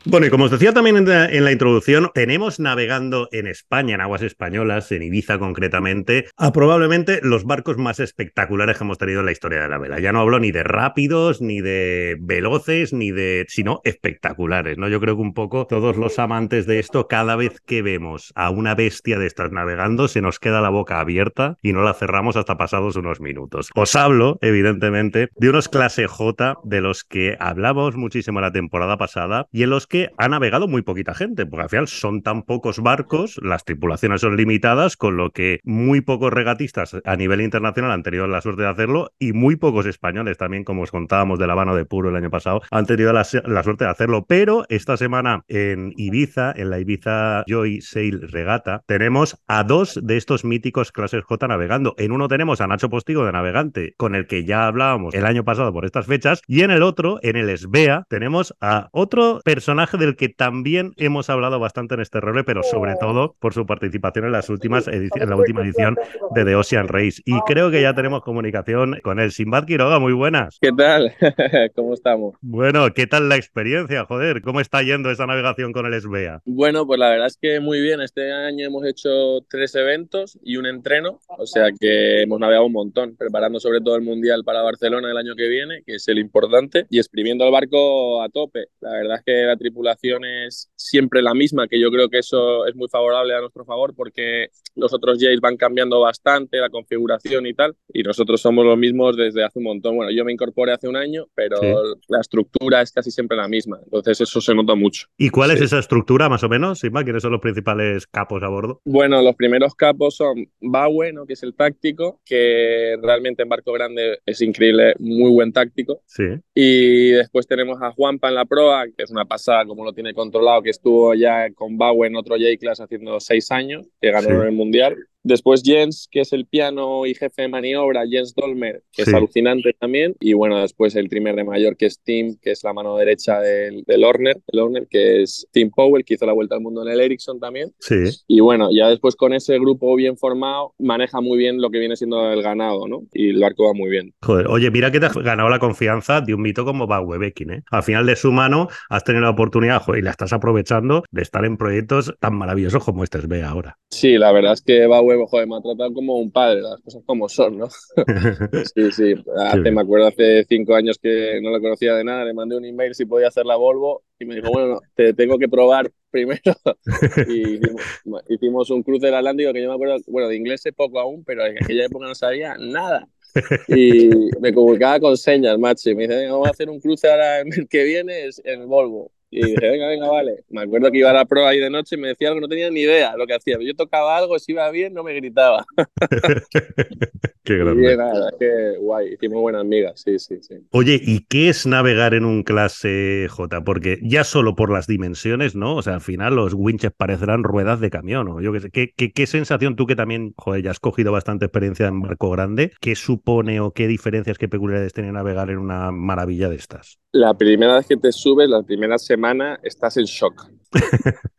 Bueno, 0.04 0.26
y 0.26 0.32
como 0.32 0.46
os 0.46 0.52
decía 0.52 0.74
también 0.74 0.98
en 0.98 1.44
la, 1.44 1.52
introducción, 1.52 2.10
tenemos 2.16 2.60
navegando 2.60 3.30
en 3.32 3.46
España, 3.46 3.94
en 3.94 4.02
aguas 4.02 4.24
españolas, 4.24 4.92
en 4.92 5.04
Ibiza 5.04 5.38
concretamente, 5.38 6.26
a 6.38 6.52
probablemente 6.52 7.20
los 7.22 7.44
barcos 7.44 7.78
más 7.78 8.00
espectaculares 8.00 8.80
que 8.80 8.84
hemos 8.84 8.98
tenido 8.98 9.20
en 9.20 9.28
la 9.28 9.32
historia 9.32 9.62
de 9.62 9.70
la 9.70 9.78
vela. 9.78 10.00
Ya 10.00 10.12
no 10.12 10.22
hablo 10.22 10.40
ni 10.40 10.52
de 10.52 10.64
rápidos, 10.64 11.40
ni 11.40 11.62
de 11.62 12.18
veloces, 12.20 12.94
ni 12.94 13.12
de, 13.12 13.46
sino 13.48 13.80
espectaculares, 13.84 14.80
¿no? 14.80 14.90
Yo 14.90 15.00
creo 15.00 15.16
que 15.16 15.22
un 15.22 15.36
poco 15.36 15.68
todos 15.68 15.98
los 15.98 16.18
amantes 16.18 16.66
de 16.66 16.80
esto, 16.80 17.08
cada 17.08 17.36
vez 17.36 17.62
que 17.64 17.84
vemos 17.84 18.34
a 18.34 18.50
una 18.50 18.74
bestia 18.74 19.20
de 19.20 19.28
estas 19.28 19.52
navegando, 19.52 20.08
se 20.08 20.22
nos 20.22 20.40
queda 20.40 20.62
la 20.62 20.70
boca 20.70 21.00
abierta 21.00 21.58
y 21.62 21.74
no 21.74 21.84
la 21.84 21.94
cerramos 21.94 22.38
hasta 22.38 22.58
pasados 22.58 22.96
unos 22.96 23.22
minutos. 23.22 23.70
Os 23.76 23.96
hablo, 23.96 24.40
evidentemente, 24.42 25.30
de 25.36 25.50
unos 25.50 25.70
clase 25.70 26.08
J 26.08 26.56
de 26.64 26.82
los 26.82 27.04
que 27.04 27.38
hablamos 27.40 27.96
muchísimo 27.98 28.42
la 28.42 28.52
temporada 28.52 28.98
pasada 28.98 29.46
y 29.52 29.62
en 29.62 29.70
los 29.70 29.91
que 29.92 30.10
ha 30.18 30.30
navegado 30.30 30.68
muy 30.68 30.82
poquita 30.82 31.14
gente, 31.14 31.46
porque 31.46 31.64
al 31.64 31.70
final 31.70 31.88
son 31.88 32.24
tan 32.24 32.44
pocos 32.44 32.80
barcos, 32.80 33.40
las 33.44 33.66
tripulaciones 33.66 34.22
son 34.22 34.38
limitadas, 34.38 34.98
con 34.98 35.18
lo 35.18 35.32
que 35.32 35.60
muy 35.64 36.02
pocos 36.02 36.32
regatistas 36.34 36.96
a 37.04 37.16
nivel 37.18 37.42
internacional 37.42 37.92
han 37.92 38.02
tenido 38.02 38.26
la 38.26 38.42
suerte 38.42 38.64
de 38.64 38.70
hacerlo 38.70 39.12
y 39.20 39.34
muy 39.34 39.58
pocos 39.58 39.86
españoles 39.86 40.38
también, 40.38 40.64
como 40.64 40.84
os 40.84 40.92
contábamos 40.92 41.38
de 41.38 41.46
La 41.46 41.54
Habana 41.54 41.76
de 41.76 41.86
Puro 41.86 42.10
el 42.10 42.16
año 42.16 42.32
pasado, 42.32 42.62
han 42.72 42.86
tenido 42.86 43.12
la, 43.12 43.28
la 43.46 43.64
suerte 43.64 43.84
de 43.84 43.92
hacerlo. 43.92 44.26
Pero 44.26 44.64
esta 44.70 44.96
semana 44.96 45.44
en 45.50 45.94
Ibiza, 45.98 46.54
en 46.56 46.70
la 46.70 46.80
Ibiza 46.80 47.44
Joy 47.48 47.82
Sail 47.82 48.22
Regata, 48.32 48.84
tenemos 48.88 49.38
a 49.48 49.66
dos 49.66 50.00
de 50.02 50.16
estos 50.16 50.46
míticos 50.46 50.94
clases 50.94 51.24
J 51.26 51.48
navegando. 51.50 51.96
En 51.98 52.14
uno 52.14 52.30
tenemos 52.30 52.62
a 52.62 52.68
Nacho 52.68 52.90
Postigo 52.90 53.26
de 53.26 53.34
Navegante, 53.34 53.94
con 53.98 54.16
el 54.16 54.26
que 54.26 54.46
ya 54.46 54.68
hablábamos 54.68 55.14
el 55.14 55.26
año 55.26 55.44
pasado 55.44 55.74
por 55.74 55.84
estas 55.84 56.06
fechas, 56.06 56.42
y 56.48 56.62
en 56.62 56.72
el 56.72 56.82
otro, 56.82 57.20
en 57.24 57.36
el 57.36 57.56
SBEA, 57.58 58.06
tenemos 58.08 58.56
a 58.62 58.88
otro 58.94 59.42
personaje 59.44 59.81
del 59.91 60.15
que 60.15 60.30
también 60.30 60.94
hemos 60.98 61.30
hablado 61.30 61.60
bastante 61.60 61.96
en 61.96 62.02
este 62.02 62.20
rol, 62.20 62.44
pero 62.46 62.63
sobre 62.63 62.96
todo 62.96 63.36
por 63.39 63.54
su 63.54 63.65
participación 63.65 64.26
en 64.26 64.32
las 64.32 64.50
últimas 64.50 64.88
en 64.88 65.30
la 65.30 65.36
última 65.36 65.62
edición 65.62 65.98
de 66.36 66.46
The 66.46 66.56
Ocean 66.56 66.88
Race. 66.88 67.22
Y 67.26 67.39
creo 67.41 67.72
que 67.72 67.82
ya 67.82 67.94
tenemos 67.94 68.22
comunicación 68.22 69.00
con 69.04 69.20
él. 69.20 69.32
Sinbad 69.32 69.65
Quiroga, 69.65 70.00
muy 70.00 70.13
buenas. 70.13 70.58
¿Qué 70.62 70.72
tal? 70.72 71.13
¿Cómo 71.76 71.94
estamos? 71.94 72.36
Bueno, 72.41 72.94
¿qué 72.94 73.08
tal 73.08 73.30
la 73.30 73.36
experiencia? 73.36 74.06
Joder, 74.06 74.41
¿cómo 74.41 74.62
está 74.62 74.82
yendo 74.84 75.10
esa 75.10 75.26
navegación 75.26 75.74
con 75.74 75.86
el 75.86 76.00
SBEA? 76.00 76.41
Bueno, 76.46 76.86
pues 76.86 77.00
la 77.00 77.10
verdad 77.10 77.28
es 77.28 77.38
que 77.38 77.60
muy 77.60 77.82
bien. 77.82 78.02
Este 78.02 78.32
año 78.32 78.67
hemos 78.67 78.86
hecho 78.86 79.41
tres 79.50 79.76
eventos 79.76 80.38
y 80.44 80.58
un 80.58 80.65
entreno, 80.65 81.20
o 81.28 81.46
sea 81.46 81.70
que 81.80 82.22
hemos 82.22 82.39
navegado 82.39 82.65
un 82.65 82.74
montón, 82.74 83.15
preparando 83.17 83.60
sobre 83.60 83.82
todo 83.82 83.96
el 83.96 84.02
Mundial 84.02 84.44
para 84.44 84.62
Barcelona 84.62 85.12
el 85.12 85.17
año 85.17 85.36
que 85.36 85.48
viene, 85.48 85.84
que 85.86 85.96
es 85.96 86.08
el 86.08 86.20
importante, 86.20 86.86
y 86.89 87.00
exprimiendo 87.00 87.46
el 87.46 87.52
barco 87.52 88.22
a 88.22 88.30
tope. 88.30 88.67
La 88.80 88.91
verdad 88.91 89.17
es 89.17 89.24
que 89.24 89.44
la 89.44 89.58
tripulación 89.72 90.26
es 90.26 90.70
siempre 90.76 91.22
la 91.22 91.34
misma, 91.34 91.68
que 91.68 91.80
yo 91.80 91.90
creo 91.90 92.10
que 92.10 92.20
eso 92.20 92.66
es 92.68 92.76
muy 92.76 92.90
favorable 92.90 93.34
a 93.34 93.40
nuestro 93.40 93.64
favor 93.64 93.94
porque 93.96 94.50
los 94.76 94.94
otros 94.94 95.18
Jays 95.20 95.40
van 95.40 95.58
cambiando 95.58 96.02
bastante 96.02 96.58
la 96.58 96.70
configuración 96.70 97.46
y 97.46 97.54
tal, 97.54 97.76
y 97.94 98.04
nosotros 98.04 98.42
somos 98.42 98.66
los 98.66 98.78
mismos 98.78 99.16
desde 99.16 99.44
hace 99.44 99.60
un 99.60 99.66
montón. 99.66 99.96
Bueno, 99.96 100.12
yo 100.12 100.26
me 100.26 100.34
incorporé 100.34 100.74
hace 100.74 100.88
un 100.88 100.96
año, 100.96 101.26
pero 101.34 101.58
sí. 101.58 102.02
la 102.10 102.20
estructura 102.20 102.82
es 102.82 102.92
casi 102.92 103.12
siempre 103.12 103.38
la 103.38 103.48
misma, 103.48 103.80
entonces 103.84 104.22
eso 104.22 104.42
se 104.42 104.54
nota 104.54 104.76
mucho. 104.76 105.08
¿Y 105.18 105.30
cuál 105.30 105.52
sí. 105.52 105.56
es 105.56 105.62
esa 105.62 105.80
estructura 105.80 106.30
más 106.30 106.44
o 106.44 106.50
menos, 106.50 106.80
Simba? 106.80 107.04
¿Quiénes 107.04 107.22
son 107.22 107.32
los 107.32 107.42
principales 107.42 108.08
capos 108.08 108.44
a 108.44 108.50
bordo? 108.50 108.82
Bueno, 108.86 109.22
los 109.22 109.36
primeros 109.36 109.74
capos 109.76 110.16
son 110.16 110.48
Baue, 110.60 111.14
¿no? 111.14 111.26
que 111.26 111.34
es 111.34 111.44
el 111.44 111.56
táctico, 111.56 112.20
que 112.26 112.98
realmente 113.02 113.44
en 113.44 113.50
barco 113.50 113.72
grande 113.72 114.20
es 114.26 114.42
increíble, 114.42 114.96
muy 115.00 115.32
buen 115.32 115.54
táctico. 115.54 116.02
Sí. 116.06 116.24
Y 116.54 117.12
después 117.12 117.48
tenemos 117.48 117.82
a 117.82 117.92
Juanpa 117.92 118.30
en 118.30 118.36
la 118.36 118.46
proa, 118.46 118.86
que 118.86 119.04
es 119.04 119.12
una 119.12 119.26
pasada 119.26 119.61
como 119.65 119.84
lo 119.84 119.93
tiene 119.93 120.13
controlado, 120.13 120.62
que 120.62 120.69
estuvo 120.69 121.13
ya 121.13 121.52
con 121.54 121.78
Baue 121.78 122.08
en 122.08 122.15
otro 122.15 122.36
J-Class 122.36 122.82
haciendo 122.82 123.19
seis 123.19 123.52
años, 123.52 123.88
que 124.00 124.12
ganó 124.12 124.30
sí. 124.30 124.47
el 124.47 124.52
Mundial. 124.52 124.95
Después 125.24 125.62
Jens, 125.64 126.08
que 126.10 126.22
es 126.22 126.34
el 126.34 126.46
piano 126.46 127.06
y 127.06 127.14
jefe 127.14 127.44
de 127.44 127.48
maniobra, 127.48 128.08
Jens 128.08 128.34
Dolmer, 128.34 128.84
que 128.92 129.04
sí. 129.04 129.12
es 129.12 129.16
alucinante 129.16 129.74
también. 129.80 130.16
Y 130.20 130.34
bueno, 130.34 130.60
después 130.60 130.96
el 130.96 131.10
primer 131.10 131.36
de 131.36 131.44
mayor, 131.44 131.78
que 131.78 131.86
es 131.86 132.00
Tim, 132.02 132.38
que 132.42 132.52
es 132.52 132.64
la 132.64 132.74
mano 132.74 132.98
derecha 132.98 133.40
del, 133.40 133.84
del 133.86 134.04
Horner, 134.04 134.42
el 134.48 134.60
Horner, 134.60 134.88
que 134.90 135.22
es 135.22 135.48
Tim 135.52 135.70
Powell, 135.70 136.04
que 136.04 136.16
hizo 136.16 136.26
la 136.26 136.34
vuelta 136.34 136.56
al 136.56 136.62
mundo 136.62 136.82
en 136.84 136.92
el 136.92 137.02
Ericsson 137.02 137.40
también. 137.40 137.72
Sí. 137.80 137.96
Y 138.28 138.40
bueno, 138.40 138.70
ya 138.72 138.90
después 138.90 139.16
con 139.16 139.34
ese 139.34 139.60
grupo 139.60 139.96
bien 139.96 140.18
formado, 140.18 140.74
maneja 140.80 141.22
muy 141.22 141.38
bien 141.38 141.62
lo 141.62 141.70
que 141.70 141.80
viene 141.80 141.96
siendo 141.96 142.32
el 142.32 142.42
ganado, 142.42 142.88
¿no? 142.88 143.04
Y 143.14 143.30
el 143.30 143.40
barco 143.40 143.66
va 143.66 143.74
muy 143.74 143.90
bien. 143.90 144.14
Joder, 144.22 144.48
oye, 144.48 144.72
mira 144.72 144.92
que 144.92 145.00
te 145.00 145.06
has 145.06 145.18
ganado 145.18 145.50
la 145.50 145.60
confianza 145.60 146.22
de 146.22 146.34
un 146.34 146.42
mito 146.42 146.66
como 146.66 146.88
Baue 146.88 147.18
Beckin, 147.18 147.52
¿eh? 147.52 147.64
Al 147.72 147.84
final 147.84 148.06
de 148.06 148.16
su 148.16 148.32
mano 148.32 148.68
has 148.90 149.04
tenido 149.04 149.24
la 149.24 149.30
oportunidad, 149.30 149.82
joder, 149.82 150.02
y 150.02 150.04
la 150.04 150.12
estás 150.12 150.34
aprovechando 150.34 151.04
de 151.12 151.22
estar 151.22 151.46
en 151.46 151.58
proyectos 151.58 152.14
tan 152.20 152.36
maravillosos 152.36 152.84
como 152.84 153.04
este 153.04 153.20
es 153.20 153.28
ve 153.28 153.44
ahora. 153.44 153.78
Sí, 153.90 154.18
la 154.18 154.32
verdad 154.32 154.54
es 154.54 154.62
que 154.62 154.88
Baue, 155.17 155.28
joder, 155.28 155.47
me 155.47 155.58
ha 155.58 155.62
tratado 155.62 155.93
como 155.93 156.17
un 156.17 156.32
padre, 156.32 156.62
las 156.62 156.80
cosas 156.82 157.04
como 157.06 157.30
son, 157.30 157.58
¿no? 157.58 157.67
sí, 158.76 158.91
sí. 158.91 159.15
Hace, 159.38 159.71
me 159.71 159.82
acuerdo 159.82 160.08
hace 160.08 160.43
cinco 160.45 160.76
años 160.76 160.97
que 161.02 161.39
no 161.41 161.50
lo 161.50 161.62
conocía 161.62 161.95
de 161.95 162.04
nada, 162.04 162.26
le 162.26 162.34
mandé 162.34 162.58
un 162.58 162.65
email 162.65 162.95
si 162.95 163.06
podía 163.06 163.28
hacer 163.28 163.45
la 163.45 163.56
Volvo 163.56 164.04
y 164.19 164.26
me 164.26 164.36
dijo, 164.36 164.50
bueno, 164.52 164.80
te 164.95 165.13
tengo 165.13 165.38
que 165.38 165.50
probar 165.50 165.91
primero. 166.10 166.41
y 167.28 167.56
hicimos, 167.56 168.24
hicimos, 168.30 168.69
un 168.69 168.84
cruce 168.84 169.08
del 169.08 169.15
Atlántico 169.15 169.54
que 169.54 169.62
yo 169.62 169.69
me 169.69 169.76
acuerdo, 169.76 169.97
bueno, 170.08 170.30
de 170.30 170.36
inglés 170.36 170.62
sé 170.62 170.74
poco 170.74 171.00
aún, 171.00 171.24
pero 171.24 171.45
en 171.45 171.58
aquella 171.63 171.86
época 171.86 172.08
no 172.08 172.15
sabía 172.15 172.56
nada. 172.58 173.08
Y 173.69 174.10
me 174.41 174.54
comunicaba 174.54 175.00
con 175.00 175.15
señas, 175.15 175.58
macho, 175.58 175.89
y 175.89 175.95
me 175.95 176.06
dice, 176.06 176.28
vamos 176.28 176.47
a 176.47 176.52
hacer 176.52 176.69
un 176.69 176.82
cruce 176.82 177.10
ahora 177.10 177.39
el 177.39 177.67
que 177.69 177.84
viene 177.84 178.30
en 178.43 178.62
el 178.62 178.67
Volvo. 178.67 179.12
Y 179.34 179.46
dije, 179.46 179.70
venga, 179.70 179.88
venga, 179.88 180.10
vale. 180.10 180.44
Me 180.50 180.63
acuerdo 180.63 180.91
que 180.91 180.98
iba 180.98 181.10
a 181.10 181.13
la 181.13 181.24
prueba 181.24 181.50
ahí 181.50 181.60
de 181.60 181.70
noche 181.70 181.96
y 181.96 182.00
me 182.00 182.10
decía 182.10 182.28
algo, 182.28 182.41
no 182.41 182.50
tenía 182.50 182.70
ni 182.70 182.82
idea 182.82 183.15
lo 183.15 183.26
que 183.26 183.34
hacía. 183.34 183.58
Yo 183.62 183.74
tocaba 183.74 184.17
algo, 184.17 184.38
si 184.38 184.52
iba 184.52 184.70
bien, 184.72 184.94
no 184.94 185.04
me 185.04 185.13
gritaba. 185.13 185.65
qué 187.44 187.58
grande. 187.58 187.94
Y 187.94 187.98
nada, 187.98 188.32
qué 188.40 188.78
guay. 188.80 189.14
Hicimos 189.14 189.42
buenas 189.42 189.62
amigas, 189.62 190.02
sí, 190.02 190.20
sí, 190.20 190.38
sí. 190.42 190.56
Oye, 190.72 191.00
¿y 191.02 191.26
qué 191.26 191.50
es 191.50 191.66
navegar 191.66 192.14
en 192.14 192.26
un 192.26 192.44
clase 192.44 193.28
J? 193.30 193.64
Porque 193.64 194.00
ya 194.02 194.24
solo 194.24 194.56
por 194.56 194.72
las 194.72 194.88
dimensiones, 194.88 195.56
¿no? 195.56 195.76
O 195.76 195.82
sea, 195.82 195.96
al 195.96 196.02
final 196.02 196.36
los 196.36 196.54
winches 196.54 196.92
parecerán 196.96 197.44
ruedas 197.44 197.80
de 197.80 197.90
camión, 197.90 198.28
¿o? 198.28 198.42
Yo 198.42 198.54
qué 198.54 198.60
sé. 198.60 198.72
¿Qué, 198.72 198.94
qué, 198.96 199.12
qué 199.12 199.28
sensación 199.28 199.76
tú 199.76 199.86
que 199.86 199.96
también, 199.96 200.34
joder, 200.38 200.64
ya 200.64 200.72
has 200.72 200.80
cogido 200.80 201.12
bastante 201.12 201.46
experiencia 201.46 201.88
en 201.88 202.02
barco 202.02 202.30
grande, 202.30 202.72
qué 202.80 202.96
supone 202.96 203.60
o 203.60 203.72
qué 203.72 203.88
diferencias, 203.88 204.38
qué 204.38 204.48
peculiaridades 204.48 204.94
tiene 204.94 205.12
navegar 205.12 205.50
en 205.50 205.58
una 205.58 205.92
maravilla 205.92 206.50
de 206.50 206.56
estas? 206.56 207.00
La 207.12 207.34
primera 207.34 207.76
vez 207.76 207.88
que 207.88 207.98
te 207.98 208.12
subes, 208.12 208.50
la 208.50 208.64
primera 208.64 208.98
semana, 208.98 209.60
estás 209.64 209.98
en 209.98 210.06
shock. 210.06 210.50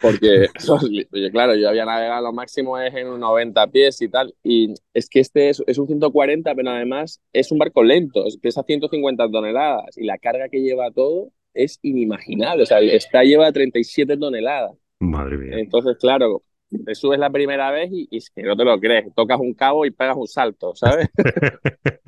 Porque, 0.01 0.47
claro, 1.33 1.55
yo 1.55 1.69
había 1.69 1.85
navegado 1.85 2.23
lo 2.23 2.33
máximo 2.33 2.79
es 2.79 2.95
en 2.95 3.09
un 3.09 3.21
90 3.21 3.67
pies 3.69 4.01
y 4.03 4.09
tal. 4.09 4.35
Y 4.43 4.75
es 4.95 5.09
que 5.09 5.21
este 5.21 5.49
es, 5.49 5.63
es, 5.67 5.79
un 5.79 5.87
140, 5.87 6.55
pero 6.55 6.71
además 6.71 7.21
es 7.33 7.51
un 7.51 7.59
barco 7.59 7.83
lento, 7.83 8.25
pesa 8.41 8.63
150 8.63 9.31
toneladas 9.31 9.97
y 9.97 10.05
la 10.05 10.19
carga 10.19 10.49
que 10.49 10.61
lleva 10.61 10.91
todo 10.91 11.31
es 11.55 11.79
inimaginable. 11.83 12.63
O 12.63 12.67
sea, 12.67 12.81
esta 12.81 13.23
lleva 13.23 13.53
37 13.53 14.17
toneladas. 14.17 14.77
Madre 15.01 15.37
mía. 15.37 15.59
Entonces, 15.59 15.97
claro, 15.99 16.43
te 16.79 16.95
subes 16.95 17.19
la 17.19 17.31
primera 17.31 17.71
vez 17.71 17.91
y, 17.93 18.09
y, 18.11 18.21
que 18.35 18.43
no 18.43 18.57
te 18.57 18.65
lo 18.65 18.79
crees, 18.81 19.15
tocas 19.15 19.39
un 19.41 19.55
cabo 19.55 19.85
y 19.85 19.91
pegas 19.91 20.17
un 20.17 20.27
salto, 20.27 20.75
¿sabes? 20.75 21.09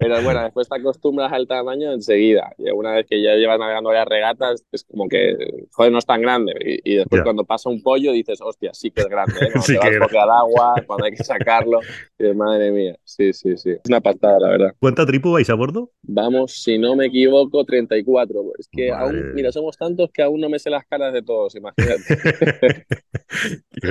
Pero 0.00 0.22
bueno, 0.22 0.42
después 0.42 0.66
te 0.66 0.76
acostumbras 0.76 1.30
al 1.30 1.46
tamaño 1.46 1.92
enseguida. 1.92 2.54
Y 2.56 2.70
una 2.70 2.92
vez 2.92 3.06
que 3.06 3.22
ya 3.22 3.34
llevas 3.34 3.58
navegando 3.58 3.92
ya 3.92 4.06
regatas, 4.06 4.64
es 4.72 4.82
como 4.84 5.06
que, 5.08 5.36
joder, 5.72 5.92
no 5.92 5.98
es 5.98 6.06
tan 6.06 6.22
grande. 6.22 6.54
Y, 6.64 6.92
y 6.92 6.96
después 6.96 7.18
yeah. 7.18 7.24
cuando 7.24 7.44
pasa 7.44 7.68
un 7.68 7.82
pollo 7.82 8.10
dices, 8.12 8.40
hostia, 8.40 8.72
sí 8.72 8.90
que 8.90 9.02
es 9.02 9.08
grande. 9.08 9.34
¿eh? 9.34 9.48
Cuando 9.52 9.62
sí 9.62 9.78
te 9.78 9.98
vas 9.98 10.14
a 10.14 10.40
agua, 10.40 10.74
cuando 10.86 11.04
hay 11.04 11.12
que 11.12 11.22
sacarlo. 11.22 11.80
Y, 12.18 12.32
madre 12.32 12.70
mía, 12.70 12.96
sí, 13.04 13.32
sí, 13.34 13.56
sí. 13.58 13.70
Es 13.72 13.80
una 13.88 14.00
pasada, 14.00 14.38
la 14.40 14.48
verdad. 14.48 14.74
¿Cuánta 14.78 15.04
tripu 15.04 15.32
vais 15.32 15.50
a 15.50 15.54
bordo? 15.54 15.90
Vamos, 16.02 16.62
si 16.62 16.78
no 16.78 16.96
me 16.96 17.06
equivoco, 17.06 17.64
34. 17.64 18.52
Es 18.58 18.68
que 18.72 18.90
Madre. 18.90 19.18
aún, 19.18 19.34
mira, 19.34 19.52
somos 19.52 19.76
tantos 19.76 20.10
que 20.12 20.22
aún 20.22 20.40
no 20.40 20.48
me 20.48 20.58
sé 20.58 20.70
las 20.70 20.86
caras 20.86 21.12
de 21.12 21.22
todos, 21.22 21.54
imagínate. 21.56 22.02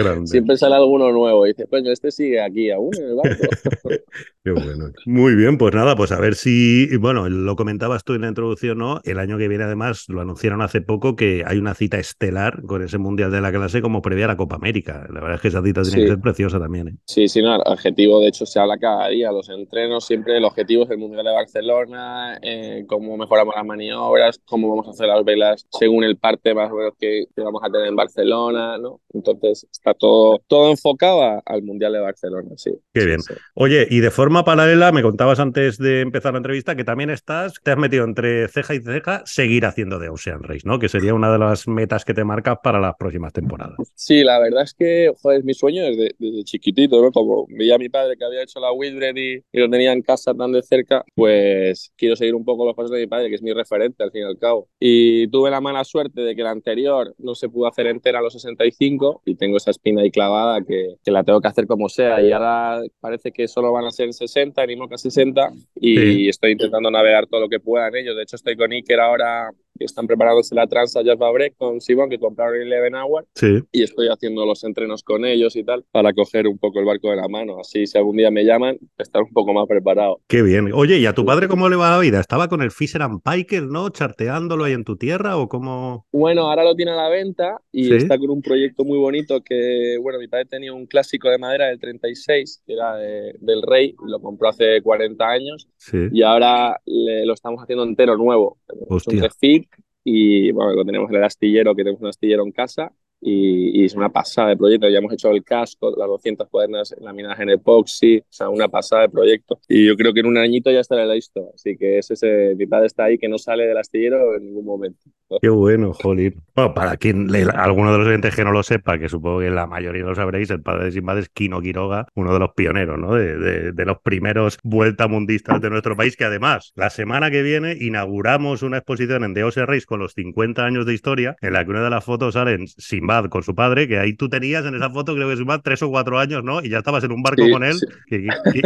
Grande. 0.03 0.27
Siempre 0.27 0.57
sale 0.57 0.75
alguno 0.75 1.11
nuevo 1.11 1.45
y 1.45 1.49
dices, 1.49 1.67
coño, 1.69 1.91
este 1.91 2.11
sigue 2.11 2.41
aquí 2.41 2.71
aún 2.71 2.91
en 2.97 3.03
el 3.03 3.15
barco. 3.15 3.43
Qué 4.43 4.51
bueno. 4.51 4.91
Muy 5.05 5.35
bien, 5.35 5.57
pues 5.57 5.75
nada, 5.75 5.95
pues 5.95 6.11
a 6.11 6.19
ver 6.19 6.35
si, 6.35 6.95
bueno, 6.97 7.27
lo 7.27 7.55
comentabas 7.55 8.03
tú 8.03 8.13
en 8.13 8.21
la 8.21 8.29
introducción, 8.29 8.77
¿no? 8.77 9.01
El 9.03 9.19
año 9.19 9.37
que 9.37 9.47
viene, 9.47 9.65
además, 9.65 10.05
lo 10.07 10.21
anunciaron 10.21 10.61
hace 10.61 10.81
poco 10.81 11.15
que 11.15 11.43
hay 11.45 11.57
una 11.57 11.73
cita 11.73 11.97
estelar 11.97 12.61
con 12.63 12.81
ese 12.81 12.97
Mundial 12.97 13.31
de 13.31 13.41
la 13.41 13.51
clase 13.51 13.81
como 13.81 14.01
previa 14.01 14.25
a 14.25 14.27
la 14.29 14.37
Copa 14.37 14.55
América. 14.55 15.07
La 15.13 15.21
verdad 15.21 15.35
es 15.35 15.41
que 15.41 15.47
esa 15.49 15.63
cita 15.63 15.81
tiene 15.81 15.97
sí. 15.97 16.01
que 16.01 16.07
ser 16.07 16.19
preciosa 16.19 16.59
también, 16.59 16.87
¿eh? 16.89 16.95
Sí, 17.05 17.27
sí, 17.27 17.41
no, 17.41 17.55
el 17.55 17.61
objetivo, 17.65 18.21
de 18.21 18.27
hecho, 18.27 18.45
se 18.45 18.59
habla 18.59 18.77
cada 18.77 19.07
día, 19.09 19.31
los 19.31 19.49
entrenos, 19.49 20.05
siempre 20.05 20.37
el 20.37 20.45
objetivo 20.45 20.83
es 20.83 20.89
el 20.89 20.97
Mundial 20.97 21.25
de 21.25 21.31
Barcelona, 21.31 22.37
eh, 22.41 22.85
cómo 22.87 23.17
mejoramos 23.17 23.55
las 23.55 23.65
maniobras, 23.65 24.39
cómo 24.45 24.69
vamos 24.69 24.87
a 24.87 24.91
hacer 24.91 25.07
las 25.07 25.23
velas 25.23 25.65
según 25.71 26.03
el 26.03 26.17
parte 26.17 26.53
más 26.53 26.71
o 26.71 26.75
menos 26.75 26.93
que, 26.99 27.25
que 27.35 27.41
vamos 27.41 27.61
a 27.63 27.69
tener 27.69 27.87
en 27.87 27.95
Barcelona, 27.95 28.77
¿no? 28.77 29.01
Entonces, 29.13 29.67
está 29.71 29.88
está 29.89 29.99
todo, 29.99 30.41
todo 30.47 30.71
enfocado 30.71 31.41
al 31.45 31.63
Mundial 31.63 31.93
de 31.93 31.99
Barcelona, 31.99 32.49
sí. 32.55 32.71
Qué 32.93 33.05
bien. 33.05 33.19
Oye, 33.53 33.87
y 33.89 33.99
de 33.99 34.11
forma 34.11 34.43
paralela, 34.43 34.91
me 34.91 35.01
contabas 35.01 35.39
antes 35.39 35.77
de 35.77 36.01
empezar 36.01 36.33
la 36.33 36.37
entrevista 36.37 36.75
que 36.75 36.83
también 36.83 37.09
estás, 37.09 37.53
te 37.63 37.71
has 37.71 37.77
metido 37.77 38.03
entre 38.03 38.47
ceja 38.47 38.75
y 38.75 38.79
ceja 38.79 39.23
seguir 39.25 39.65
haciendo 39.65 39.99
de 39.99 40.09
Ocean 40.09 40.43
Race, 40.43 40.61
¿no? 40.65 40.79
Que 40.79 40.89
sería 40.89 41.13
una 41.13 41.31
de 41.31 41.39
las 41.39 41.67
metas 41.67 42.05
que 42.05 42.13
te 42.13 42.23
marcas 42.23 42.57
para 42.63 42.79
las 42.79 42.95
próximas 42.97 43.33
temporadas. 43.33 43.77
Sí, 43.95 44.23
la 44.23 44.39
verdad 44.39 44.63
es 44.63 44.73
que, 44.73 45.11
joder, 45.21 45.39
es 45.39 45.45
mi 45.45 45.53
sueño 45.53 45.83
desde, 45.83 46.15
desde 46.17 46.43
chiquitito, 46.43 47.01
¿no? 47.01 47.11
Como 47.11 47.47
veía 47.49 47.75
a 47.75 47.79
mi 47.79 47.89
padre 47.89 48.17
que 48.17 48.25
había 48.25 48.43
hecho 48.43 48.59
la 48.59 48.71
Wildred 48.71 49.15
y, 49.15 49.43
lo 49.59 49.69
tenía 49.69 49.91
en 49.91 50.01
casa 50.01 50.33
tan 50.33 50.51
de 50.51 50.61
cerca, 50.61 51.03
pues 51.15 51.91
quiero 51.97 52.15
seguir 52.15 52.35
un 52.35 52.45
poco 52.45 52.65
los 52.65 52.75
pasos 52.75 52.91
de 52.91 52.99
mi 52.99 53.07
padre, 53.07 53.29
que 53.29 53.35
es 53.35 53.41
mi 53.41 53.53
referente 53.53 54.03
al 54.03 54.11
fin 54.11 54.21
y 54.21 54.25
al 54.25 54.37
cabo. 54.37 54.69
Y 54.79 55.27
tuve 55.27 55.49
la 55.49 55.61
mala 55.61 55.83
suerte 55.83 56.21
de 56.21 56.35
que 56.35 56.43
la 56.43 56.51
anterior 56.51 57.13
no 57.17 57.35
se 57.35 57.49
pudo 57.49 57.67
hacer 57.67 57.87
entera 57.87 58.19
a 58.19 58.21
los 58.21 58.33
65 58.33 59.21
y 59.25 59.35
tengo 59.35 59.57
esa 59.57 59.71
espina 59.79 60.01
ahí 60.01 60.11
clavada 60.11 60.61
que, 60.61 60.95
que 61.03 61.11
la 61.11 61.23
tengo 61.23 61.41
que 61.41 61.47
hacer 61.47 61.65
como 61.65 61.89
sea. 61.89 62.21
Y 62.21 62.31
ahora 62.31 62.81
parece 62.99 63.31
que 63.31 63.47
solo 63.47 63.71
van 63.71 63.85
a 63.85 63.91
ser 63.91 64.13
60, 64.13 64.65
ni 64.65 64.75
moca 64.75 64.97
60, 64.97 65.51
y 65.75 66.27
estoy 66.27 66.51
intentando 66.51 66.91
navegar 66.91 67.27
todo 67.27 67.41
lo 67.41 67.49
que 67.49 67.59
pueda 67.59 67.87
en 67.87 67.95
ellos. 67.95 68.15
De 68.15 68.23
hecho, 68.23 68.35
estoy 68.35 68.55
con 68.55 68.71
Iker 68.71 68.99
ahora 68.99 69.49
que 69.79 69.85
están 69.85 70.05
preparándose 70.05 70.53
la 70.53 70.67
transa 70.67 71.01
Jazz 71.01 71.17
Break 71.17 71.55
con 71.57 71.81
Simon, 71.81 72.09
que 72.09 72.19
compraron 72.19 72.61
Eleven 72.61 72.95
Hour. 72.95 73.25
Sí. 73.33 73.63
Y 73.71 73.83
estoy 73.83 74.09
haciendo 74.09 74.45
los 74.45 74.63
entrenos 74.63 75.03
con 75.03 75.25
ellos 75.25 75.55
y 75.55 75.63
tal, 75.63 75.85
para 75.91 76.13
coger 76.13 76.47
un 76.47 76.57
poco 76.57 76.79
el 76.79 76.85
barco 76.85 77.09
de 77.09 77.15
la 77.15 77.27
mano. 77.27 77.59
Así, 77.59 77.87
si 77.87 77.97
algún 77.97 78.17
día 78.17 78.29
me 78.29 78.43
llaman, 78.43 78.77
estar 78.97 79.23
un 79.23 79.31
poco 79.31 79.53
más 79.53 79.65
preparado. 79.67 80.19
Qué 80.27 80.41
bien. 80.43 80.71
Oye, 80.73 80.97
¿y 80.99 81.05
a 81.05 81.13
tu 81.13 81.25
padre 81.25 81.47
cómo 81.47 81.69
le 81.69 81.77
va 81.77 81.91
la 81.91 81.99
vida? 81.99 82.19
¿Estaba 82.19 82.47
con 82.49 82.61
el 82.61 82.71
Fisher 82.71 83.01
and 83.01 83.21
Piker, 83.23 83.63
no? 83.63 83.89
¿Charteándolo 83.89 84.65
ahí 84.65 84.73
en 84.73 84.83
tu 84.83 84.97
tierra 84.97 85.37
o 85.37 85.47
cómo? 85.47 86.05
Bueno, 86.11 86.49
ahora 86.49 86.63
lo 86.63 86.75
tiene 86.75 86.91
a 86.91 86.95
la 86.95 87.09
venta 87.09 87.61
y 87.71 87.93
está 87.93 88.17
con 88.17 88.29
un 88.29 88.41
proyecto 88.41 88.83
muy 88.83 88.97
bonito 88.97 89.41
que, 89.41 89.97
bueno, 90.01 90.19
mi 90.19 90.27
padre 90.27 90.45
tenía 90.45 90.73
un 90.73 90.85
clásico 90.85 91.29
de 91.29 91.37
madera 91.37 91.67
del 91.67 91.79
36, 91.79 92.63
que 92.65 92.73
era 92.73 92.95
del 92.97 93.61
Rey, 93.61 93.95
lo 94.05 94.19
compró 94.19 94.49
hace 94.49 94.81
40 94.81 95.25
años. 95.25 95.69
Sí. 95.77 96.09
Y 96.11 96.23
ahora 96.23 96.79
lo 96.85 97.33
estamos 97.33 97.61
haciendo 97.61 97.83
entero 97.83 98.17
nuevo. 98.17 98.57
Es 98.89 99.07
un 99.07 99.21
refit 99.21 99.68
y 100.11 100.51
bueno, 100.51 100.83
tenemos 100.83 101.09
en 101.09 101.17
el 101.17 101.23
astillero, 101.23 101.75
que 101.75 101.83
tenemos 101.83 102.01
un 102.01 102.07
astillero 102.07 102.43
en 102.43 102.51
casa 102.51 102.91
y, 103.21 103.85
es 103.85 103.93
una 103.95 104.09
pasada 104.09 104.49
de 104.49 104.57
proyecto. 104.57 104.89
Ya 104.89 104.97
hemos 104.97 105.13
hecho 105.13 105.29
el 105.29 105.43
casco, 105.43 105.93
las 105.95 106.07
200 106.07 106.47
cuadernas 106.49 106.95
laminadas 106.99 107.39
en 107.39 107.49
epoxi, 107.51 108.17
o 108.19 108.23
sea, 108.29 108.49
una 108.49 108.67
pasada 108.67 109.03
de 109.03 109.09
proyecto. 109.09 109.59
Y 109.67 109.87
yo 109.87 109.95
creo 109.95 110.13
que 110.13 110.21
en 110.21 110.27
un 110.27 110.37
añito 110.37 110.71
ya 110.71 110.79
estará 110.79 111.05
listo. 111.05 111.51
Así 111.53 111.77
que 111.77 111.99
ese, 111.99 112.15
ese 112.15 112.55
mi 112.55 112.65
padre 112.65 112.87
está 112.87 113.05
ahí 113.05 113.17
que 113.17 113.27
no 113.29 113.37
sale 113.37 113.67
del 113.67 113.77
astillero 113.77 114.35
en 114.35 114.45
ningún 114.45 114.65
momento. 114.65 115.05
Qué 115.41 115.49
bueno, 115.49 115.93
jolín. 115.93 116.41
Bueno, 116.55 116.73
para 116.73 116.97
quien, 116.97 117.29
alguno 117.53 117.91
de 117.91 117.99
los 117.99 118.07
oyentes 118.07 118.35
que 118.35 118.43
no 118.43 118.51
lo 118.51 118.63
sepa, 118.63 118.97
que 118.97 119.07
supongo 119.07 119.39
que 119.39 119.49
la 119.49 119.67
mayoría 119.67 120.03
lo 120.03 120.15
sabréis, 120.15 120.49
el 120.49 120.61
padre 120.61 120.85
de 120.85 120.91
Simbad 120.91 121.19
es 121.19 121.29
Kino 121.29 121.61
Quiroga, 121.61 122.07
uno 122.15 122.33
de 122.33 122.39
los 122.39 122.49
pioneros, 122.53 122.99
¿no? 122.99 123.13
De, 123.15 123.71
de, 123.71 123.85
los 123.85 123.99
primeros 123.99 124.57
vuelta 124.63 125.07
mundistas 125.07 125.61
de 125.61 125.69
nuestro 125.69 125.95
país, 125.95 126.17
que 126.17 126.25
además, 126.25 126.73
la 126.75 126.89
semana 126.89 127.31
que 127.31 127.43
viene 127.43 127.77
inauguramos 127.79 128.61
una 128.61 128.77
exposición 128.77 129.23
en 129.23 129.33
Deose 129.33 129.65
Reis 129.65 129.85
con 129.85 129.99
los 129.99 130.13
50 130.13 130.65
años 130.65 130.85
de 130.85 130.93
historia, 130.93 131.35
en 131.41 131.53
la 131.53 131.63
que 131.63 131.71
una 131.71 131.83
de 131.83 131.89
las 131.89 132.03
fotos 132.03 132.33
salen 132.33 132.67
Simbad 132.67 133.25
con 133.25 133.43
su 133.43 133.55
padre, 133.55 133.87
que 133.87 133.99
ahí 133.99 134.13
tú 134.13 134.29
tenías 134.29 134.65
en 134.65 134.75
esa 134.75 134.89
foto, 134.89 135.15
creo 135.15 135.29
que 135.29 135.45
más 135.45 135.61
tres 135.63 135.81
o 135.81 135.89
cuatro 135.89 136.19
años, 136.19 136.43
¿no? 136.43 136.61
Y 136.61 136.69
ya 136.69 136.79
estabas 136.79 137.03
en 137.03 137.11
un 137.11 137.21
barco 137.21 137.43
con 137.51 137.63
él. 137.63 137.77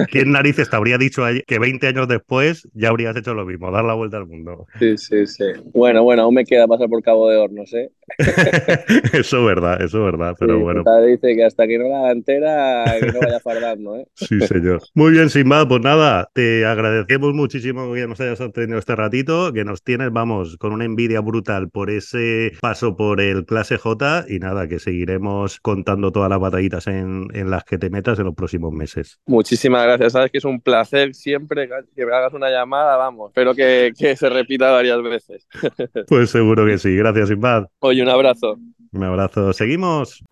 ¿Quién 0.09 0.32
narices 0.32 0.70
te 0.70 0.76
habría 0.76 0.97
dicho 0.97 1.24
que 1.45 1.59
20 1.59 1.88
años 1.88 2.07
después 2.07 2.68
ya 2.74 2.89
habrías 2.89 3.16
hecho 3.16 3.34
lo 3.34 3.45
mismo, 3.45 3.72
dar 3.72 3.86
la 3.86 3.93
vuelta 3.93 4.18
al 4.18 4.28
mundo? 4.28 4.66
Sí, 4.80 4.97
sí, 4.97 5.28
sí. 5.28 5.45
Bueno, 5.74 6.03
bueno, 6.03 6.24
aún 6.24 6.36
me 6.36 6.45
queda 6.45 6.52
pasar 6.67 6.89
por 6.89 7.01
Cabo 7.03 7.29
de 7.29 7.37
Hornos, 7.37 7.73
¿eh? 7.73 7.91
eso 9.13 9.39
es 9.39 9.45
verdad, 9.45 9.81
eso 9.81 9.97
es 9.99 10.03
verdad, 10.03 10.35
pero 10.39 10.59
bueno. 10.59 10.79
Mi 10.79 10.85
padre 10.85 11.07
dice 11.11 11.35
que 11.35 11.43
hasta 11.43 11.67
que 11.67 11.77
no 11.77 11.87
la 11.87 11.99
haga 11.99 12.11
entera, 12.11 12.85
que 12.99 13.11
no 13.11 13.19
vaya 13.19 13.39
fardando, 13.39 13.95
¿eh? 13.97 14.07
Sí, 14.15 14.39
señor. 14.41 14.81
Muy 14.93 15.11
bien, 15.11 15.29
sin 15.29 15.47
más, 15.47 15.65
pues 15.65 15.81
nada, 15.81 16.29
te 16.33 16.65
agradecemos 16.65 17.33
muchísimo 17.33 17.93
que 17.93 18.07
nos 18.07 18.19
hayas 18.19 18.39
tenido 18.53 18.77
este 18.77 18.95
ratito, 18.95 19.53
que 19.53 19.63
nos 19.63 19.83
tienes, 19.83 20.11
vamos, 20.11 20.57
con 20.57 20.73
una 20.73 20.85
envidia 20.85 21.21
brutal 21.21 21.69
por 21.69 21.89
ese 21.89 22.51
paso 22.61 22.95
por 22.95 23.21
el 23.21 23.45
clase 23.45 23.77
J 23.77 24.25
y 24.27 24.39
nada, 24.39 24.67
que 24.67 24.79
seguiremos 24.79 25.59
contando 25.59 26.11
todas 26.11 26.29
las 26.29 26.39
batallitas 26.39 26.87
en, 26.87 27.27
las 27.49 27.63
que 27.63 27.77
te 27.77 27.89
metas 27.89 28.19
en 28.19 28.25
los 28.25 28.35
próximos 28.35 28.71
meses. 28.71 29.19
Muchísimas 29.25 29.83
gracias, 29.83 30.13
sabes 30.13 30.31
que 30.31 30.37
es 30.37 30.45
un 30.45 30.61
placer 30.61 31.13
siempre 31.13 31.69
que 31.95 32.05
me 32.05 32.13
hagas 32.13 32.33
una 32.33 32.49
llamada, 32.49 32.97
vamos, 32.97 33.31
espero 33.31 33.53
que, 33.53 33.93
se 34.13 34.29
repita 34.29 34.71
varias 34.71 35.01
veces. 35.01 35.47
Pues 36.07 36.29
seguro 36.29 36.42
que 36.65 36.77
sí, 36.77 36.95
gracias 36.95 37.29
Sinbad. 37.29 37.65
Oye, 37.79 38.01
un 38.03 38.09
abrazo. 38.09 38.57
Un 38.91 39.03
abrazo, 39.03 39.53
seguimos. 39.53 40.23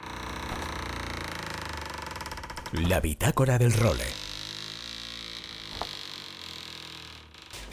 La 2.88 2.99
bitácora 2.99 3.57
del 3.57 3.74
role. 3.74 4.05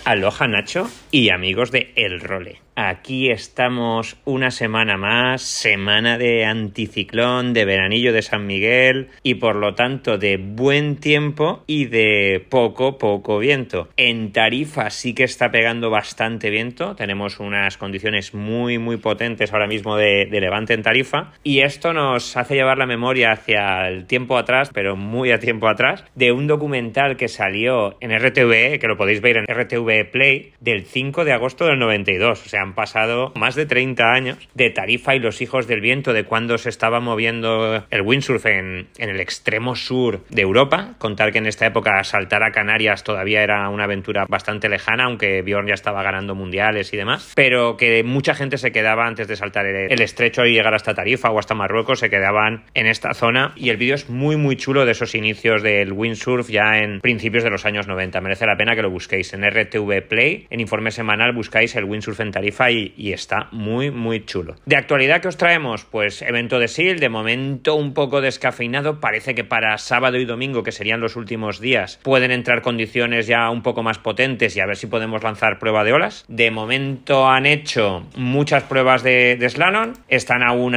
Aloha 0.04 0.48
Nacho 0.48 0.88
y 1.10 1.28
amigos 1.28 1.70
de 1.70 1.92
El 1.94 2.20
Role. 2.20 2.62
Aquí 2.80 3.28
estamos 3.32 4.18
una 4.24 4.52
semana 4.52 4.96
más, 4.96 5.42
semana 5.42 6.16
de 6.16 6.44
anticiclón, 6.44 7.52
de 7.52 7.64
veranillo 7.64 8.12
de 8.12 8.22
San 8.22 8.46
Miguel 8.46 9.08
y 9.24 9.34
por 9.34 9.56
lo 9.56 9.74
tanto 9.74 10.16
de 10.16 10.36
buen 10.36 10.94
tiempo 10.94 11.64
y 11.66 11.86
de 11.86 12.40
poco, 12.48 12.96
poco 12.96 13.40
viento. 13.40 13.88
En 13.96 14.30
Tarifa 14.30 14.90
sí 14.90 15.12
que 15.12 15.24
está 15.24 15.50
pegando 15.50 15.90
bastante 15.90 16.50
viento, 16.50 16.94
tenemos 16.94 17.40
unas 17.40 17.76
condiciones 17.78 18.32
muy, 18.32 18.78
muy 18.78 18.96
potentes 18.98 19.52
ahora 19.52 19.66
mismo 19.66 19.96
de, 19.96 20.28
levante 20.30 20.74
en 20.74 20.82
Tarifa 20.84 21.32
y 21.42 21.62
esto 21.62 21.92
nos 21.92 22.36
hace 22.36 22.54
llevar 22.54 22.78
la 22.78 22.86
memoria 22.86 23.32
hacia 23.32 23.88
el 23.88 24.06
tiempo 24.06 24.38
atrás, 24.38 24.70
pero 24.72 24.94
muy 24.94 25.32
a 25.32 25.40
tiempo 25.40 25.66
atrás, 25.66 26.04
de 26.14 26.30
un 26.30 26.46
documental 26.46 27.16
que 27.16 27.26
salió 27.26 27.96
en 28.00 28.16
RTV, 28.16 28.78
que 28.78 28.86
lo 28.86 28.96
podéis 28.96 29.20
ver 29.20 29.38
en 29.38 29.46
RTV 29.46 30.12
Play, 30.12 30.52
del 30.60 30.84
5 30.84 31.24
de 31.24 31.32
agosto 31.32 31.64
del 31.64 31.80
92, 31.80 32.46
o 32.46 32.48
sea, 32.48 32.67
han 32.68 32.74
pasado 32.74 33.32
más 33.34 33.54
de 33.54 33.66
30 33.66 34.04
años 34.12 34.38
de 34.54 34.70
Tarifa 34.70 35.14
y 35.14 35.18
los 35.18 35.40
hijos 35.40 35.66
del 35.66 35.80
viento, 35.80 36.12
de 36.12 36.24
cuando 36.24 36.58
se 36.58 36.68
estaba 36.68 37.00
moviendo 37.00 37.84
el 37.90 38.02
windsurf 38.02 38.46
en, 38.46 38.88
en 38.98 39.10
el 39.10 39.20
extremo 39.20 39.74
sur 39.74 40.24
de 40.28 40.42
Europa. 40.42 40.94
Contar 40.98 41.32
que 41.32 41.38
en 41.38 41.46
esta 41.46 41.66
época 41.66 42.02
saltar 42.04 42.42
a 42.42 42.52
Canarias 42.52 43.04
todavía 43.04 43.42
era 43.42 43.68
una 43.70 43.84
aventura 43.84 44.26
bastante 44.28 44.68
lejana, 44.68 45.04
aunque 45.04 45.42
Bjorn 45.42 45.66
ya 45.66 45.74
estaba 45.74 46.02
ganando 46.02 46.34
mundiales 46.34 46.92
y 46.92 46.96
demás, 46.96 47.32
pero 47.34 47.76
que 47.76 48.02
mucha 48.04 48.34
gente 48.34 48.58
se 48.58 48.70
quedaba 48.70 49.06
antes 49.06 49.28
de 49.28 49.36
saltar 49.36 49.66
el, 49.66 50.00
estrecho 50.00 50.44
y 50.44 50.52
llegar 50.52 50.74
hasta 50.74 50.94
Tarifa 50.94 51.30
o 51.30 51.38
hasta 51.38 51.54
Marruecos, 51.54 52.00
se 52.00 52.10
quedaban 52.10 52.64
en 52.74 52.86
esta 52.86 53.14
zona 53.14 53.52
y 53.56 53.70
el 53.70 53.76
vídeo 53.76 53.94
es 53.94 54.08
muy 54.08 54.36
muy 54.36 54.56
chulo 54.56 54.84
de 54.84 54.92
esos 54.92 55.14
inicios 55.14 55.62
del 55.62 55.92
windsurf 55.92 56.48
ya 56.48 56.78
en 56.78 57.00
principios 57.00 57.44
de 57.44 57.50
los 57.50 57.64
años 57.64 57.86
90. 57.86 58.20
Merece 58.20 58.46
la 58.46 58.56
pena 58.56 58.74
que 58.74 58.82
lo 58.82 58.90
busquéis 58.90 59.32
en 59.32 59.42
RTV 59.42 60.08
Play, 60.08 60.46
en 60.50 60.60
informe 60.60 60.90
semanal 60.90 61.32
buscáis 61.32 61.74
el 61.76 61.84
windsurf 61.84 62.20
en 62.20 62.30
Tarifa 62.30 62.57
y, 62.68 63.12
está 63.12 63.48
muy, 63.52 63.90
muy 63.90 64.24
chulo. 64.24 64.56
De 64.66 64.76
actualidad 64.76 65.20
que 65.20 65.28
os 65.28 65.36
traemos, 65.36 65.84
pues 65.84 66.22
evento 66.22 66.58
de 66.58 66.68
SIL, 66.68 66.98
de 66.98 67.08
momento 67.08 67.76
un 67.76 67.94
poco 67.94 68.20
descafeinado, 68.20 69.00
parece 69.00 69.34
que 69.34 69.44
para 69.44 69.78
sábado 69.78 70.18
y 70.18 70.24
domingo, 70.24 70.62
que 70.62 70.72
serían 70.72 71.00
los 71.00 71.16
últimos 71.16 71.60
días, 71.60 72.00
pueden 72.02 72.32
entrar 72.32 72.62
condiciones 72.62 73.26
ya 73.26 73.48
un 73.50 73.62
poco 73.62 73.82
más 73.82 73.98
potentes 73.98 74.56
y 74.56 74.60
a 74.60 74.66
ver 74.66 74.76
si 74.76 74.88
podemos 74.88 75.22
lanzar 75.22 75.58
prueba 75.58 75.84
de 75.84 75.92
olas. 75.92 76.24
De 76.28 76.50
momento 76.50 77.28
han 77.28 77.46
hecho 77.46 78.06
muchas 78.16 78.64
pruebas 78.64 79.02
de, 79.02 79.38
slalom, 79.48 79.92
están 80.08 80.42
aún 80.42 80.68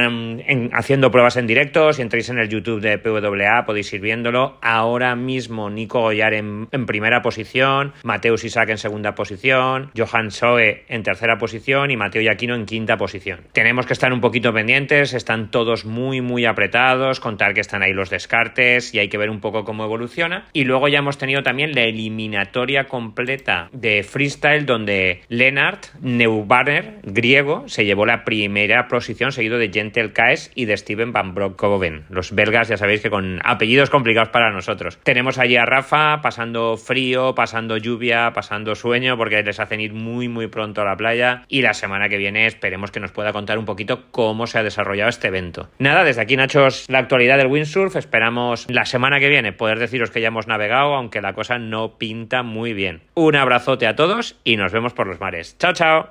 haciendo 0.72 1.10
pruebas 1.10 1.36
en 1.36 1.46
directo, 1.46 1.92
si 1.92 2.02
entráis 2.02 2.28
en 2.28 2.38
el 2.38 2.48
YouTube 2.48 2.80
de 2.80 2.98
PWA 2.98 3.64
podéis 3.66 3.92
ir 3.92 4.00
viéndolo. 4.00 4.58
Ahora 4.62 5.16
mismo 5.16 5.68
Nico 5.68 6.00
Goyar 6.00 6.34
en, 6.34 6.68
en 6.70 6.86
primera 6.86 7.22
posición, 7.22 7.92
Mateus 8.04 8.44
Isaac 8.44 8.68
en 8.70 8.78
segunda 8.78 9.14
posición, 9.14 9.90
Johan 9.96 10.30
Soe 10.30 10.84
en 10.88 11.02
tercera 11.02 11.38
y 11.72 11.96
Mateo 11.96 12.20
Yaquino 12.20 12.54
en 12.54 12.66
quinta 12.66 12.98
posición. 12.98 13.40
Tenemos 13.52 13.86
que 13.86 13.94
estar 13.94 14.12
un 14.12 14.20
poquito 14.20 14.52
pendientes, 14.52 15.14
están 15.14 15.50
todos 15.50 15.86
muy 15.86 16.20
muy 16.20 16.44
apretados, 16.44 17.18
contar 17.18 17.54
que 17.54 17.60
están 17.60 17.82
ahí 17.82 17.92
los 17.92 18.10
descartes 18.10 18.94
y 18.94 18.98
hay 18.98 19.08
que 19.08 19.16
ver 19.16 19.30
un 19.30 19.40
poco 19.40 19.64
cómo 19.64 19.84
evoluciona. 19.84 20.44
Y 20.52 20.64
luego 20.64 20.88
ya 20.88 20.98
hemos 20.98 21.16
tenido 21.16 21.42
también 21.42 21.72
la 21.72 21.82
eliminatoria 21.82 22.84
completa 22.84 23.70
de 23.72 24.02
freestyle 24.02 24.66
donde 24.66 25.22
Lennart 25.28 25.86
Neubarner, 26.00 27.00
griego, 27.04 27.66
se 27.68 27.86
llevó 27.86 28.04
la 28.04 28.24
primera 28.24 28.88
posición 28.88 29.32
seguido 29.32 29.56
de 29.58 29.70
Gentel 29.72 30.12
Kaes 30.12 30.50
y 30.54 30.66
de 30.66 30.76
Steven 30.76 31.12
Van 31.12 31.34
Broekhoven. 31.34 32.04
Los 32.10 32.34
belgas 32.34 32.68
ya 32.68 32.76
sabéis 32.76 33.00
que 33.00 33.10
con 33.10 33.40
apellidos 33.44 33.88
complicados 33.88 34.28
para 34.28 34.52
nosotros. 34.52 34.98
Tenemos 35.02 35.38
allí 35.38 35.56
a 35.56 35.64
Rafa 35.64 36.20
pasando 36.20 36.76
frío, 36.76 37.34
pasando 37.34 37.78
lluvia, 37.78 38.32
pasando 38.34 38.74
sueño 38.74 39.16
porque 39.16 39.42
les 39.42 39.58
hacen 39.58 39.80
ir 39.80 39.94
muy 39.94 40.28
muy 40.28 40.48
pronto 40.48 40.82
a 40.82 40.84
la 40.84 40.96
playa 40.96 41.44
y 41.52 41.60
la 41.60 41.74
semana 41.74 42.08
que 42.08 42.16
viene 42.16 42.46
esperemos 42.46 42.90
que 42.90 42.98
nos 42.98 43.12
pueda 43.12 43.32
contar 43.34 43.58
un 43.58 43.66
poquito 43.66 44.04
cómo 44.10 44.46
se 44.46 44.58
ha 44.58 44.62
desarrollado 44.62 45.10
este 45.10 45.28
evento. 45.28 45.68
Nada, 45.78 46.02
desde 46.02 46.22
aquí 46.22 46.34
Nachos, 46.34 46.86
la 46.88 46.98
actualidad 46.98 47.36
del 47.36 47.48
windsurf, 47.48 47.94
esperamos 47.94 48.66
la 48.70 48.86
semana 48.86 49.20
que 49.20 49.28
viene 49.28 49.52
poder 49.52 49.78
deciros 49.78 50.10
que 50.10 50.22
ya 50.22 50.28
hemos 50.28 50.46
navegado, 50.46 50.94
aunque 50.94 51.20
la 51.20 51.34
cosa 51.34 51.58
no 51.58 51.98
pinta 51.98 52.42
muy 52.42 52.72
bien. 52.72 53.02
Un 53.14 53.36
abrazote 53.36 53.86
a 53.86 53.94
todos 53.94 54.40
y 54.44 54.56
nos 54.56 54.72
vemos 54.72 54.94
por 54.94 55.06
los 55.06 55.20
mares. 55.20 55.58
Chao, 55.58 55.74
chao. 55.74 56.08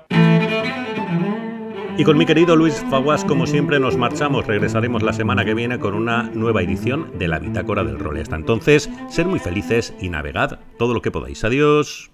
Y 1.98 2.04
con 2.04 2.16
mi 2.16 2.24
querido 2.24 2.54
Luis 2.54 2.84
Faguas, 2.88 3.24
como 3.24 3.48
siempre, 3.48 3.80
nos 3.80 3.96
marchamos. 3.96 4.46
Regresaremos 4.46 5.02
la 5.02 5.12
semana 5.12 5.44
que 5.44 5.54
viene 5.54 5.80
con 5.80 5.94
una 5.94 6.22
nueva 6.22 6.62
edición 6.62 7.18
de 7.18 7.26
la 7.26 7.40
Bitácora 7.40 7.82
del 7.82 7.98
Rol. 7.98 8.18
Hasta 8.18 8.36
entonces, 8.36 8.88
ser 9.08 9.26
muy 9.26 9.40
felices 9.40 9.92
y 10.00 10.08
navegad 10.08 10.60
todo 10.78 10.94
lo 10.94 11.02
que 11.02 11.10
podáis. 11.10 11.42
Adiós. 11.42 12.12